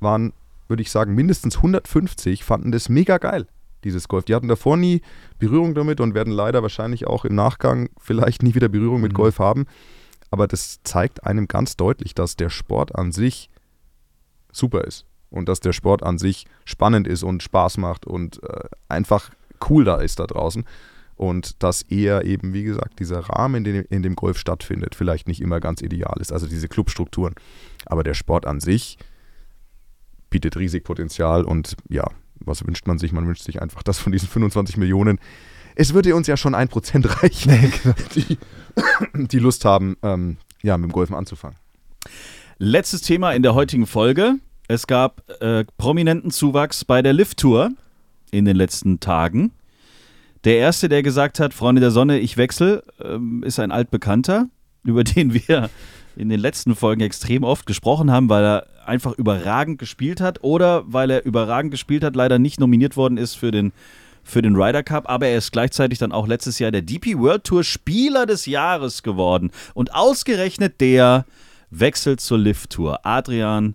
waren, 0.00 0.32
würde 0.68 0.82
ich 0.82 0.90
sagen, 0.90 1.14
mindestens 1.14 1.56
150 1.56 2.44
fanden 2.44 2.72
das 2.72 2.88
mega 2.88 3.18
geil, 3.18 3.46
dieses 3.84 4.08
Golf. 4.08 4.24
Die 4.24 4.34
hatten 4.34 4.48
davor 4.48 4.76
nie 4.76 5.00
Berührung 5.38 5.74
damit 5.74 6.00
und 6.00 6.14
werden 6.14 6.32
leider 6.32 6.62
wahrscheinlich 6.62 7.06
auch 7.06 7.24
im 7.24 7.34
Nachgang 7.34 7.88
vielleicht 7.98 8.42
nie 8.42 8.54
wieder 8.54 8.68
Berührung 8.68 9.00
mit 9.00 9.12
Mhm. 9.12 9.16
Golf 9.16 9.38
haben. 9.38 9.66
Aber 10.30 10.46
das 10.46 10.80
zeigt 10.82 11.24
einem 11.24 11.48
ganz 11.48 11.76
deutlich, 11.76 12.14
dass 12.14 12.36
der 12.36 12.50
Sport 12.50 12.94
an 12.94 13.12
sich 13.12 13.48
super 14.52 14.82
ist 14.84 15.06
und 15.36 15.48
dass 15.48 15.60
der 15.60 15.72
Sport 15.72 16.02
an 16.02 16.18
sich 16.18 16.46
spannend 16.64 17.06
ist 17.06 17.22
und 17.22 17.42
Spaß 17.42 17.78
macht 17.78 18.06
und 18.06 18.42
äh, 18.42 18.64
einfach 18.88 19.30
cool 19.68 19.84
da 19.84 19.96
ist 19.96 20.18
da 20.18 20.26
draußen. 20.26 20.64
Und 21.14 21.62
dass 21.62 21.80
eher 21.82 22.24
eben, 22.24 22.52
wie 22.52 22.64
gesagt, 22.64 22.98
dieser 22.98 23.20
Rahmen, 23.20 23.64
in 23.64 23.64
dem, 23.64 23.86
in 23.88 24.02
dem 24.02 24.16
Golf 24.16 24.38
stattfindet, 24.38 24.94
vielleicht 24.94 25.28
nicht 25.28 25.40
immer 25.40 25.60
ganz 25.60 25.80
ideal 25.80 26.16
ist. 26.20 26.30
Also 26.30 26.46
diese 26.46 26.68
Clubstrukturen. 26.68 27.34
Aber 27.86 28.02
der 28.02 28.12
Sport 28.12 28.46
an 28.46 28.60
sich 28.60 28.98
bietet 30.28 30.58
riesig 30.58 30.84
Potenzial 30.84 31.44
und 31.44 31.76
ja, 31.88 32.04
was 32.40 32.66
wünscht 32.66 32.86
man 32.86 32.98
sich? 32.98 33.12
Man 33.12 33.26
wünscht 33.26 33.44
sich 33.44 33.62
einfach, 33.62 33.82
dass 33.82 33.98
von 33.98 34.12
diesen 34.12 34.28
25 34.28 34.76
Millionen, 34.76 35.18
es 35.74 35.94
würde 35.94 36.14
uns 36.14 36.26
ja 36.26 36.36
schon 36.36 36.54
ein 36.54 36.68
Prozent 36.68 37.22
reichen, 37.22 37.72
die, 38.14 38.38
die 39.14 39.38
Lust 39.38 39.64
haben, 39.64 39.96
ähm, 40.02 40.36
ja, 40.62 40.76
mit 40.76 40.90
dem 40.90 40.92
Golfen 40.92 41.16
anzufangen. 41.16 41.56
Letztes 42.58 43.00
Thema 43.02 43.32
in 43.32 43.42
der 43.42 43.54
heutigen 43.54 43.86
Folge. 43.86 44.36
Es 44.68 44.86
gab 44.86 45.22
äh, 45.40 45.64
prominenten 45.78 46.30
Zuwachs 46.30 46.84
bei 46.84 47.00
der 47.00 47.12
Lift-Tour 47.12 47.70
in 48.32 48.44
den 48.44 48.56
letzten 48.56 48.98
Tagen. 48.98 49.52
Der 50.44 50.58
erste, 50.58 50.88
der 50.88 51.02
gesagt 51.02 51.38
hat, 51.38 51.54
Freunde 51.54 51.80
der 51.80 51.92
Sonne, 51.92 52.18
ich 52.18 52.36
wechsle, 52.36 52.82
ähm, 53.02 53.44
ist 53.44 53.60
ein 53.60 53.70
altbekannter, 53.70 54.48
über 54.84 55.04
den 55.04 55.34
wir 55.34 55.70
in 56.16 56.28
den 56.28 56.40
letzten 56.40 56.74
Folgen 56.74 57.02
extrem 57.02 57.44
oft 57.44 57.66
gesprochen 57.66 58.10
haben, 58.10 58.28
weil 58.28 58.44
er 58.44 58.66
einfach 58.86 59.12
überragend 59.12 59.78
gespielt 59.78 60.20
hat 60.20 60.42
oder 60.42 60.84
weil 60.86 61.10
er 61.10 61.24
überragend 61.24 61.70
gespielt 61.70 62.02
hat, 62.02 62.16
leider 62.16 62.38
nicht 62.38 62.58
nominiert 62.58 62.96
worden 62.96 63.18
ist 63.18 63.34
für 63.34 63.50
den, 63.50 63.72
für 64.24 64.42
den 64.42 64.56
Ryder 64.56 64.82
Cup, 64.82 65.08
aber 65.08 65.26
er 65.26 65.38
ist 65.38 65.52
gleichzeitig 65.52 65.98
dann 65.98 66.12
auch 66.12 66.26
letztes 66.26 66.58
Jahr 66.58 66.70
der 66.70 66.82
DP 66.82 67.18
World 67.18 67.44
Tour 67.44 67.62
Spieler 67.62 68.26
des 68.26 68.46
Jahres 68.46 69.02
geworden. 69.02 69.50
Und 69.74 69.94
ausgerechnet 69.94 70.80
der 70.80 71.26
wechselt 71.70 72.20
zur 72.20 72.38
Lift 72.38 72.70
Tour. 72.70 73.04
Adrian 73.04 73.74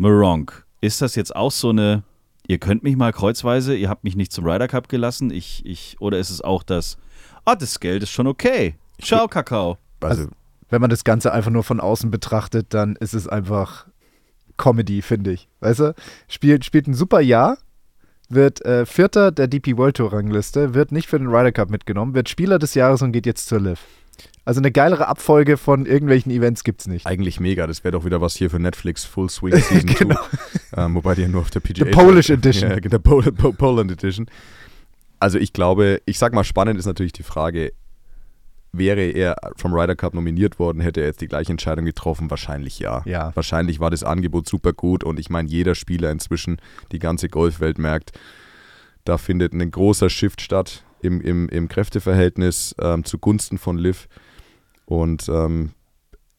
Meronk. 0.00 0.64
Ist 0.80 1.02
das 1.02 1.14
jetzt 1.14 1.36
auch 1.36 1.52
so 1.52 1.68
eine, 1.68 2.02
ihr 2.46 2.58
könnt 2.58 2.82
mich 2.82 2.96
mal 2.96 3.12
kreuzweise, 3.12 3.76
ihr 3.76 3.90
habt 3.90 4.02
mich 4.02 4.16
nicht 4.16 4.32
zum 4.32 4.46
Ryder 4.46 4.66
Cup 4.66 4.88
gelassen, 4.88 5.30
ich, 5.30 5.64
ich, 5.66 5.96
oder 6.00 6.18
ist 6.18 6.30
es 6.30 6.40
auch 6.40 6.62
das, 6.62 6.96
ah, 7.44 7.54
das 7.54 7.80
Geld 7.80 8.02
ist 8.02 8.10
schon 8.10 8.26
okay. 8.26 8.76
Ciao, 9.00 9.28
Kakao. 9.28 9.76
Also, 10.00 10.28
Wenn 10.70 10.80
man 10.80 10.88
das 10.88 11.04
Ganze 11.04 11.32
einfach 11.32 11.50
nur 11.50 11.64
von 11.64 11.80
außen 11.80 12.10
betrachtet, 12.10 12.68
dann 12.70 12.96
ist 12.96 13.12
es 13.12 13.28
einfach 13.28 13.86
Comedy, 14.56 15.02
finde 15.02 15.32
ich. 15.32 15.48
Weißt 15.60 15.80
du? 15.80 15.94
Spielt, 16.28 16.64
spielt 16.64 16.86
ein 16.86 16.94
super 16.94 17.20
Jahr, 17.20 17.58
wird 18.30 18.64
äh, 18.64 18.86
Vierter 18.86 19.32
der 19.32 19.48
DP 19.48 19.76
World 19.76 19.98
Tour 19.98 20.14
Rangliste, 20.14 20.72
wird 20.72 20.92
nicht 20.92 21.08
für 21.08 21.18
den 21.18 21.28
Ryder 21.28 21.52
Cup 21.52 21.68
mitgenommen, 21.68 22.14
wird 22.14 22.30
Spieler 22.30 22.58
des 22.58 22.74
Jahres 22.74 23.02
und 23.02 23.12
geht 23.12 23.26
jetzt 23.26 23.48
zur 23.48 23.60
Liv. 23.60 23.80
Also 24.44 24.60
eine 24.60 24.72
geilere 24.72 25.06
Abfolge 25.06 25.56
von 25.56 25.86
irgendwelchen 25.86 26.32
Events 26.32 26.64
gibt's 26.64 26.86
nicht. 26.86 27.06
eigentlich 27.06 27.40
mega. 27.40 27.66
Das 27.66 27.84
wäre 27.84 27.92
doch 27.92 28.04
wieder 28.04 28.20
was 28.20 28.36
hier 28.36 28.50
für 28.50 28.58
Netflix 28.58 29.04
Full 29.04 29.30
Swing 29.30 29.56
Season 29.60 29.88
2. 29.88 30.16
ähm, 30.76 30.94
wobei 30.94 31.14
die 31.14 31.22
ja 31.22 31.28
nur 31.28 31.42
auf 31.42 31.50
der 31.50 31.60
PGA 31.60 31.84
The 31.84 31.90
Polish 31.90 32.30
Edition. 32.30 32.70
Ja, 32.70 32.80
der 32.80 32.98
Pol 32.98 33.22
Pol 33.32 33.52
Poland 33.52 33.92
Edition. 33.92 34.26
Also 35.18 35.38
ich 35.38 35.52
glaube, 35.52 36.00
ich 36.06 36.18
sag 36.18 36.32
mal, 36.32 36.44
spannend 36.44 36.78
ist 36.78 36.86
natürlich 36.86 37.12
die 37.12 37.22
Frage, 37.22 37.72
wäre 38.72 39.02
er 39.02 39.36
vom 39.56 39.74
Ryder 39.74 39.96
Cup 39.96 40.14
nominiert 40.14 40.58
worden, 40.58 40.80
hätte 40.80 41.00
er 41.00 41.08
jetzt 41.08 41.20
die 41.20 41.28
gleiche 41.28 41.52
Entscheidung 41.52 41.84
getroffen? 41.84 42.30
Wahrscheinlich 42.30 42.78
ja. 42.78 43.02
Ja. 43.04 43.32
Wahrscheinlich 43.34 43.80
war 43.80 43.90
das 43.90 44.04
Angebot 44.04 44.48
super 44.48 44.72
gut 44.72 45.04
und 45.04 45.18
ich 45.18 45.28
meine, 45.28 45.48
jeder 45.48 45.74
Spieler 45.74 46.10
inzwischen, 46.10 46.60
die 46.92 46.98
ganze 46.98 47.28
Golfwelt 47.28 47.78
merkt, 47.78 48.12
da 49.04 49.18
findet 49.18 49.52
ein 49.52 49.70
großer 49.70 50.08
Shift 50.10 50.40
statt 50.40 50.84
im, 51.02 51.20
im, 51.20 51.48
im 51.48 51.68
Kräfteverhältnis 51.68 52.74
ähm, 52.80 53.04
zugunsten 53.04 53.58
von 53.58 53.78
Liv. 53.78 54.08
Und 54.86 55.28
ähm, 55.28 55.70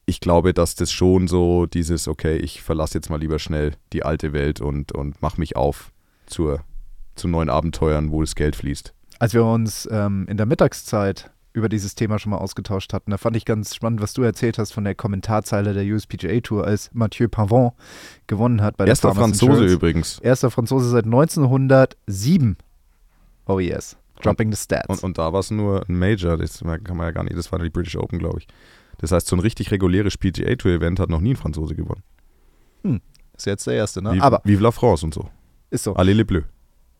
ich 0.06 0.20
glaube, 0.20 0.54
dass 0.54 0.76
das 0.76 0.92
schon 0.92 1.28
so 1.28 1.66
dieses, 1.66 2.08
okay, 2.08 2.38
ich 2.38 2.62
verlasse 2.62 2.98
jetzt 2.98 3.10
mal 3.10 3.20
lieber 3.20 3.40
schnell 3.40 3.74
die 3.94 4.04
alte 4.04 4.34
Welt 4.34 4.62
und, 4.62 4.92
und 4.92 5.22
mache 5.22 5.40
mich 5.40 5.56
auf 5.56 5.92
zur, 6.26 6.62
zu 7.16 7.28
neuen 7.28 7.50
Abenteuern, 7.50 8.12
wo 8.12 8.22
das 8.22 8.36
Geld 8.36 8.56
fließt. 8.56 8.94
Als 9.20 9.34
wir 9.34 9.46
uns 9.46 9.88
ähm, 9.92 10.26
in 10.28 10.38
der 10.38 10.46
Mittagszeit 10.46 11.32
über 11.54 11.70
dieses 11.70 11.96
Thema 11.96 12.18
schon 12.18 12.32
mal 12.32 12.38
ausgetauscht 12.38 12.94
hatten, 12.94 13.12
da 13.12 13.18
fand 13.18 13.36
ich 13.36 13.46
ganz 13.46 13.76
spannend, 13.76 14.02
was 14.02 14.14
du 14.14 14.22
erzählt 14.22 14.58
hast 14.58 14.72
von 14.72 14.84
der 14.84 14.96
Kommentarzeile 14.96 15.74
der 15.74 15.84
USPGA 15.84 16.40
Tour, 16.42 16.66
als 16.66 16.90
Mathieu 16.94 17.28
Pavon 17.28 17.72
gewonnen 18.28 18.62
hat 18.62 18.78
bei 18.78 18.86
der 18.86 18.92
Erster 18.92 19.10
Farmers 19.10 19.40
Franzose 19.40 19.52
Insurance. 19.52 19.74
übrigens. 19.76 20.20
Erster 20.20 20.52
Franzose 20.52 20.90
seit 20.90 21.06
1907. 21.06 22.58
Oh 23.46 23.60
yes. 23.60 23.98
Dropping 24.24 24.52
the 24.52 24.58
stats. 24.58 24.88
Und, 24.88 25.04
und 25.04 25.18
da 25.18 25.34
war 25.34 25.40
es 25.40 25.52
nur 25.52 25.86
ein 25.88 25.98
Major, 25.98 26.38
das 26.38 26.60
kann 26.60 26.98
man 26.98 27.06
ja 27.08 27.12
gar 27.12 27.24
nicht, 27.24 27.36
das 27.36 27.52
war 27.52 27.60
die 27.60 27.70
British 27.70 27.96
Open, 27.96 28.20
glaube 28.20 28.40
ich. 28.40 28.48
Das 28.98 29.12
heißt, 29.12 29.28
so 29.28 29.36
ein 29.36 29.40
richtig 29.40 29.72
reguläres 29.72 30.18
PGA 30.18 30.56
Tour 30.56 30.72
Event 30.72 31.00
hat 31.00 31.10
noch 31.10 31.22
nie 31.22 31.32
ein 31.32 31.36
Franzose 31.36 31.76
gewonnen. 31.76 32.04
ist 33.36 33.46
jetzt 33.46 33.66
der 33.68 33.74
erste, 33.74 34.02
ne? 34.02 34.14
Vive, 34.14 34.24
Aber 34.24 34.42
Vive 34.44 34.62
la 34.62 34.72
France 34.72 35.06
und 35.06 35.14
so. 35.14 35.30
ist 35.70 35.84
so. 35.84 35.96
Allez 35.96 36.16
les 36.16 36.26
Bleus. 36.26 36.44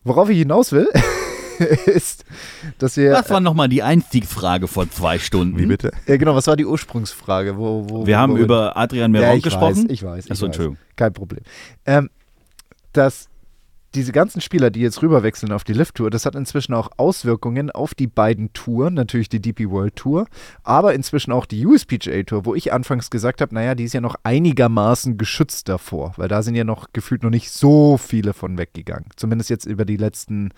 Worauf 0.04 0.28
ich 0.28 0.38
hinaus 0.38 0.72
will, 0.72 0.88
ist, 1.86 2.24
dass 2.78 2.96
wir. 2.96 3.12
Das 3.12 3.30
war 3.30 3.40
nochmal 3.40 3.68
die 3.68 3.82
Einstiegsfrage 3.82 4.66
vor 4.66 4.90
zwei 4.90 5.18
Stunden. 5.18 5.58
Wie 5.58 5.66
bitte? 5.66 5.92
Ja, 6.06 6.16
genau, 6.16 6.34
was 6.34 6.46
war 6.48 6.56
die 6.56 6.66
Ursprungsfrage? 6.66 7.56
Wo, 7.56 7.88
wo, 7.88 8.06
Wir 8.06 8.18
haben 8.18 8.32
wo 8.32 8.38
über 8.38 8.76
Adrian 8.76 9.14
ja, 9.14 9.20
Meron 9.20 9.36
ich 9.38 9.44
gesprochen. 9.44 9.84
Weiß, 9.84 9.90
ich 9.90 10.02
weiß. 10.02 10.24
Ich 10.24 10.30
Achso, 10.32 10.42
weiß. 10.42 10.48
Entschuldigung. 10.48 10.78
Kein 10.96 11.12
Problem. 11.12 11.42
Ähm, 11.86 12.10
dass 12.92 13.28
diese 13.94 14.12
ganzen 14.12 14.40
Spieler, 14.40 14.70
die 14.70 14.80
jetzt 14.80 15.02
rüberwechseln 15.02 15.52
auf 15.52 15.64
die 15.64 15.72
Lift 15.72 15.96
Tour, 15.96 16.10
das 16.10 16.26
hat 16.26 16.34
inzwischen 16.34 16.74
auch 16.74 16.90
Auswirkungen 16.96 17.70
auf 17.70 17.94
die 17.94 18.06
beiden 18.06 18.52
Touren, 18.52 18.94
natürlich 18.94 19.28
die 19.28 19.40
DP 19.40 19.70
World 19.70 19.96
Tour, 19.96 20.26
aber 20.62 20.94
inzwischen 20.94 21.32
auch 21.32 21.46
die 21.46 21.66
USPGA 21.66 22.22
Tour, 22.22 22.44
wo 22.44 22.54
ich 22.54 22.72
anfangs 22.72 23.10
gesagt 23.10 23.40
habe, 23.40 23.54
naja, 23.54 23.74
die 23.74 23.84
ist 23.84 23.92
ja 23.92 24.00
noch 24.00 24.16
einigermaßen 24.22 25.18
geschützt 25.18 25.68
davor, 25.68 26.12
weil 26.16 26.28
da 26.28 26.42
sind 26.42 26.54
ja 26.54 26.64
noch 26.64 26.88
gefühlt 26.92 27.22
noch 27.22 27.30
nicht 27.30 27.50
so 27.50 27.96
viele 27.96 28.32
von 28.32 28.58
weggegangen. 28.58 29.06
Zumindest 29.16 29.50
jetzt 29.50 29.66
über 29.66 29.84
die 29.84 29.96
letzten 29.96 30.50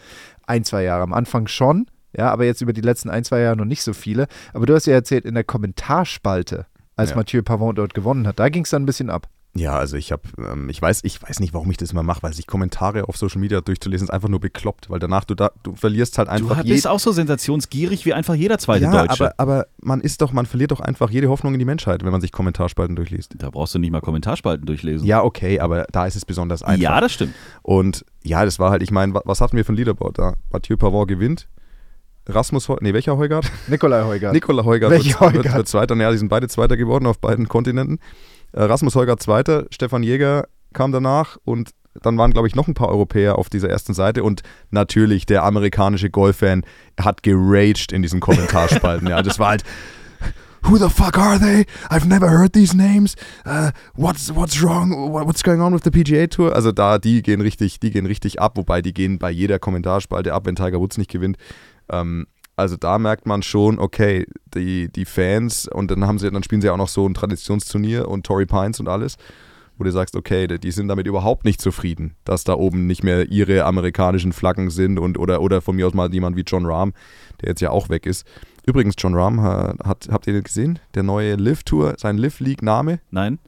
ein, 0.47 0.64
zwei 0.64 0.83
Jahre. 0.85 1.03
Am 1.03 1.12
Anfang 1.12 1.49
schon, 1.49 1.87
ja, 2.16 2.31
aber 2.31 2.44
jetzt 2.44 2.61
über 2.61 2.73
die 2.73 2.81
letzten 2.81 3.11
ein, 3.11 3.25
zwei 3.25 3.40
Jahre 3.40 3.57
noch 3.57 3.64
nicht 3.64 3.83
so 3.83 3.92
viele. 3.92 4.29
Aber 4.53 4.66
du 4.66 4.75
hast 4.75 4.87
ja 4.87 4.94
erzählt, 4.94 5.25
in 5.25 5.35
der 5.35 5.44
Kommentarspalte, 5.44 6.66
als 6.97 7.11
Ja. 7.11 7.16
Mathieu 7.16 7.42
Pavon 7.42 7.75
dort 7.75 7.94
gewonnen 7.94 8.27
hat, 8.27 8.38
da 8.38 8.49
ging 8.49 8.62
es 8.62 8.70
dann 8.70 8.83
ein 8.83 8.87
bisschen 8.87 9.11
ab. 9.11 9.29
Ja, 9.57 9.77
also 9.79 9.97
ich 9.97 10.11
habe, 10.11 10.23
ähm, 10.38 10.69
ich 10.69 10.83
weiß, 10.83 11.01
ich 11.05 11.23
weiß 11.23 11.38
nicht, 11.38 11.55
warum 11.55 11.71
ich 11.71 11.77
das 11.77 11.93
immer 11.93 12.03
mache, 12.03 12.25
weil 12.25 12.33
sich 12.33 12.49
Kommentare 12.49 13.09
auf 13.09 13.17
Social 13.17 13.40
Media 13.40 13.61
durchzulesen 13.61 14.09
ist 14.09 14.11
einfach 14.12 14.29
nur 14.29 14.40
bekloppt, 14.40 14.90
weil 14.90 14.99
danach 14.99 15.23
du 15.25 15.37
da, 15.37 15.53
du 15.62 15.77
verlierst 15.77 16.19
halt 16.19 16.27
Du 16.27 16.33
einfach 16.33 16.64
bist 16.64 16.87
jed- 16.87 16.90
auch 16.90 16.99
so 16.99 17.12
sensationsgierig 17.12 18.05
wie 18.05 18.12
einfach 18.14 18.35
jeder 18.35 18.59
zweite 18.59 18.87
ja, 18.87 19.07
Deutsche. 19.07 19.27
aber, 19.38 19.53
aber 19.61 19.67
man 19.81 20.01
ist 20.01 20.21
doch, 20.23 20.33
man 20.33 20.47
verliert 20.47 20.73
doch 20.73 20.81
einfach 20.81 21.09
jede 21.09 21.29
Hoffnung 21.29 21.53
in 21.53 21.61
die 21.61 21.64
Menschheit, 21.64 22.03
wenn 22.05 22.11
man 22.11 22.21
sich 22.21 22.33
Kommentarspalten 22.33 22.97
durchliest. 22.97 23.35
da 23.38 23.51
brauchst 23.51 23.75
du 23.77 23.79
nicht 23.79 23.93
mal 23.93 24.01
Kommentarspalten 24.01 24.67
durchlesen. 24.67 25.07
Ja, 25.07 25.23
okay, 25.23 25.61
aber 25.61 25.87
da 25.93 26.05
ist 26.05 26.17
es 26.17 26.25
besonders 26.25 26.64
einfach. 26.64 26.83
ja 26.83 27.01
das 27.01 27.12
stimmt. 27.12 27.35
Und 27.62 28.05
ja, 28.25 28.45
das 28.45 28.59
war 28.59 28.71
halt, 28.73 28.83
ich 28.83 28.90
meine, 28.90 29.14
wa- 29.14 29.23
was 29.25 29.40
hatten 29.40 29.57
wir 29.57 29.64
für 29.64 29.73
ein 29.73 29.77
Leaderboard 29.77 30.19
da? 30.19 30.35
Mathieu 30.51 30.77
Pavon 30.77 31.07
gewinnt. 31.07 31.47
Rasmus, 32.27 32.69
nee, 32.81 32.95
welcher 32.95 33.17
Heugart? 33.19 33.51
Nikolai 33.69 34.03
Heugart. 34.05 34.33
Nikola 34.33 34.64
Heugart 34.64 34.90
Welcher 34.90 35.21
wird, 35.21 35.35
wird, 35.35 35.45
Heugart? 35.45 35.57
wird 35.59 35.69
Zweiter. 35.69 35.95
Ja, 35.97 36.11
die 36.11 36.17
sind 36.19 36.29
beide 36.29 36.49
Zweiter 36.49 36.77
geworden 36.77 37.07
auf 37.07 37.19
beiden 37.21 37.49
Kontinenten. 37.49 37.99
Rasmus 38.55 38.95
Heugart 38.95 39.23
Zweiter, 39.23 39.67
Stefan 39.71 40.03
Jäger 40.03 40.47
kam 40.73 40.93
danach 40.93 41.37
und 41.45 41.71
dann 42.03 42.19
waren, 42.19 42.33
glaube 42.33 42.49
ich, 42.49 42.55
noch 42.57 42.67
ein 42.67 42.75
paar 42.75 42.88
Europäer 42.88 43.38
auf 43.38 43.49
dieser 43.49 43.69
ersten 43.71 43.95
Seite 43.95 44.25
und 44.25 44.43
natürlich 44.71 45.27
der 45.27 45.45
amerikanische 45.45 46.11
Golffan 46.11 46.64
hat 47.01 47.23
geraged 47.23 47.93
in 47.93 48.03
diesen 48.03 48.19
Kommentarspalten. 48.21 49.07
ja, 49.09 49.23
das 49.23 49.38
war 49.38 49.51
halt. 49.51 49.64
Who 50.67 50.79
the 50.79 50.88
fuck 50.88 51.19
are 51.19 51.38
they? 51.38 51.67
I've 51.90 52.07
never 52.07 52.31
heard 52.31 52.55
these 52.55 52.75
names. 52.75 53.17
Uh, 53.45 53.71
what's 53.95 54.35
what's 54.35 54.62
wrong? 54.62 55.12
What- 55.12 55.27
What's 55.27 55.43
going 55.45 55.61
on 55.61 55.75
with 55.75 55.83
the 55.85 55.90
PGA 55.90 56.27
Tour? 56.27 56.55
Also 56.57 56.73
da 56.73 56.99
die 56.99 57.23
gehen 57.23 57.43
richtig, 57.43 57.81
die 57.81 57.90
gehen 57.90 58.07
richtig 58.07 58.40
ab, 58.40 58.57
wobei 58.57 58.81
die 58.81 58.95
gehen 58.95 59.19
bei 59.19 59.31
jeder 59.31 59.59
Kommentarspalte 59.59 60.33
ab, 60.33 60.47
wenn 60.47 60.57
Tiger 60.57 60.81
Woods 60.81 60.97
nicht 60.97 61.11
gewinnt. 61.11 61.37
Ähm, 61.93 62.27
also 62.57 62.77
da 62.77 62.99
merkt 62.99 63.27
man 63.27 63.43
schon, 63.43 63.79
okay, 63.79 64.27
die, 64.55 64.88
die 64.90 65.05
Fans 65.05 65.67
und 65.69 65.90
dann 65.90 66.07
haben 66.07 66.19
sie, 66.19 66.31
dann 66.31 66.43
spielen 66.43 66.61
sie 66.62 66.71
auch 66.71 66.77
noch 66.77 66.88
so 66.88 67.07
ein 67.07 67.14
Traditionsturnier 67.14 68.09
und 68.09 68.25
Tory 68.25 68.47
Pines 68.47 68.79
und 68.81 68.88
alles, 68.88 69.17
wo 69.77 69.85
du 69.85 69.90
sagst, 69.90 70.14
okay, 70.14 70.47
die 70.47 70.71
sind 70.71 70.87
damit 70.88 71.07
überhaupt 71.07 71.45
nicht 71.45 71.61
zufrieden, 71.61 72.14
dass 72.25 72.45
da 72.45 72.55
oben 72.55 72.87
nicht 72.87 73.03
mehr 73.03 73.29
ihre 73.31 73.64
amerikanischen 73.64 74.33
Flaggen 74.33 74.71
sind 74.71 74.99
und 75.01 75.19
oder, 75.19 75.40
oder 75.40 75.61
von 75.61 75.75
mir 75.75 75.87
aus 75.87 75.95
mal 75.95 76.12
jemand 76.14 76.37
wie 76.37 76.45
John 76.47 76.64
Rahm, 76.67 76.93
der 77.40 77.49
jetzt 77.51 77.61
ja 77.61 77.71
auch 77.71 77.88
weg 77.88 78.07
ist. 78.07 78.25
Übrigens, 78.67 78.95
John 78.97 79.14
Rahm 79.14 79.40
ha- 79.43 79.75
hat, 79.85 80.09
habt 80.11 80.27
ihr 80.29 80.33
den 80.33 80.45
gesehen? 80.45 80.79
Der 80.95 81.03
neue 81.03 81.35
Live 81.35 81.64
Tour, 81.64 81.95
sein 81.99 82.19
Live 82.19 82.38
League 82.40 82.62
Name? 82.62 83.01
Nein? 83.11 83.38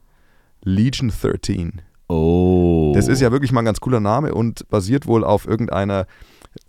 Legion 0.63 1.09
13. 1.21 1.81
Oh. 2.09 2.91
Das 2.95 3.07
ist 3.07 3.21
ja 3.21 3.31
wirklich 3.31 3.51
mal 3.51 3.61
ein 3.61 3.65
ganz 3.65 3.79
cooler 3.79 3.99
Name 3.99 4.33
und 4.33 4.67
basiert 4.69 5.07
wohl 5.07 5.23
auf 5.23 5.47
irgendeiner 5.47 6.07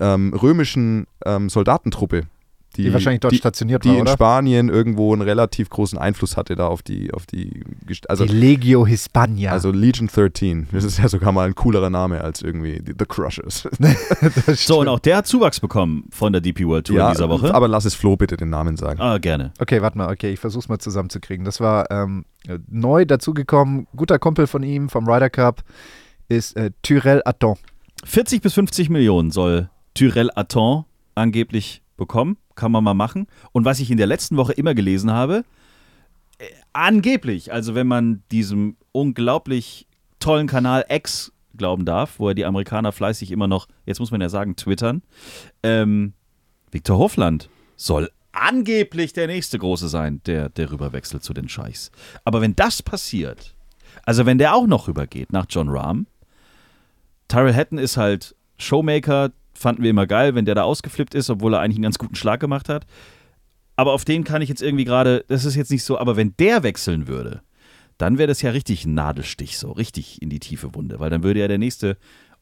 ähm, 0.01 0.35
römischen 0.35 1.07
ähm, 1.25 1.49
Soldatentruppe. 1.49 2.27
Die 2.77 2.93
wahrscheinlich 2.93 3.21
dort 3.21 3.35
stationiert 3.35 3.83
die 3.85 3.89
war, 3.89 3.95
in 3.97 4.03
oder? 4.03 4.13
Spanien 4.13 4.69
irgendwo 4.69 5.13
einen 5.13 5.23
relativ 5.23 5.69
großen 5.69 5.99
Einfluss 5.99 6.37
hatte 6.37 6.55
da 6.55 6.69
auf 6.69 6.83
die, 6.83 7.13
auf 7.13 7.27
die, 7.27 7.65
also, 8.09 8.25
die 8.25 8.33
Legio 8.33 8.87
Hispania. 8.87 9.51
also 9.51 9.73
Legion 9.73 10.07
13. 10.07 10.69
Das 10.71 10.85
ist 10.85 10.99
ja 10.99 11.09
sogar 11.09 11.33
mal 11.33 11.47
ein 11.47 11.55
coolerer 11.57 11.91
Name 11.91 12.21
als 12.21 12.43
irgendwie 12.43 12.81
die, 12.81 12.95
The 12.97 13.05
Crushers. 13.07 13.69
so, 14.55 14.81
und 14.81 14.89
auch 14.89 15.01
der 15.01 15.17
hat 15.17 15.27
Zuwachs 15.27 15.59
bekommen 15.59 16.05
von 16.11 16.33
der 16.33 16.41
DP 16.41 16.67
World 16.67 16.87
Tour 16.87 17.01
in 17.01 17.13
dieser 17.13 17.29
Woche. 17.29 17.53
aber 17.53 17.67
lass 17.67 17.85
es 17.85 17.95
Flo 17.95 18.17
bitte 18.17 18.37
den 18.37 18.51
Namen 18.51 18.77
sagen. 18.77 19.01
ah, 19.01 19.19
gerne. 19.19 19.53
Okay, 19.59 19.83
warte 19.83 19.99
mal, 19.99 20.13
okay, 20.13 20.33
ich 20.33 20.39
versuch's 20.39 20.69
mal 20.69 20.79
zusammenzukriegen. 20.79 21.45
Das 21.45 21.61
war 21.61 21.91
ähm, 21.91 22.27
neu 22.69 23.07
dazugekommen, 23.07 23.89
guter 23.97 24.19
Kumpel 24.21 24.47
von 24.47 24.63
ihm 24.63 24.89
vom 24.89 25.09
Ryder 25.09 25.31
Cup 25.31 25.65
ist 26.29 26.57
äh, 26.57 26.71
Tyrell 26.83 27.23
Atton. 27.25 27.57
40 28.05 28.43
bis 28.43 28.55
50 28.55 28.91
Millionen 28.91 29.31
soll 29.31 29.71
Tyrell 29.99 30.31
Atton 30.37 30.85
angeblich 31.17 31.83
bekommen. 31.97 32.37
Kann 32.55 32.71
man 32.71 32.85
mal 32.85 32.95
machen. 32.95 33.27
Und 33.51 33.65
was 33.65 33.81
ich 33.81 33.91
in 33.91 33.97
der 33.97 34.07
letzten 34.07 34.37
Woche 34.37 34.53
immer 34.53 34.73
gelesen 34.75 35.11
habe, 35.11 35.45
äh, 36.39 36.45
angeblich, 36.73 37.53
also 37.53 37.75
wenn 37.75 37.89
man 37.89 38.23
diesem 38.31 38.77
unglaublich 38.93 39.89
tollen 40.21 40.47
Kanal 40.47 40.85
X 40.89 41.33
glauben 41.57 41.85
darf, 41.85 42.21
wo 42.21 42.29
er 42.29 42.35
die 42.35 42.45
Amerikaner 42.45 42.93
fleißig 42.93 43.33
immer 43.33 43.49
noch, 43.49 43.67
jetzt 43.87 43.99
muss 43.99 44.13
man 44.13 44.21
ja 44.21 44.29
sagen, 44.29 44.55
twittern, 44.55 45.03
ähm, 45.65 46.13
Viktor 46.71 46.97
Hofland 46.97 47.49
soll 47.75 48.09
angeblich 48.31 49.13
der 49.15 49.27
nächste 49.27 49.59
Große 49.59 49.89
sein, 49.89 50.21
der, 50.27 50.49
der 50.49 50.71
rüberwechselt 50.71 51.25
zu 51.25 51.35
den 51.35 51.49
Scheichs. 51.49 51.91
Aber 52.25 52.41
wenn 52.41 52.55
das 52.55 52.85
passiert, 52.85 53.57
also 54.05 54.27
wenn 54.27 54.39
der 54.39 54.55
auch 54.55 54.69
noch 54.69 54.87
rübergeht 54.87 55.33
nach 55.33 55.47
John 55.49 55.69
Rahm, 55.69 56.07
Tyrell 57.27 57.55
Hatton 57.55 57.79
ist 57.79 57.97
halt 57.97 58.37
Showmaker, 58.59 59.33
fanden 59.59 59.83
wir 59.83 59.91
immer 59.91 60.07
geil, 60.07 60.35
wenn 60.35 60.45
der 60.45 60.55
da 60.55 60.63
ausgeflippt 60.63 61.15
ist, 61.15 61.31
obwohl 61.31 61.55
er 61.55 61.61
eigentlich 61.61 61.77
einen 61.77 61.85
ganz 61.85 61.99
guten 61.99 62.15
Schlag 62.15 62.41
gemacht 62.41 62.69
hat. 62.69 62.87
Aber 63.77 63.93
auf 63.93 64.05
den 64.05 64.25
kann 64.25 64.43
ich 64.43 64.49
jetzt 64.49 64.63
irgendwie 64.63 64.85
gerade, 64.85 65.25
das 65.29 65.45
ist 65.45 65.55
jetzt 65.55 65.71
nicht 65.71 65.85
so, 65.85 65.99
aber 65.99 66.17
wenn 66.17 66.35
der 66.39 66.63
wechseln 66.63 67.07
würde, 67.07 67.43
dann 67.97 68.19
wäre 68.19 68.29
das 68.29 68.43
ja 68.43 68.51
richtig 68.51 68.85
ein 68.85 68.95
Nadelstich, 68.95 69.59
so 69.59 69.73
richtig 69.73 70.23
in 70.23 70.31
die 70.31 70.41
tiefe 70.41 70.75
Wunde, 70.75 71.01
weil 71.01 71.11
dann 71.11 71.23
würde 71.23 71.41
ja 71.41 71.49
der 71.49 71.59
nächste 71.59 71.97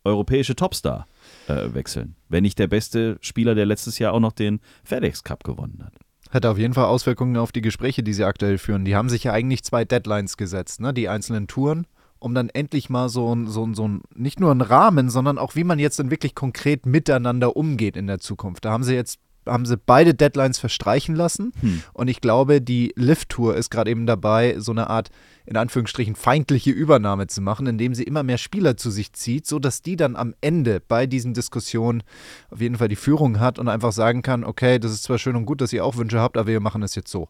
europäische 0.05 0.55
Topstar 0.55 1.07
äh, 1.48 1.74
wechseln, 1.74 2.14
wenn 2.28 2.43
nicht 2.43 2.59
der 2.59 2.68
beste 2.68 3.18
Spieler, 3.20 3.55
der 3.55 3.66
letztes 3.66 3.99
Jahr 3.99 4.12
auch 4.12 4.20
noch 4.20 4.32
den 4.32 4.61
FedEx 4.84 5.24
Cup 5.24 5.45
gewonnen 5.45 5.82
hat. 5.84 5.95
Hat 6.30 6.47
auf 6.47 6.59
jeden 6.59 6.74
Fall 6.74 6.86
Auswirkungen 6.86 7.36
auf 7.36 7.53
die 7.53 7.61
Gespräche, 7.61 8.03
die 8.03 8.12
sie 8.12 8.24
aktuell 8.24 8.59
führen. 8.59 8.84
Die 8.84 8.97
haben 8.97 9.09
sich 9.09 9.24
ja 9.24 9.32
eigentlich 9.32 9.64
zwei 9.64 9.84
Deadlines 9.84 10.36
gesetzt, 10.36 10.80
ne? 10.80 10.93
die 10.93 11.09
einzelnen 11.09 11.47
Touren, 11.47 11.86
um 12.18 12.34
dann 12.34 12.48
endlich 12.48 12.90
mal 12.90 13.08
so 13.08 13.34
ein, 13.34 13.46
so 13.46 13.64
ein, 13.64 13.74
so 13.74 13.86
ein, 13.86 14.02
nicht 14.14 14.40
nur 14.40 14.50
einen 14.50 14.60
Rahmen, 14.60 15.10
sondern 15.10 15.38
auch 15.38 15.54
wie 15.54 15.64
man 15.64 15.78
jetzt 15.78 15.98
dann 15.98 16.10
wirklich 16.10 16.34
konkret 16.34 16.86
miteinander 16.86 17.56
umgeht 17.56 17.96
in 17.96 18.06
der 18.06 18.18
Zukunft. 18.18 18.64
Da 18.64 18.70
haben 18.72 18.84
sie 18.84 18.94
jetzt 18.94 19.18
haben 19.46 19.64
sie 19.64 19.76
beide 19.76 20.14
Deadlines 20.14 20.58
verstreichen 20.58 21.14
lassen. 21.14 21.52
Hm. 21.60 21.82
Und 21.92 22.08
ich 22.08 22.20
glaube, 22.20 22.60
die 22.60 22.92
Lift-Tour 22.96 23.56
ist 23.56 23.70
gerade 23.70 23.90
eben 23.90 24.06
dabei, 24.06 24.56
so 24.58 24.72
eine 24.72 24.90
Art, 24.90 25.10
in 25.46 25.56
Anführungsstrichen, 25.56 26.16
feindliche 26.16 26.70
Übernahme 26.70 27.26
zu 27.26 27.40
machen, 27.40 27.66
indem 27.66 27.94
sie 27.94 28.02
immer 28.02 28.22
mehr 28.22 28.38
Spieler 28.38 28.76
zu 28.76 28.90
sich 28.90 29.12
zieht, 29.12 29.46
sodass 29.46 29.82
die 29.82 29.96
dann 29.96 30.16
am 30.16 30.34
Ende 30.40 30.80
bei 30.80 31.06
diesen 31.06 31.34
Diskussionen 31.34 32.02
auf 32.50 32.60
jeden 32.60 32.76
Fall 32.76 32.88
die 32.88 32.96
Führung 32.96 33.40
hat 33.40 33.58
und 33.58 33.68
einfach 33.68 33.92
sagen 33.92 34.22
kann, 34.22 34.44
okay, 34.44 34.78
das 34.78 34.92
ist 34.92 35.04
zwar 35.04 35.18
schön 35.18 35.36
und 35.36 35.46
gut, 35.46 35.60
dass 35.60 35.72
ihr 35.72 35.84
auch 35.84 35.96
Wünsche 35.96 36.20
habt, 36.20 36.36
aber 36.36 36.48
wir 36.48 36.60
machen 36.60 36.82
es 36.82 36.94
jetzt 36.94 37.10
so. 37.10 37.28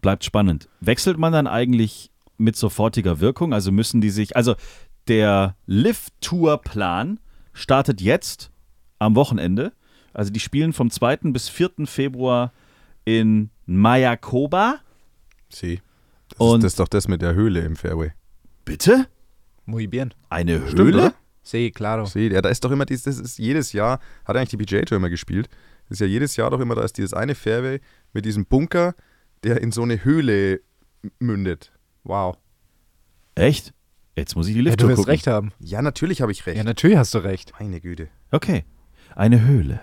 Bleibt 0.00 0.24
spannend. 0.24 0.68
Wechselt 0.80 1.18
man 1.18 1.32
dann 1.32 1.46
eigentlich 1.46 2.10
mit 2.38 2.56
sofortiger 2.56 3.20
Wirkung? 3.20 3.52
Also 3.52 3.70
müssen 3.72 4.00
die 4.00 4.10
sich, 4.10 4.36
also 4.36 4.54
der 5.08 5.56
Lift-Tour-Plan 5.66 7.20
startet 7.52 8.00
jetzt 8.00 8.50
am 8.98 9.14
Wochenende. 9.14 9.72
Also 10.12 10.32
die 10.32 10.40
spielen 10.40 10.72
vom 10.72 10.90
2. 10.90 11.16
bis 11.32 11.48
4. 11.48 11.70
Februar 11.86 12.52
in 13.04 13.50
Mayakoba. 13.66 14.80
Sie. 15.48 15.80
Das, 16.30 16.38
Und- 16.38 16.58
ist, 16.58 16.64
das 16.64 16.72
ist 16.72 16.80
doch 16.80 16.88
das 16.88 17.08
mit 17.08 17.22
der 17.22 17.34
Höhle 17.34 17.60
im 17.60 17.76
Fairway. 17.76 18.12
Bitte? 18.64 19.06
Muy 19.64 19.86
bien. 19.86 20.12
Eine 20.28 20.60
Stimmt, 20.66 20.78
Höhle? 20.78 20.96
oder? 20.98 21.14
Sí, 21.42 21.70
claro. 21.70 22.04
Sie, 22.04 22.28
ja, 22.28 22.42
da 22.42 22.50
ist 22.50 22.64
doch 22.64 22.70
immer 22.70 22.84
dieses, 22.84 23.04
das 23.04 23.18
ist 23.18 23.38
jedes 23.38 23.72
Jahr, 23.72 24.00
hat 24.26 24.36
eigentlich 24.36 24.50
die 24.50 24.56
PGA 24.58 24.82
Tour 24.84 24.96
immer 24.96 25.08
gespielt. 25.08 25.48
Das 25.88 25.96
ist 25.96 26.00
ja 26.00 26.06
jedes 26.06 26.36
Jahr 26.36 26.50
doch 26.50 26.60
immer, 26.60 26.74
da 26.74 26.82
ist 26.82 26.98
dieses 26.98 27.14
eine 27.14 27.34
Fairway 27.34 27.80
mit 28.12 28.26
diesem 28.26 28.44
Bunker, 28.44 28.94
der 29.44 29.62
in 29.62 29.72
so 29.72 29.82
eine 29.82 30.04
Höhle 30.04 30.60
mündet. 31.18 31.72
Wow. 32.08 32.36
Echt? 33.36 33.72
Jetzt 34.16 34.34
muss 34.34 34.48
ich 34.48 34.54
die 34.54 34.62
Ja, 34.62 34.74
du 34.74 34.88
wirst 34.88 34.96
gucken. 34.96 35.10
recht 35.12 35.26
haben. 35.28 35.52
Ja, 35.60 35.80
natürlich 35.82 36.22
habe 36.22 36.32
ich 36.32 36.44
recht. 36.46 36.56
Ja, 36.56 36.64
natürlich 36.64 36.96
hast 36.96 37.14
du 37.14 37.18
recht. 37.18 37.52
Meine 37.60 37.80
Güte. 37.80 38.08
Okay. 38.32 38.64
Eine 39.14 39.42
Höhle. 39.42 39.80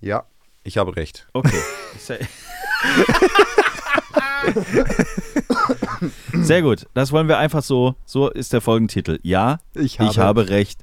Ja, 0.00 0.24
ich 0.62 0.76
habe 0.78 0.94
recht. 0.94 1.26
Okay. 1.32 1.58
Sehr 6.32 6.62
gut. 6.62 6.86
Das 6.94 7.12
wollen 7.12 7.28
wir 7.28 7.38
einfach 7.38 7.62
so. 7.62 7.94
So 8.04 8.30
ist 8.30 8.52
der 8.52 8.60
Folgentitel. 8.60 9.18
Ja, 9.22 9.60
Ich 9.74 9.98
ich 10.00 10.18
habe 10.18 10.48
recht. 10.48 10.82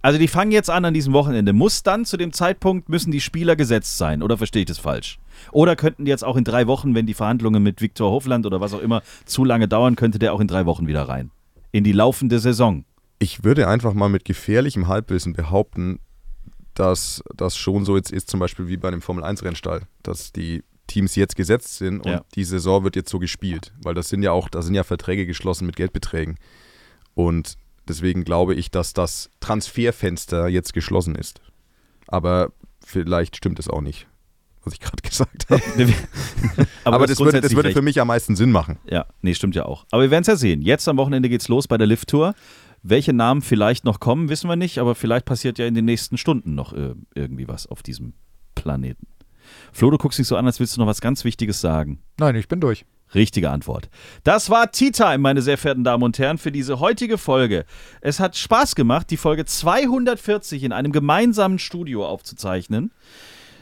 Also 0.00 0.18
die 0.18 0.28
fangen 0.28 0.52
jetzt 0.52 0.70
an 0.70 0.84
an 0.84 0.94
diesem 0.94 1.12
Wochenende. 1.12 1.52
Muss 1.52 1.82
dann 1.82 2.04
zu 2.04 2.16
dem 2.16 2.32
Zeitpunkt 2.32 2.88
müssen 2.88 3.10
die 3.10 3.20
Spieler 3.20 3.56
gesetzt 3.56 3.98
sein? 3.98 4.22
Oder 4.22 4.36
verstehe 4.38 4.60
ich 4.62 4.66
das 4.68 4.78
falsch? 4.78 5.18
Oder 5.50 5.74
könnten 5.76 6.04
die 6.04 6.10
jetzt 6.10 6.24
auch 6.24 6.36
in 6.36 6.44
drei 6.44 6.66
Wochen, 6.66 6.94
wenn 6.94 7.06
die 7.06 7.14
Verhandlungen 7.14 7.62
mit 7.62 7.80
Viktor 7.80 8.10
Hofland 8.10 8.46
oder 8.46 8.60
was 8.60 8.74
auch 8.74 8.80
immer 8.80 9.02
zu 9.24 9.44
lange 9.44 9.66
dauern, 9.66 9.96
könnte 9.96 10.18
der 10.18 10.32
auch 10.32 10.40
in 10.40 10.46
drei 10.48 10.66
Wochen 10.66 10.86
wieder 10.86 11.08
rein? 11.08 11.30
In 11.72 11.84
die 11.84 11.92
laufende 11.92 12.38
Saison. 12.38 12.84
Ich 13.18 13.42
würde 13.42 13.66
einfach 13.68 13.92
mal 13.92 14.08
mit 14.08 14.24
gefährlichem 14.24 14.86
Halbwissen 14.86 15.32
behaupten, 15.32 15.98
dass 16.74 17.22
das 17.34 17.56
schon 17.56 17.84
so 17.84 17.96
jetzt 17.96 18.12
ist, 18.12 18.30
zum 18.30 18.38
Beispiel 18.38 18.68
wie 18.68 18.76
bei 18.76 18.88
einem 18.88 19.02
Formel-1-Rennstall, 19.02 19.82
dass 20.04 20.32
die 20.32 20.62
Teams 20.86 21.16
jetzt 21.16 21.34
gesetzt 21.34 21.76
sind 21.76 22.00
und 22.00 22.10
Ja. 22.12 22.22
die 22.36 22.44
Saison 22.44 22.84
wird 22.84 22.94
jetzt 22.94 23.10
so 23.10 23.18
gespielt. 23.18 23.74
Weil 23.82 23.94
das 23.94 24.08
sind 24.08 24.22
ja 24.22 24.30
auch, 24.30 24.48
da 24.48 24.62
sind 24.62 24.74
ja 24.74 24.84
Verträge 24.84 25.26
geschlossen 25.26 25.66
mit 25.66 25.74
Geldbeträgen. 25.76 26.36
Und 27.14 27.56
deswegen 27.88 28.24
glaube 28.24 28.54
ich, 28.54 28.70
dass 28.70 28.92
das 28.92 29.30
Transferfenster 29.40 30.48
jetzt 30.48 30.72
geschlossen 30.72 31.14
ist. 31.14 31.40
Aber 32.06 32.52
vielleicht 32.84 33.36
stimmt 33.36 33.58
es 33.58 33.68
auch 33.68 33.80
nicht, 33.80 34.06
was 34.64 34.74
ich 34.74 34.80
gerade 34.80 35.02
gesagt 35.02 35.46
habe. 35.50 35.62
Aber, 36.84 37.06
du 37.06 37.12
das, 37.12 37.20
würde, 37.20 37.40
das 37.40 37.54
würde 37.54 37.72
für 37.72 37.82
mich 37.82 38.00
am 38.00 38.08
meisten 38.08 38.36
Sinn 38.36 38.50
machen. 38.50 38.78
Ja, 38.88 39.06
nee, 39.22 39.34
stimmt 39.34 39.54
ja 39.54 39.64
auch. 39.64 39.86
Aber 39.90 40.02
wir 40.02 40.10
werden 40.10 40.22
es 40.22 40.28
ja 40.28 40.36
sehen. 40.36 40.62
Jetzt 40.62 40.88
am 40.88 40.96
Wochenende 40.96 41.28
geht's 41.28 41.48
los 41.48 41.68
bei 41.68 41.78
der 41.78 41.86
Lift-Tour. 41.86 42.34
Welche 42.82 43.12
Namen 43.12 43.42
vielleicht 43.42 43.84
noch 43.84 43.98
kommen, 43.98 44.28
wissen 44.28 44.48
wir 44.48 44.56
nicht, 44.56 44.78
aber 44.78 44.94
vielleicht 44.94 45.26
passiert 45.26 45.58
ja 45.58 45.66
in 45.66 45.74
den 45.74 45.84
nächsten 45.84 46.16
Stunden 46.16 46.54
noch 46.54 46.72
äh, 46.72 46.94
irgendwie 47.14 47.48
was 47.48 47.66
auf 47.66 47.82
diesem 47.82 48.14
Planeten. 48.54 49.06
Flo, 49.72 49.90
du 49.90 49.98
guckst 49.98 50.18
dich 50.18 50.26
so 50.26 50.36
an, 50.36 50.46
als 50.46 50.60
willst 50.60 50.76
du 50.76 50.80
noch 50.80 50.86
was 50.86 51.00
ganz 51.00 51.24
Wichtiges 51.24 51.60
sagen. 51.60 52.00
Nein, 52.18 52.36
ich 52.36 52.48
bin 52.48 52.60
durch. 52.60 52.84
Richtige 53.14 53.50
Antwort. 53.50 53.88
Das 54.24 54.50
war 54.50 54.70
Tea 54.70 54.90
Time, 54.90 55.18
meine 55.18 55.42
sehr 55.42 55.58
verehrten 55.58 55.84
Damen 55.84 56.02
und 56.02 56.18
Herren, 56.18 56.38
für 56.38 56.52
diese 56.52 56.80
heutige 56.80 57.18
Folge. 57.18 57.64
Es 58.00 58.20
hat 58.20 58.36
Spaß 58.36 58.74
gemacht, 58.74 59.10
die 59.10 59.16
Folge 59.16 59.44
240 59.44 60.62
in 60.62 60.72
einem 60.72 60.92
gemeinsamen 60.92 61.58
Studio 61.58 62.06
aufzuzeichnen. 62.06 62.92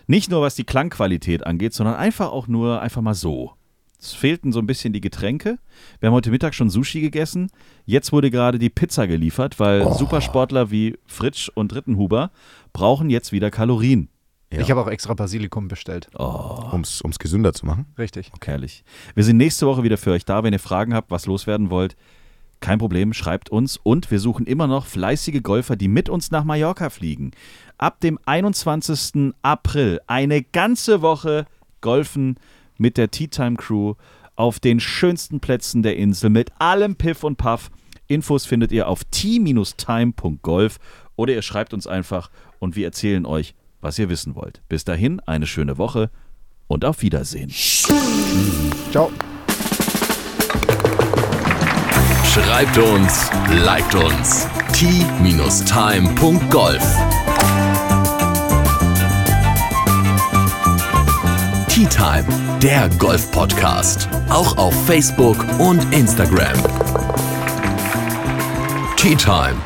Nicht 0.06 0.30
nur 0.30 0.42
was 0.42 0.54
die 0.54 0.64
Klangqualität 0.64 1.46
angeht, 1.46 1.74
sondern 1.74 1.96
einfach 1.96 2.30
auch 2.30 2.46
nur 2.46 2.80
einfach 2.80 3.02
mal 3.02 3.14
so. 3.14 3.54
Es 3.98 4.12
fehlten 4.12 4.52
so 4.52 4.60
ein 4.60 4.66
bisschen 4.66 4.92
die 4.92 5.00
Getränke. 5.00 5.58
Wir 6.00 6.08
haben 6.08 6.14
heute 6.14 6.30
Mittag 6.30 6.54
schon 6.54 6.70
Sushi 6.70 7.00
gegessen. 7.00 7.50
Jetzt 7.86 8.12
wurde 8.12 8.30
gerade 8.30 8.58
die 8.58 8.68
Pizza 8.70 9.06
geliefert, 9.06 9.58
weil 9.58 9.92
Supersportler 9.94 10.70
wie 10.70 10.98
Fritsch 11.06 11.50
und 11.54 11.74
Rittenhuber 11.74 12.30
brauchen 12.72 13.10
jetzt 13.10 13.32
wieder 13.32 13.50
Kalorien. 13.50 14.08
Ja. 14.56 14.62
Ich 14.62 14.70
habe 14.70 14.80
auch 14.80 14.88
extra 14.88 15.14
Basilikum 15.14 15.68
bestellt. 15.68 16.08
Um 16.14 16.80
es 16.82 17.18
gesünder 17.18 17.52
zu 17.52 17.66
machen. 17.66 17.86
Richtig. 17.98 18.32
Herrlich. 18.42 18.84
Wir 19.14 19.22
sind 19.22 19.36
nächste 19.36 19.66
Woche 19.66 19.82
wieder 19.82 19.98
für 19.98 20.12
euch 20.12 20.24
da. 20.24 20.42
Wenn 20.42 20.52
ihr 20.52 20.58
Fragen 20.58 20.94
habt, 20.94 21.10
was 21.10 21.26
loswerden 21.26 21.70
wollt, 21.70 21.96
kein 22.60 22.78
Problem, 22.78 23.12
schreibt 23.12 23.50
uns. 23.50 23.76
Und 23.76 24.10
wir 24.10 24.18
suchen 24.18 24.46
immer 24.46 24.66
noch 24.66 24.86
fleißige 24.86 25.42
Golfer, 25.42 25.76
die 25.76 25.88
mit 25.88 26.08
uns 26.08 26.30
nach 26.30 26.44
Mallorca 26.44 26.88
fliegen. 26.90 27.32
Ab 27.76 28.00
dem 28.00 28.18
21. 28.24 29.34
April 29.42 30.00
eine 30.06 30.42
ganze 30.42 31.02
Woche 31.02 31.46
golfen 31.82 32.36
mit 32.78 32.96
der 32.96 33.10
Tea 33.10 33.28
Time 33.28 33.56
Crew 33.56 33.94
auf 34.36 34.58
den 34.58 34.80
schönsten 34.80 35.40
Plätzen 35.40 35.82
der 35.82 35.96
Insel 35.96 36.30
mit 36.30 36.52
allem 36.58 36.96
Piff 36.96 37.24
und 37.24 37.36
Puff. 37.36 37.70
Infos 38.06 38.46
findet 38.46 38.72
ihr 38.72 38.88
auf 38.88 39.04
t-time.golf 39.04 40.78
oder 41.16 41.32
ihr 41.34 41.42
schreibt 41.42 41.74
uns 41.74 41.86
einfach 41.86 42.30
und 42.58 42.76
wir 42.76 42.86
erzählen 42.86 43.26
euch, 43.26 43.54
was 43.86 43.98
ihr 44.00 44.08
wissen 44.08 44.34
wollt. 44.34 44.60
Bis 44.68 44.84
dahin 44.84 45.20
eine 45.20 45.46
schöne 45.46 45.78
Woche 45.78 46.10
und 46.66 46.84
auf 46.84 47.02
Wiedersehen. 47.02 47.50
Ciao. 48.90 49.12
Schreibt 52.24 52.76
uns, 52.78 53.30
liked 53.64 53.94
uns. 53.94 54.48
t-time.golf 54.72 55.56
Tea 61.68 61.86
Time, 61.86 62.26
der 62.60 62.88
Golf-Podcast. 62.98 64.08
Auch 64.30 64.56
auf 64.58 64.74
Facebook 64.86 65.38
und 65.60 65.94
Instagram. 65.94 66.56
Tea 68.96 69.14
Time. 69.14 69.65